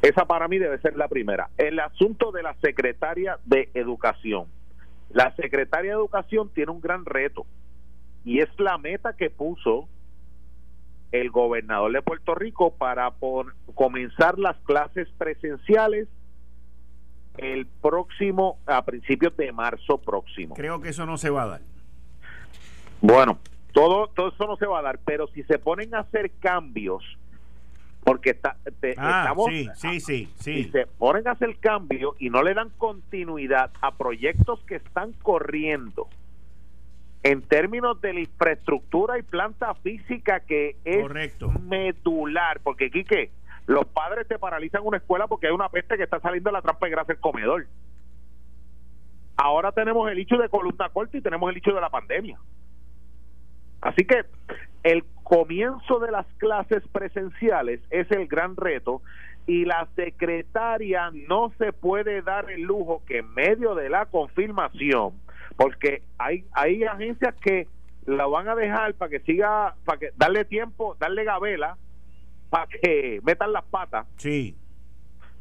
Esa 0.00 0.26
para 0.26 0.48
mí 0.48 0.58
debe 0.58 0.80
ser 0.80 0.96
la 0.96 1.06
primera. 1.06 1.48
El 1.58 1.78
asunto 1.78 2.32
de 2.32 2.42
la 2.42 2.54
secretaria 2.54 3.38
de 3.44 3.70
Educación. 3.74 4.46
La 5.10 5.32
secretaria 5.36 5.92
de 5.92 5.96
Educación 5.96 6.50
tiene 6.52 6.72
un 6.72 6.80
gran 6.80 7.04
reto 7.04 7.46
y 8.24 8.40
es 8.40 8.48
la 8.58 8.78
meta 8.78 9.14
que 9.16 9.30
puso 9.30 9.88
el 11.12 11.30
gobernador 11.30 11.92
de 11.92 12.02
Puerto 12.02 12.34
Rico 12.34 12.74
para 12.74 13.12
comenzar 13.74 14.38
las 14.38 14.56
clases 14.64 15.08
presenciales 15.18 16.08
el 17.38 17.66
próximo, 17.66 18.58
a 18.66 18.84
principios 18.84 19.36
de 19.36 19.52
marzo 19.52 19.98
próximo. 19.98 20.54
Creo 20.54 20.80
que 20.80 20.90
eso 20.90 21.06
no 21.06 21.16
se 21.16 21.30
va 21.30 21.44
a 21.44 21.46
dar. 21.46 21.60
Bueno, 23.00 23.38
todo, 23.72 24.08
todo 24.08 24.28
eso 24.28 24.46
no 24.46 24.56
se 24.56 24.66
va 24.66 24.80
a 24.80 24.82
dar, 24.82 24.98
pero 25.04 25.28
si 25.28 25.42
se 25.44 25.58
ponen 25.58 25.94
a 25.94 26.00
hacer 26.00 26.30
cambios 26.40 27.02
porque 28.04 28.30
está, 28.30 28.56
ah, 28.96 29.20
estamos 29.20 29.46
sí, 29.48 29.68
sí, 29.76 30.00
sí, 30.00 30.28
sí. 30.38 30.64
se 30.72 30.86
ponen 30.86 31.28
a 31.28 31.32
hacer 31.32 31.56
cambio 31.58 32.16
y 32.18 32.30
no 32.30 32.42
le 32.42 32.52
dan 32.52 32.70
continuidad 32.70 33.70
a 33.80 33.96
proyectos 33.96 34.60
que 34.64 34.76
están 34.76 35.12
corriendo 35.22 36.08
en 37.22 37.42
términos 37.42 38.00
de 38.00 38.14
la 38.14 38.20
infraestructura 38.20 39.18
y 39.18 39.22
planta 39.22 39.74
física 39.76 40.40
que 40.40 40.76
es 40.84 41.06
medular, 41.60 42.60
porque 42.62 42.90
Quique, 42.90 43.30
los 43.66 43.86
padres 43.86 44.26
te 44.26 44.38
paralizan 44.38 44.82
una 44.84 44.96
escuela 44.96 45.28
porque 45.28 45.46
hay 45.46 45.52
una 45.52 45.68
peste 45.68 45.96
que 45.96 46.02
está 46.02 46.20
saliendo 46.20 46.50
de 46.50 46.54
la 46.54 46.62
trampa 46.62 46.86
de 46.86 46.92
grasa 46.92 47.12
del 47.12 47.20
comedor. 47.20 47.66
Ahora 49.36 49.72
tenemos 49.72 50.10
el 50.10 50.18
hecho 50.18 50.36
de 50.36 50.48
columna 50.48 50.88
corta 50.88 51.16
y 51.16 51.20
tenemos 51.20 51.50
el 51.50 51.56
hecho 51.58 51.72
de 51.72 51.80
la 51.80 51.90
pandemia. 51.90 52.38
Así 53.80 54.04
que 54.04 54.24
el 54.82 55.04
comienzo 55.22 56.00
de 56.00 56.10
las 56.10 56.26
clases 56.38 56.82
presenciales 56.88 57.80
es 57.90 58.10
el 58.10 58.26
gran 58.26 58.56
reto 58.56 59.00
y 59.46 59.64
la 59.64 59.88
secretaria 59.96 61.10
no 61.28 61.52
se 61.58 61.72
puede 61.72 62.22
dar 62.22 62.50
el 62.50 62.62
lujo 62.62 63.02
que 63.06 63.18
en 63.18 63.32
medio 63.34 63.74
de 63.74 63.88
la 63.88 64.06
confirmación, 64.06 65.12
porque 65.56 66.02
hay, 66.18 66.44
hay 66.52 66.84
agencias 66.84 67.34
que 67.36 67.68
la 68.06 68.26
van 68.26 68.48
a 68.48 68.54
dejar 68.54 68.94
para 68.94 69.10
que 69.10 69.20
siga, 69.20 69.74
para 69.84 69.98
que 69.98 70.10
darle 70.16 70.44
tiempo, 70.44 70.96
darle 70.98 71.24
gabela, 71.24 71.76
para 72.50 72.66
que 72.66 73.20
metan 73.24 73.52
las 73.52 73.64
patas. 73.64 74.06
Sí. 74.16 74.56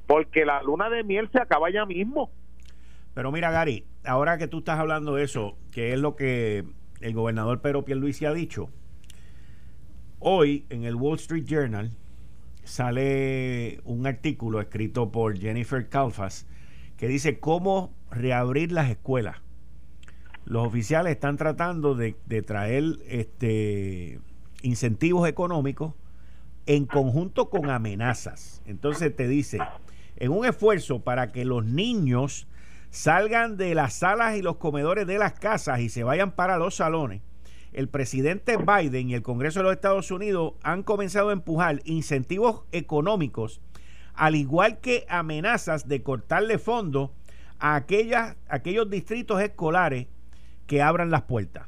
Porque 0.08 0.46
la 0.46 0.62
luna 0.64 0.90
de 0.90 1.04
miel 1.04 1.30
se 1.32 1.40
acaba 1.40 1.70
ya 1.70 1.86
mismo. 1.86 2.32
Pero 3.14 3.32
mira, 3.32 3.52
Gary, 3.52 3.86
ahora 4.06 4.38
que 4.38 4.48
tú 4.48 4.60
estás 4.60 4.80
hablando 4.80 5.16
de 5.16 5.24
eso, 5.24 5.58
que 5.72 5.94
es 5.94 6.00
lo 6.00 6.16
que 6.16 6.64
el 7.02 7.14
gobernador 7.14 7.62
Pedro 7.62 7.84
Pierluisi 7.84 8.26
ha 8.26 8.34
dicho, 8.34 8.70
hoy 10.20 10.66
en 10.70 10.84
el 10.84 10.96
Wall 10.96 11.18
Street 11.18 11.46
Journal 11.46 11.92
sale 12.64 13.82
un 13.84 14.06
artículo 14.06 14.62
escrito 14.62 15.12
por 15.12 15.38
Jennifer 15.38 15.90
Calfas 15.90 16.48
que 16.98 17.08
dice 17.08 17.40
cómo 17.40 17.94
reabrir 18.12 18.72
las 18.72 18.90
escuelas. 18.90 19.38
Los 20.46 20.68
oficiales 20.68 21.14
están 21.14 21.38
tratando 21.38 21.96
de, 21.96 22.14
traer 22.42 22.84
este, 23.08 24.20
incentivos 24.62 25.28
económicos 25.28 25.94
en 26.66 26.86
conjunto 26.86 27.50
con 27.50 27.70
amenazas. 27.70 28.62
Entonces 28.66 29.16
te 29.16 29.28
dice, 29.28 29.60
en 30.18 30.32
un 30.32 30.46
esfuerzo 30.46 31.02
para 31.02 31.32
que 31.32 31.46
los 31.46 31.66
niños 31.66 32.48
salgan 32.90 33.58
de 33.58 33.76
las 33.76 33.94
salas 33.94 34.38
y 34.38 34.42
los 34.42 34.58
comedores 34.58 35.08
de 35.08 35.18
las 35.18 35.34
casas 35.34 35.80
y 35.80 35.90
se 35.90 36.04
vayan 36.04 36.32
para 36.32 36.58
los 36.58 36.76
salones, 36.76 37.22
el 37.74 37.88
presidente 37.88 38.58
Biden 38.58 39.10
y 39.10 39.14
el 39.14 39.22
Congreso 39.22 39.60
de 39.60 39.64
los 39.64 39.74
Estados 39.74 40.12
Unidos 40.12 40.54
han 40.62 40.84
comenzado 40.84 41.30
a 41.30 41.34
empujar 41.34 41.82
incentivos 41.86 42.64
económicos, 42.74 43.62
al 44.14 44.36
igual 44.36 44.80
que 44.82 45.06
amenazas 45.08 45.88
de 45.88 46.04
cortarle 46.04 46.58
fondos 46.58 47.12
a 47.60 47.76
aquellos 47.76 48.90
distritos 48.90 49.42
escolares 49.42 50.08
que 50.72 50.82
abran 50.82 51.12
las 51.12 51.24
puertas. 51.24 51.68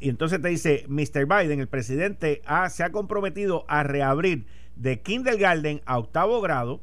Y 0.00 0.08
entonces 0.08 0.40
te 0.40 0.48
dice, 0.48 0.86
Mr. 0.88 1.26
Biden, 1.26 1.60
el 1.60 1.68
presidente, 1.68 2.40
se 2.70 2.82
ha 2.82 2.92
comprometido 2.92 3.66
a 3.68 3.82
reabrir 3.82 4.46
de 4.74 5.02
kindergarten 5.02 5.82
a 5.84 5.98
octavo 5.98 6.40
grado 6.40 6.80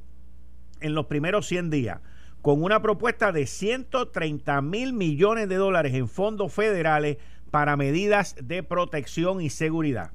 en 0.79 0.93
los 0.93 1.07
primeros 1.07 1.47
100 1.47 1.71
días 1.71 2.01
con 2.43 2.61
una 2.61 2.83
propuesta 2.83 3.31
de 3.31 3.47
130 3.47 4.61
mil 4.61 4.93
millones 4.93 5.49
de 5.49 5.55
dólares 5.55 5.95
en 5.95 6.07
fondos 6.07 6.53
federales 6.53 7.17
para 7.49 7.75
medidas 7.75 8.35
de 8.39 8.61
protección 8.61 9.41
y 9.41 9.49
seguridad. 9.49 10.11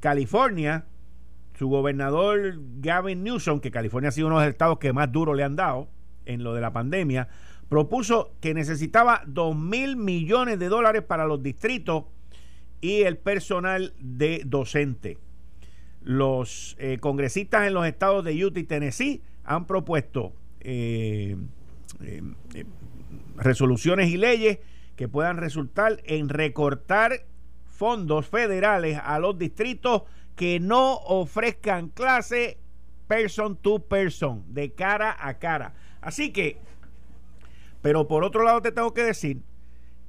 California, 0.00 0.86
su 1.56 1.68
gobernador 1.68 2.54
Gavin 2.80 3.22
Newsom, 3.22 3.60
que 3.60 3.70
California 3.70 4.08
ha 4.08 4.12
sido 4.12 4.26
uno 4.26 4.40
de 4.40 4.46
los 4.46 4.52
estados 4.52 4.80
que 4.80 4.92
más 4.92 5.12
duro 5.12 5.34
le 5.34 5.44
han 5.44 5.54
dado 5.54 5.86
en 6.24 6.42
lo 6.42 6.54
de 6.54 6.60
la 6.60 6.72
pandemia, 6.72 7.28
propuso 7.72 8.34
que 8.42 8.52
necesitaba 8.52 9.22
2 9.26 9.56
mil 9.56 9.96
millones 9.96 10.58
de 10.58 10.68
dólares 10.68 11.00
para 11.00 11.24
los 11.24 11.42
distritos 11.42 12.04
y 12.82 13.04
el 13.04 13.16
personal 13.16 13.94
de 13.98 14.42
docente. 14.44 15.16
Los 16.02 16.76
eh, 16.78 16.98
congresistas 17.00 17.66
en 17.66 17.72
los 17.72 17.86
estados 17.86 18.26
de 18.26 18.44
Utah 18.44 18.60
y 18.60 18.64
Tennessee 18.64 19.22
han 19.42 19.66
propuesto 19.66 20.34
eh, 20.60 21.34
eh, 22.02 22.22
resoluciones 23.36 24.10
y 24.10 24.18
leyes 24.18 24.58
que 24.94 25.08
puedan 25.08 25.38
resultar 25.38 26.02
en 26.04 26.28
recortar 26.28 27.24
fondos 27.64 28.26
federales 28.26 29.00
a 29.02 29.18
los 29.18 29.38
distritos 29.38 30.02
que 30.36 30.60
no 30.60 30.96
ofrezcan 30.96 31.88
clase 31.88 32.58
person 33.08 33.56
to 33.56 33.78
person, 33.78 34.44
de 34.48 34.72
cara 34.72 35.16
a 35.18 35.38
cara. 35.38 35.72
Así 36.02 36.32
que, 36.32 36.58
pero 37.82 38.08
por 38.08 38.24
otro 38.24 38.44
lado 38.44 38.62
te 38.62 38.72
tengo 38.72 38.94
que 38.94 39.02
decir 39.02 39.42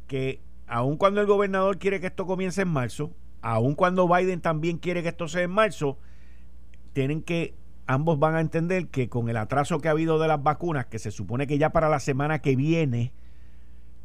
que 0.08 0.42
aun 0.68 0.96
cuando 0.98 1.20
el 1.22 1.28
gobernador 1.28 1.78
quiere 1.78 2.00
que 2.00 2.08
esto 2.08 2.26
comience 2.26 2.62
en 2.62 2.70
marzo, 2.70 3.12
aun 3.42 3.76
cuando 3.76 4.08
Biden 4.08 4.42
también 4.42 4.78
quiere 4.78 5.04
que 5.04 5.10
esto 5.10 5.28
sea 5.28 5.42
en 5.42 5.52
marzo, 5.52 5.98
tienen 6.94 7.22
que 7.22 7.56
ambos 7.88 8.20
van 8.20 8.36
a 8.36 8.42
entender 8.42 8.88
que 8.88 9.10
con 9.10 9.30
el 9.30 9.38
atraso 9.38 9.80
que 9.80 9.88
ha 9.88 9.92
habido 9.92 10.20
de 10.20 10.28
las 10.28 10.42
vacunas, 10.42 10.86
que 10.86 11.00
se 11.00 11.12
supone 11.12 11.48
que 11.48 11.58
ya 11.58 11.72
para 11.72 11.90
la 11.90 12.00
semana 12.00 12.40
que 12.40 12.56
viene 12.56 13.12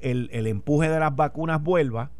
el, 0.01 0.47
empuje 0.47 0.89
de 0.89 0.99
las 0.99 1.15
vacunas 1.15 1.63
vuelva, 1.63 2.11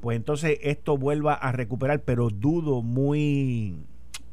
pues 0.00 0.16
entonces 0.16 0.58
esto 0.62 0.96
vuelva 0.96 1.34
a 1.34 1.52
recuperar, 1.52 2.02
pero 2.02 2.30
dudo 2.30 2.82
muy 2.82 3.76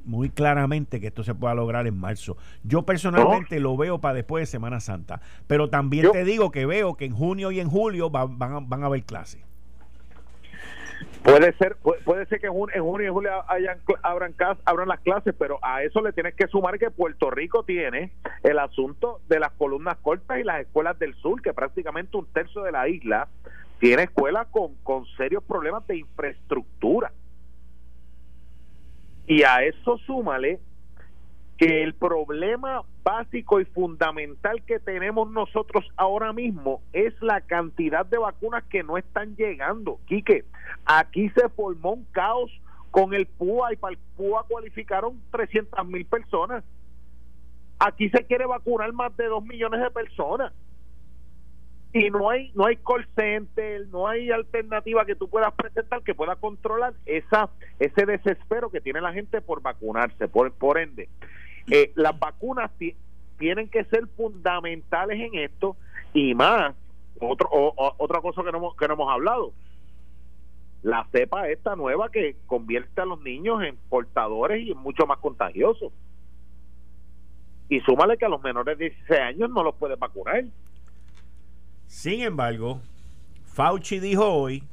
muy 0.05 0.29
claramente 0.29 0.99
que 0.99 1.07
esto 1.07 1.23
se 1.23 1.35
pueda 1.35 1.53
lograr 1.55 1.87
en 1.87 1.97
marzo. 1.97 2.37
Yo 2.63 2.83
personalmente 2.83 3.59
lo 3.59 3.77
veo 3.77 3.99
para 3.99 4.15
después 4.15 4.41
de 4.41 4.45
Semana 4.45 4.79
Santa, 4.79 5.21
pero 5.47 5.69
también 5.69 6.11
te 6.11 6.23
digo 6.23 6.51
que 6.51 6.65
veo 6.65 6.95
que 6.95 7.05
en 7.05 7.13
junio 7.13 7.51
y 7.51 7.59
en 7.59 7.69
julio 7.69 8.09
van, 8.09 8.37
van 8.37 8.83
a 8.83 8.85
haber 8.85 9.03
clases. 9.03 9.41
Puede 11.23 11.53
ser, 11.53 11.77
puede 12.03 12.25
ser 12.25 12.41
que 12.41 12.47
en 12.47 12.53
junio, 12.53 13.05
y 13.05 13.07
julio 13.07 13.31
hayan, 13.47 13.79
abran, 14.01 14.35
abran 14.65 14.87
las 14.89 14.99
clases, 14.99 15.33
pero 15.37 15.57
a 15.61 15.81
eso 15.81 16.01
le 16.01 16.11
tienes 16.11 16.35
que 16.35 16.47
sumar 16.47 16.77
que 16.77 16.91
Puerto 16.91 17.29
Rico 17.29 17.63
tiene 17.63 18.11
el 18.43 18.59
asunto 18.59 19.21
de 19.29 19.39
las 19.39 19.51
columnas 19.53 19.97
cortas 20.01 20.39
y 20.39 20.43
las 20.43 20.61
escuelas 20.61 20.99
del 20.99 21.15
sur, 21.15 21.41
que 21.41 21.53
prácticamente 21.53 22.17
un 22.17 22.25
tercio 22.25 22.61
de 22.63 22.73
la 22.73 22.89
isla 22.89 23.29
tiene 23.79 24.03
escuelas 24.03 24.47
con, 24.51 24.75
con 24.83 25.05
serios 25.17 25.43
problemas 25.43 25.87
de 25.87 25.97
infraestructura. 25.97 27.13
Y 29.27 29.43
a 29.43 29.63
eso 29.63 29.97
súmale 29.99 30.59
que 31.57 31.83
el 31.83 31.93
problema 31.93 32.81
básico 33.03 33.59
y 33.59 33.65
fundamental 33.65 34.63
que 34.63 34.79
tenemos 34.79 35.29
nosotros 35.31 35.85
ahora 35.97 36.33
mismo 36.33 36.81
es 36.93 37.13
la 37.21 37.41
cantidad 37.41 38.05
de 38.05 38.17
vacunas 38.17 38.63
que 38.65 38.83
no 38.83 38.97
están 38.97 39.35
llegando. 39.35 39.99
Quique, 40.07 40.45
aquí 40.85 41.29
se 41.29 41.49
formó 41.49 41.93
un 41.93 42.05
caos 42.11 42.51
con 42.91 43.13
el 43.13 43.25
PUA 43.25 43.73
y 43.73 43.75
para 43.77 43.93
el 43.93 43.99
PUA 44.17 44.43
cualificaron 44.47 45.21
300 45.31 45.87
mil 45.87 46.05
personas. 46.05 46.63
Aquí 47.79 48.09
se 48.09 48.25
quiere 48.25 48.45
vacunar 48.45 48.91
más 48.93 49.15
de 49.17 49.25
2 49.25 49.43
millones 49.43 49.81
de 49.81 49.91
personas. 49.91 50.53
Y 51.93 52.09
no 52.09 52.29
hay 52.31 52.51
no 52.55 52.65
hay 52.65 52.77
call 52.77 53.07
center, 53.15 53.87
no 53.89 54.07
hay 54.07 54.31
alternativa 54.31 55.05
que 55.05 55.15
tú 55.15 55.29
puedas 55.29 55.53
presentar 55.53 56.01
que 56.01 56.15
pueda 56.15 56.35
controlar 56.35 56.93
esa 57.05 57.49
ese 57.79 58.05
desespero 58.05 58.71
que 58.71 58.81
tiene 58.81 58.99
la 58.99 59.13
gente 59.13 59.41
por 59.41 59.61
vacunarse. 59.61 60.27
Por, 60.27 60.51
por 60.53 60.79
ende, 60.79 61.07
eh, 61.69 61.91
las 61.95 62.17
vacunas 62.17 62.71
tienen 63.37 63.69
que 63.69 63.83
ser 63.85 64.07
fundamentales 64.17 65.19
en 65.19 65.35
esto 65.35 65.77
y 66.13 66.33
más, 66.33 66.75
otro, 67.19 67.49
otra 67.51 68.21
cosa 68.21 68.43
que 68.43 68.51
no, 68.51 68.57
hemos, 68.57 68.75
que 68.75 68.87
no 68.87 68.93
hemos 68.95 69.11
hablado, 69.11 69.53
la 70.81 71.07
cepa 71.11 71.47
esta 71.49 71.75
nueva 71.75 72.09
que 72.09 72.35
convierte 72.45 73.01
a 73.01 73.05
los 73.05 73.21
niños 73.21 73.63
en 73.63 73.77
portadores 73.89 74.67
y 74.67 74.73
mucho 74.73 75.05
más 75.05 75.19
contagiosos. 75.19 75.93
Y 77.69 77.79
súmale 77.81 78.17
que 78.17 78.25
a 78.25 78.29
los 78.29 78.43
menores 78.43 78.77
de 78.77 78.89
16 78.89 79.19
años 79.19 79.49
no 79.49 79.63
los 79.63 79.75
puede 79.75 79.95
vacunar. 79.95 80.43
Sin 81.93 82.21
embargo, 82.21 82.81
Fauci 83.45 83.99
dijo 83.99 84.27
hoy 84.27 84.63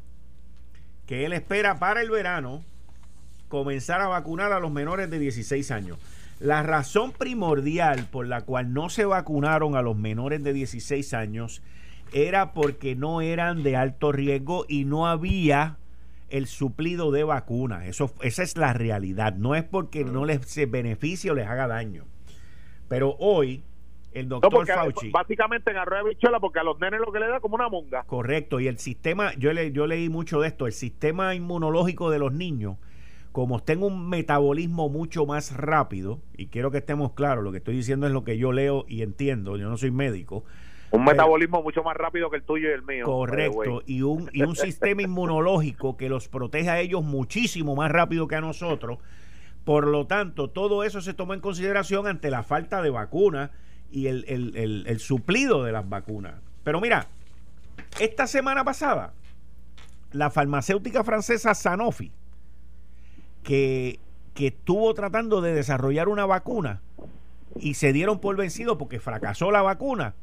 que 1.07 1.27
él 1.27 1.35
espera 1.35 1.79
para 1.79 2.01
el 2.01 2.11
verano 2.11 2.65
comenzar 3.49 4.01
a 4.01 4.09
vacunar 4.09 4.55
a 4.55 4.59
los 4.59 4.73
menores 4.73 5.11
de 5.11 5.19
16 5.19 5.71
años. 5.71 5.99
La 6.41 6.63
razón 6.63 7.13
primordial 7.13 8.07
por 8.11 8.27
la 8.27 8.41
cual 8.41 8.73
no 8.73 8.89
se 8.89 9.05
vacunaron 9.05 9.77
a 9.77 9.83
los 9.83 9.97
menores 9.99 10.43
de 10.43 10.55
16 10.55 11.13
años 11.13 11.63
era 12.11 12.55
porque 12.55 12.97
no 12.97 13.21
eran 13.21 13.63
de 13.63 13.77
alto 13.77 14.13
riesgo 14.13 14.65
y 14.67 14.87
no 14.87 15.07
había 15.07 15.77
el 16.31 16.47
suplido 16.47 17.13
de 17.13 17.23
vacunas. 17.23 17.85
Eso, 17.87 18.15
esa 18.23 18.43
es 18.43 18.57
la 18.57 18.73
realidad. 18.73 19.35
No 19.35 19.55
es 19.55 19.63
porque 19.63 20.05
no 20.05 20.25
les 20.25 20.47
se 20.47 20.65
beneficie 20.65 21.31
o 21.31 21.35
les 21.35 21.47
haga 21.47 21.69
daño. 21.69 22.07
Pero 22.89 23.15
hoy, 23.21 23.63
el 24.13 24.29
doctor 24.29 24.67
Fauci. 24.67 25.11
Básicamente 25.11 25.71
en 25.71 25.77
de 25.77 26.09
bichuela, 26.09 26.41
porque 26.41 26.61
a 26.61 26.65
los 26.65 26.79
nenes 26.81 27.01
lo 27.01 27.13
que 27.13 27.21
le 27.21 27.29
da 27.29 27.41
como 27.41 27.55
una 27.55 27.69
monga. 27.69 28.05
Correcto. 28.05 28.61
Y 28.61 28.67
el 28.67 28.79
sistema, 28.79 29.33
yo, 29.35 29.53
le, 29.53 29.73
yo 29.73 29.87
leí 29.87 30.09
mucho 30.09 30.41
de 30.41 30.49
esto, 30.49 30.67
el 30.67 30.73
sistema 30.73 31.35
inmunológico 31.35 32.11
de 32.11 32.19
los 32.19 32.33
niños, 32.33 32.77
como 33.33 33.63
en 33.67 33.83
un 33.83 34.09
metabolismo 34.09 34.89
mucho 34.89 35.27
más 35.27 35.57
rápido, 35.57 36.21
y 36.37 36.47
quiero 36.47 36.71
que 36.71 36.79
estemos 36.79 37.13
claros, 37.13 37.45
lo 37.45 37.53
que 37.53 37.59
estoy 37.59 37.77
diciendo 37.77 38.07
es 38.07 38.13
lo 38.13 38.25
que 38.25 38.39
yo 38.39 38.53
leo 38.53 38.85
y 38.89 39.03
entiendo, 39.03 39.57
yo 39.57 39.69
no 39.69 39.77
soy 39.77 39.91
médico 39.91 40.45
un 40.91 41.05
metabolismo 41.05 41.63
mucho 41.63 41.83
más 41.83 41.97
rápido 41.97 42.31
que 42.31 42.37
el 42.37 42.43
tuyo 42.43 42.69
y 42.69 42.73
el 42.73 42.83
mío. 42.83 43.05
Correcto, 43.05 43.83
y 43.87 44.03
un, 44.03 44.29
y 44.33 44.43
un 44.43 44.57
sistema 44.57 45.03
inmunológico 45.03 45.97
que 45.97 46.09
los 46.09 46.29
protege 46.29 46.69
a 46.69 46.81
ellos 46.81 47.03
muchísimo 47.03 47.77
más 47.77 47.91
rápido 47.91 48.27
que 48.27 48.37
a 48.37 48.41
nosotros. 48.41 48.99
Por 49.65 49.87
lo 49.87 50.07
tanto, 50.07 50.51
todo 50.51 50.85
eso 50.85 51.01
se 51.01 51.15
toma 51.15 51.35
en 51.35 51.41
consideración 51.41 52.07
ante 52.07 52.31
la 52.31 52.43
falta 52.43 52.83
de 52.83 52.91
vacunas 52.91 53.51
y 53.91 54.07
el, 54.07 54.25
el, 54.27 55.01
suplido 55.01 55.65
de 55.65 55.73
las 55.73 55.89
vacunas. 55.89 56.35
Pero 56.65 56.81
mira, 56.81 57.09
esta 57.99 58.27
semana 58.27 58.65
pasada, 58.65 59.13
la 60.13 60.31
farmacéutica 60.31 61.05
francesa 61.05 61.55
Sanofi, 61.55 62.13
que, 63.43 63.99
que 64.35 64.49
estuvo 64.49 64.93
tratando 64.95 65.41
de 65.41 65.55
desarrollar 65.55 66.09
una 66.09 66.27
vacuna 66.27 66.83
y 67.59 67.75
se 67.75 67.93
dieron 67.93 68.21
por 68.21 68.37
vencido 68.37 68.79
porque 68.79 69.01
fracasó 69.01 69.51
la 69.51 69.63
vacuna, 69.63 70.15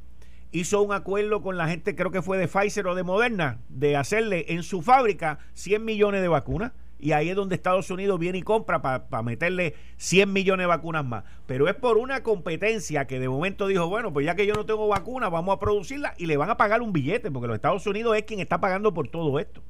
hizo 0.51 0.81
un 0.81 0.93
acuerdo 0.93 1.41
con 1.41 1.57
la 1.57 1.67
gente, 1.67 1.95
creo 1.95 2.11
que 2.11 2.21
fue 2.21 2.37
de 2.37 2.47
Pfizer 2.47 2.87
o 2.87 2.95
de 2.95 3.03
Moderna, 3.03 3.59
de 3.69 3.95
hacerle 3.95 4.45
en 4.49 4.63
su 4.63 4.81
fábrica 4.81 5.39
100 5.53 5.83
millones 5.83 6.21
de 6.21 6.27
vacunas. 6.27 6.71
Y 6.99 7.11
ahí 7.11 7.29
es 7.29 7.35
donde 7.35 7.55
Estados 7.55 7.89
Unidos 7.91 8.19
viene 8.19 8.39
y 8.39 8.41
compra 8.41 8.81
para 8.81 9.21
meterle 9.21 9.75
100 9.97 10.33
millones 10.33 10.63
de 10.63 10.67
vacunas 10.67 11.05
más. 11.05 11.23
Pero 11.45 11.67
es 11.67 11.75
por 11.75 11.97
una 11.97 12.23
competencia 12.23 13.05
que 13.05 13.19
de 13.19 13.29
momento 13.29 13.67
dijo, 13.67 13.87
bueno, 13.87 14.11
pues 14.11 14.25
ya 14.25 14.35
que 14.35 14.47
yo 14.47 14.53
no 14.53 14.65
tengo 14.65 14.87
vacuna, 14.87 15.29
vamos 15.29 15.55
a 15.55 15.59
producirla 15.59 16.13
y 16.17 16.25
le 16.25 16.37
van 16.37 16.49
a 16.49 16.57
pagar 16.57 16.81
un 16.81 16.93
billete, 16.93 17.31
porque 17.31 17.47
los 17.47 17.55
Estados 17.55 17.85
Unidos 17.85 18.15
es 18.17 18.23
quien 18.23 18.39
está 18.39 18.59
pagando 18.59 18.93
por 18.93 19.07
todo 19.09 19.39
esto. 19.39 19.61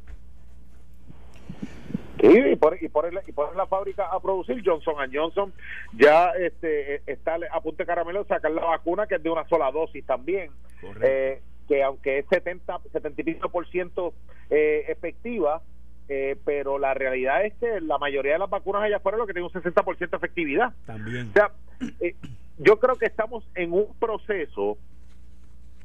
Sí, 2.20 2.28
y 2.52 2.56
por, 2.56 2.82
y, 2.82 2.88
por, 2.88 3.10
y 3.28 3.32
por 3.32 3.56
la 3.56 3.68
fábrica 3.68 4.08
a 4.08 4.20
producir 4.20 4.64
Johnson 4.66 4.96
Johnson 5.14 5.54
ya 5.94 6.32
este 6.32 7.04
está 7.06 7.38
a 7.52 7.62
punto 7.62 7.78
de 7.78 7.86
caramelo 7.86 8.26
sacar 8.26 8.52
la 8.52 8.66
vacuna 8.66 9.06
que 9.06 9.16
es 9.16 9.24
de 9.24 9.30
una 9.30 9.48
sola 9.48 9.72
dosis 9.72 10.04
también 10.04 10.50
eh, 11.04 11.42
que 11.68 11.84
aunque 11.84 12.18
es 12.20 12.26
70 12.30 12.80
75 12.92 13.50
por 13.50 13.68
ciento 13.70 14.14
eh, 14.50 14.86
efectiva 14.88 15.62
eh, 16.10 16.38
pero 16.46 16.80
la 16.80 16.94
realidad 16.94 17.46
es 17.46 17.54
que 17.56 17.82
la 17.82 17.98
mayoría 17.98 18.34
de 18.34 18.40
las 18.40 18.50
vacunas 18.50 18.84
allá 18.84 18.98
afuera 18.98 19.18
lo 19.18 19.28
que 19.28 19.34
tiene 19.34 19.48
un 19.48 19.54
60 19.54 19.84
por 19.84 19.98
ciento 19.98 20.18
efectividad 20.18 20.74
también 20.86 21.30
o 21.30 21.34
sea 21.34 21.52
yo 22.60 22.80
creo 22.80 22.96
que 22.96 23.06
estamos 23.06 23.48
en 23.56 23.74
un 23.74 23.88
proceso 24.00 24.78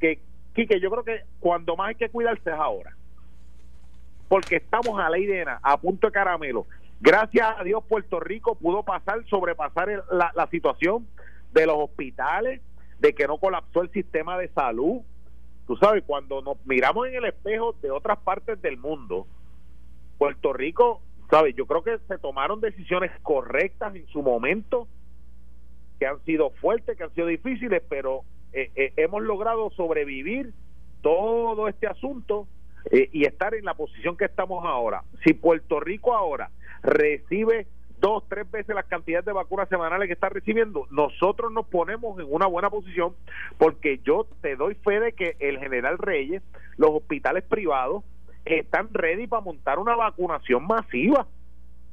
que 0.01 0.21
que 0.55 0.81
yo 0.81 0.91
creo 0.91 1.05
que 1.05 1.23
cuando 1.41 1.77
más 1.77 1.89
hay 1.89 1.95
que 1.95 2.09
cuidarse 2.09 2.51
es 2.51 2.57
ahora 2.57 2.95
porque 4.33 4.57
estamos 4.57 4.99
a 4.99 5.11
la 5.11 5.19
idea, 5.19 5.61
a 5.63 5.77
punto 5.77 6.07
de 6.07 6.13
caramelo. 6.15 6.67
Gracias 7.03 7.47
a 7.55 7.63
Dios 7.65 7.85
Puerto 7.87 8.19
Rico 8.19 8.55
pudo 8.55 8.83
pasar, 8.83 9.23
sobrepasar 9.29 10.05
la, 10.11 10.33
la 10.35 10.47
situación 10.47 11.07
de 11.53 11.67
los 11.67 11.77
hospitales, 11.77 12.63
de 12.99 13.15
que 13.15 13.27
no 13.27 13.37
colapsó 13.37 13.83
el 13.83 13.91
sistema 13.91 14.39
de 14.39 14.49
salud. 14.49 15.03
Tú 15.67 15.77
sabes, 15.77 16.03
cuando 16.07 16.41
nos 16.41 16.57
miramos 16.65 17.09
en 17.09 17.17
el 17.17 17.27
espejo 17.27 17.75
de 17.83 17.91
otras 17.91 18.21
partes 18.21 18.63
del 18.63 18.79
mundo, 18.79 19.27
Puerto 20.23 20.53
Rico, 20.53 21.03
sabes, 21.29 21.57
yo 21.57 21.67
creo 21.67 21.83
que 21.83 21.99
se 22.07 22.17
tomaron 22.17 22.61
decisiones 22.61 23.11
correctas 23.23 23.93
en 23.97 24.07
su 24.07 24.23
momento, 24.23 24.87
que 25.99 26.07
han 26.07 26.25
sido 26.25 26.51
fuertes, 26.51 26.97
que 26.97 27.03
han 27.03 27.13
sido 27.13 27.27
difíciles, 27.27 27.83
pero 27.89 28.21
eh, 28.53 28.71
eh, 28.77 28.93
hemos 28.99 29.25
logrado 29.25 29.71
sobrevivir 29.71 30.53
todo 31.01 31.67
este 31.67 31.89
asunto 31.89 32.47
eh, 32.93 33.09
y 33.11 33.25
estar 33.25 33.53
en 33.57 33.65
la 33.65 33.75
posición 33.75 34.17
que 34.17 34.27
estamos 34.27 34.65
ahora. 34.65 35.03
Si 35.25 35.33
Puerto 35.33 35.81
Rico 35.81 36.15
ahora 36.15 36.51
recibe 36.85 37.67
dos, 37.99 38.23
tres 38.29 38.49
veces 38.49 38.77
las 38.77 38.87
cantidades 38.87 39.27
de 39.27 39.33
vacunas 39.33 39.69
semanales 39.69 40.07
que 40.07 40.15
está 40.15 40.29
recibiendo, 40.29 40.87
nosotros 40.93 41.51
nos 41.51 41.67
ponemos 41.67 42.17
en 42.21 42.27
una 42.33 42.47
buena 42.47 42.71
posición 42.71 43.17
porque 43.59 43.99
yo 44.05 44.29
te 44.41 44.55
doy 44.55 44.77
fe 44.77 45.01
de 45.01 45.15
que 45.15 45.35
el 45.41 45.59
general 45.59 45.99
Reyes, 45.99 46.45
los 46.77 46.91
hospitales 46.91 47.43
privados, 47.43 48.05
están 48.45 48.89
ready 48.93 49.27
para 49.27 49.43
montar 49.43 49.79
una 49.79 49.95
vacunación 49.95 50.67
masiva. 50.67 51.27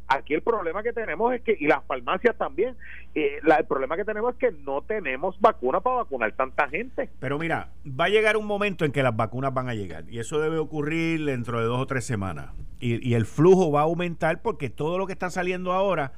Aquí 0.08 0.34
el 0.34 0.42
problema 0.42 0.82
que 0.82 0.92
tenemos 0.92 1.32
es 1.36 1.42
que, 1.42 1.56
y 1.60 1.68
las 1.68 1.86
farmacias 1.86 2.36
también, 2.36 2.76
eh, 3.14 3.40
el 3.44 3.66
problema 3.66 3.96
que 3.96 4.04
tenemos 4.04 4.34
es 4.34 4.40
que 4.40 4.52
no 4.64 4.82
tenemos 4.82 5.40
vacuna 5.40 5.82
para 5.82 5.98
vacunar 5.98 6.32
tanta 6.32 6.68
gente. 6.68 7.12
Pero 7.20 7.38
mira, 7.38 7.70
va 7.88 8.06
a 8.06 8.10
llegar 8.10 8.36
un 8.36 8.48
momento 8.48 8.86
en 8.86 8.92
que 8.92 9.04
las 9.04 9.16
vacunas 9.16 9.54
van 9.54 9.70
a 9.70 9.76
llegar 9.76 10.06
y 10.10 10.18
eso 10.18 10.40
debe 10.40 10.58
ocurrir 10.58 11.26
dentro 11.26 11.60
de 11.60 11.66
dos 11.66 11.80
o 11.80 11.86
tres 11.86 12.06
semanas. 12.06 12.50
Y, 12.80 13.08
y 13.08 13.14
el 13.14 13.28
flujo 13.28 13.72
va 13.72 13.82
a 13.82 13.84
aumentar 13.84 14.42
porque 14.42 14.72
todo 14.72 14.98
lo 14.98 15.06
que 15.06 15.14
está 15.14 15.30
saliendo 15.30 15.74
ahora 15.74 16.14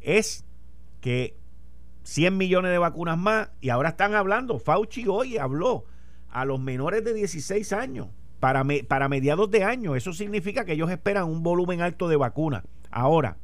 es 0.00 0.46
que 1.02 1.34
100 2.04 2.38
millones 2.38 2.70
de 2.70 2.78
vacunas 2.78 3.18
más 3.18 3.50
y 3.60 3.68
ahora 3.68 3.90
están 3.90 4.14
hablando, 4.14 4.58
Fauci 4.58 5.06
hoy 5.08 5.36
habló 5.36 5.84
a 6.30 6.46
los 6.46 6.58
menores 6.58 7.04
de 7.04 7.12
16 7.12 7.72
años 7.74 8.08
para, 8.40 8.64
para 8.88 9.08
mediados 9.08 9.50
de 9.50 9.64
año. 9.64 9.96
Eso 9.96 10.12
significa 10.12 10.64
que 10.64 10.72
ellos 10.72 10.90
esperan 10.90 11.24
un 11.24 11.42
volumen 11.42 11.80
alto 11.80 12.08
de 12.08 12.16
vacunas. 12.16 12.64
Ahora, 12.90 13.36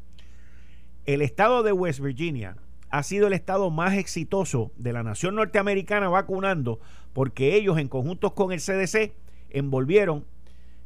el 1.04 1.22
estado 1.22 1.62
de 1.62 1.72
West 1.72 2.00
Virginia 2.00 2.56
ha 2.90 3.02
sido 3.02 3.26
el 3.26 3.32
estado 3.32 3.70
más 3.70 3.94
exitoso 3.94 4.70
de 4.76 4.92
la 4.92 5.02
nación 5.02 5.34
norteamericana 5.34 6.08
vacunando 6.08 6.78
porque 7.12 7.54
ellos 7.54 7.78
en 7.78 7.88
conjuntos 7.88 8.32
con 8.32 8.52
el 8.52 8.60
CDC 8.60 9.12
envolvieron 9.50 10.24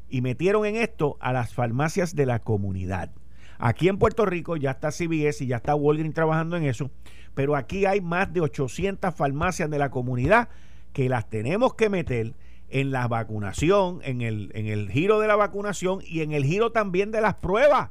y 0.09 0.21
metieron 0.21 0.65
en 0.67 0.77
esto 0.77 1.17
a 1.21 1.33
las 1.33 1.53
farmacias 1.53 2.15
de 2.15 2.27
la 2.27 2.39
comunidad. 2.39 3.11
Aquí 3.59 3.89
en 3.89 3.99
Puerto 3.99 4.27
Rico 4.27 4.57
ya 4.57 4.73
está 4.73 4.91
CBS 4.91 5.43
y 5.43 5.49
ya 5.49 5.57
está 5.57 5.75
Walgreens 5.75 6.15
trabajando 6.15 6.57
en 6.57 6.65
eso, 6.65 6.91
pero 7.35 7.57
aquí 7.57 7.87
hay 7.87 8.01
más 8.01 8.33
de 8.33 8.41
800 8.41 9.15
farmacias 9.15 9.71
de 9.71 9.79
la 9.79 9.91
comunidad 9.91 10.49
que 10.93 11.09
las 11.09 11.29
tenemos 11.29 11.75
que 11.75 11.89
meter 11.89 12.35
en 12.69 12.91
la 12.91 13.09
vacunación, 13.09 14.01
en 14.03 14.23
el, 14.23 14.51
en 14.55 14.67
el 14.67 14.91
giro 14.91 15.21
de 15.21 15.29
la 15.29 15.37
vacunación 15.37 16.01
y 16.05 16.21
en 16.21 16.33
el 16.33 16.45
giro 16.45 16.73
también 16.73 17.11
de 17.13 17.21
las 17.21 17.35
pruebas 17.35 17.91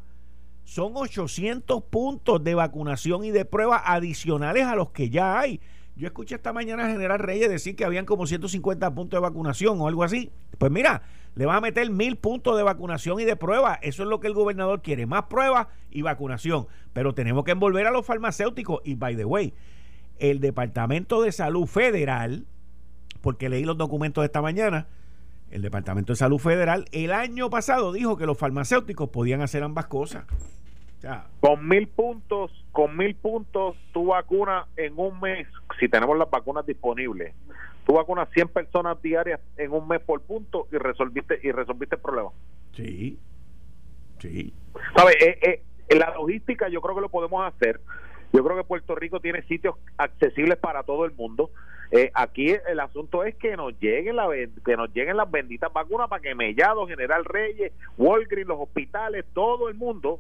son 0.65 0.93
800 0.95 1.84
puntos 1.84 2.43
de 2.43 2.55
vacunación 2.55 3.23
y 3.23 3.32
de 3.32 3.45
pruebas 3.45 3.84
adicionales 3.86 4.65
a 4.65 4.76
los 4.76 4.89
que 4.89 5.09
ya 5.09 5.39
hay. 5.39 5.61
Yo 5.95 6.07
escuché 6.07 6.36
esta 6.36 6.51
mañana 6.51 6.86
al 6.86 6.91
general 6.91 7.19
Reyes 7.19 7.49
decir 7.49 7.76
que 7.76 7.86
habían 7.86 8.05
como 8.05 8.28
150 8.28 8.93
puntos 8.93 9.17
de 9.17 9.21
vacunación 9.21 9.80
o 9.80 9.88
algo 9.88 10.03
así. 10.03 10.30
Pues 10.57 10.69
mira, 10.71 11.03
le 11.36 11.45
van 11.45 11.57
a 11.57 11.61
meter 11.61 11.89
mil 11.89 12.17
puntos 12.17 12.57
de 12.57 12.63
vacunación 12.63 13.19
y 13.21 13.23
de 13.23 13.38
pruebas. 13.38 13.80
Eso 13.82 14.03
es 14.03 14.09
lo 14.09 14.19
que 14.19 14.28
el 14.28 14.34
gobernador 14.34 14.82
quiere, 14.82 15.05
más 15.05 15.23
pruebas 15.26 15.67
y 15.91 16.01
vacunación. 16.01 16.67
Pero 16.91 17.13
tenemos 17.13 17.45
que 17.45 17.51
envolver 17.51 17.88
a 17.88 17.91
los 17.91 18.05
farmacéuticos. 18.05 18.82
Y 18.84 18.95
by 18.95 19.15
the 19.15 19.23
way, 19.23 19.53
el 20.17 20.41
Departamento 20.41 21.21
de 21.21 21.32
Salud 21.32 21.65
Federal, 21.65 22.45
porque 23.26 23.49
leí 23.49 23.63
los 23.63 23.76
documentos 23.76 24.21
de 24.21 24.28
esta 24.28 24.43
mañana, 24.43 24.86
el 25.49 25.63
Departamento 25.63 26.13
de 26.13 26.17
Salud 26.17 26.38
Federal 26.38 26.86
el 26.91 27.11
año 27.11 27.49
pasado 27.49 27.91
dijo 27.91 28.17
que 28.17 28.28
los 28.28 28.38
farmacéuticos 28.38 29.09
podían 29.09 29.41
hacer 29.41 29.63
ambas 29.63 29.88
cosas 29.88 30.26
con 31.39 31.67
mil 31.67 31.88
puntos, 31.88 32.51
con 32.71 32.95
mil 32.95 33.15
puntos, 33.15 33.76
tú 33.93 34.07
vacunas 34.07 34.67
en 34.78 34.93
un 34.97 35.19
mes, 35.19 35.47
si 35.80 35.88
tenemos 35.88 36.15
las 36.19 36.30
vacunas 36.30 36.67
disponibles, 36.67 37.34
tú 37.86 37.93
vacunas 37.93 38.30
100 38.32 38.49
personas 38.49 39.01
diarias 39.01 39.39
en 39.57 39.71
un 39.71 39.88
mes 39.88 40.01
por 40.01 40.21
punto 40.21 40.67
y 40.71 40.78
resolviste 40.78 41.39
y 41.41 41.51
resolviste 41.51 41.95
el 41.95 42.01
problema. 42.01 42.30
Sí, 42.73 43.17
sí. 44.19 44.53
¿Sabes? 44.95 45.15
Eh, 45.19 45.39
eh, 45.41 45.63
en 45.89 45.99
la 45.99 46.13
logística 46.13 46.69
yo 46.69 46.80
creo 46.80 46.93
que 46.93 47.01
lo 47.01 47.09
podemos 47.09 47.43
hacer. 47.51 47.82
Yo 48.34 48.43
creo 48.43 48.57
que 48.57 48.63
Puerto 48.63 48.95
Rico 48.95 49.19
tiene 49.19 49.43
sitios 49.43 49.76
accesibles 49.97 50.57
para 50.57 50.84
todo 50.84 51.05
el 51.05 51.13
mundo. 51.13 51.51
Eh, 51.91 52.11
aquí 52.13 52.55
el 52.67 52.79
asunto 52.79 53.23
es 53.23 53.36
que 53.36 53.55
nos 53.55 53.79
lleguen 53.79 54.15
la, 54.15 54.27
que 54.65 54.77
nos 54.77 54.93
lleguen 54.93 55.17
las 55.17 55.29
benditas 55.29 55.71
vacunas 55.71 56.09
para 56.09 56.21
que 56.21 56.36
Mellado, 56.36 56.88
General 56.88 57.23
Reyes, 57.25 57.71
Walgreens, 57.97 58.47
los 58.47 58.59
hospitales, 58.59 59.25
todo 59.33 59.69
el 59.69 59.75
mundo 59.75 60.19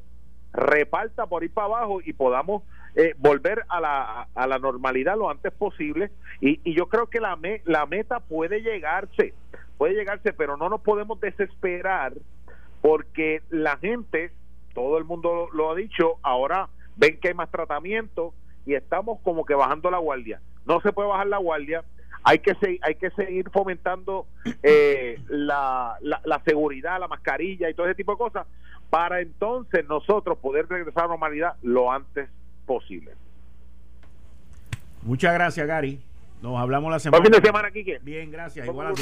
reparta 0.53 1.25
por 1.25 1.43
ir 1.43 1.51
para 1.51 1.67
abajo 1.67 1.99
y 2.03 2.13
podamos 2.13 2.63
eh, 2.95 3.13
volver 3.17 3.65
a 3.67 3.81
la, 3.81 4.59
normalidad 4.59 5.17
lo 5.17 5.29
antes 5.29 5.51
posible. 5.51 6.11
Y, 6.39 6.73
yo 6.73 6.87
creo 6.87 7.07
que 7.07 7.19
la, 7.19 7.37
la 7.65 7.85
meta 7.85 8.19
puede 8.19 8.61
llegarse 8.61 9.33
puede 9.77 9.95
llegarse 9.95 10.31
pero 10.31 10.55
no 10.55 10.69
nos 10.69 10.79
podemos 10.81 11.19
desesperar 11.19 12.13
porque 12.81 13.41
la 13.49 13.77
gente 13.77 14.31
todo 14.73 14.97
el 14.97 15.03
mundo 15.03 15.49
lo 15.51 15.71
ha 15.71 15.75
dicho 15.75 16.15
ahora 16.21 16.69
ven 16.95 17.19
que 17.19 17.29
hay 17.29 17.33
más 17.33 17.51
tratamiento 17.51 18.33
y 18.65 18.73
estamos 18.73 19.19
como 19.21 19.45
que 19.45 19.53
bajando 19.53 19.91
la 19.91 19.97
guardia 19.97 20.39
no 20.65 20.81
se 20.81 20.91
puede 20.91 21.09
bajar 21.09 21.27
la 21.27 21.37
guardia 21.37 21.83
hay 22.25 22.39
que 22.39 22.55
hay 22.81 22.95
que 22.95 23.11
seguir 23.11 23.49
fomentando 23.51 24.25
eh, 24.63 25.21
la, 25.27 25.95
la, 26.01 26.19
la, 26.25 26.41
seguridad, 26.43 26.99
la 26.99 27.07
mascarilla 27.07 27.69
y 27.69 27.75
todo 27.75 27.85
ese 27.85 27.93
tipo 27.93 28.13
de 28.13 28.17
cosas 28.17 28.47
para 28.89 29.21
entonces 29.21 29.85
nosotros 29.87 30.39
poder 30.39 30.67
regresar 30.67 31.03
a 31.03 31.07
la 31.07 31.13
normalidad 31.13 31.55
lo 31.61 31.91
antes 31.91 32.27
posible. 32.65 33.11
Muchas 35.03 35.35
gracias, 35.35 35.67
Gary. 35.67 36.01
Nos 36.41 36.59
hablamos 36.59 36.91
la 36.91 36.99
semana. 36.99 37.23
fin 37.23 37.31
de 37.31 37.41
semana, 37.41 37.71
Kike. 37.71 37.99
Bien, 38.03 38.29
gracias. 38.31 38.67
Igual 38.67 38.87
a 38.87 38.93
ti. 38.93 39.01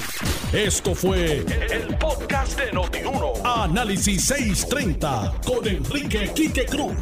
Esto 0.53 0.95
fue 0.95 1.39
el, 1.39 1.97
podcast 1.97 2.59
de 2.59 2.71
Notiuno. 2.71 3.33
Análisis 3.43 4.25
630 4.25 5.33
con 5.45 5.67
Enrique 5.67 6.31
Quique 6.33 6.65
Cruz. 6.65 6.95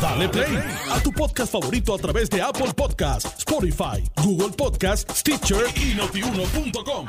Dale 0.00 0.28
play 0.28 0.58
a 0.90 1.00
tu 1.00 1.12
podcast 1.12 1.52
favorito 1.52 1.94
a 1.94 1.98
través 1.98 2.30
de 2.30 2.40
Apple 2.40 2.72
Podcasts, 2.74 3.38
Spotify, 3.38 4.02
Google 4.16 4.56
Podcasts, 4.56 5.20
Stitcher 5.20 5.66
y 5.76 5.94
notiuno.com. 5.94 7.06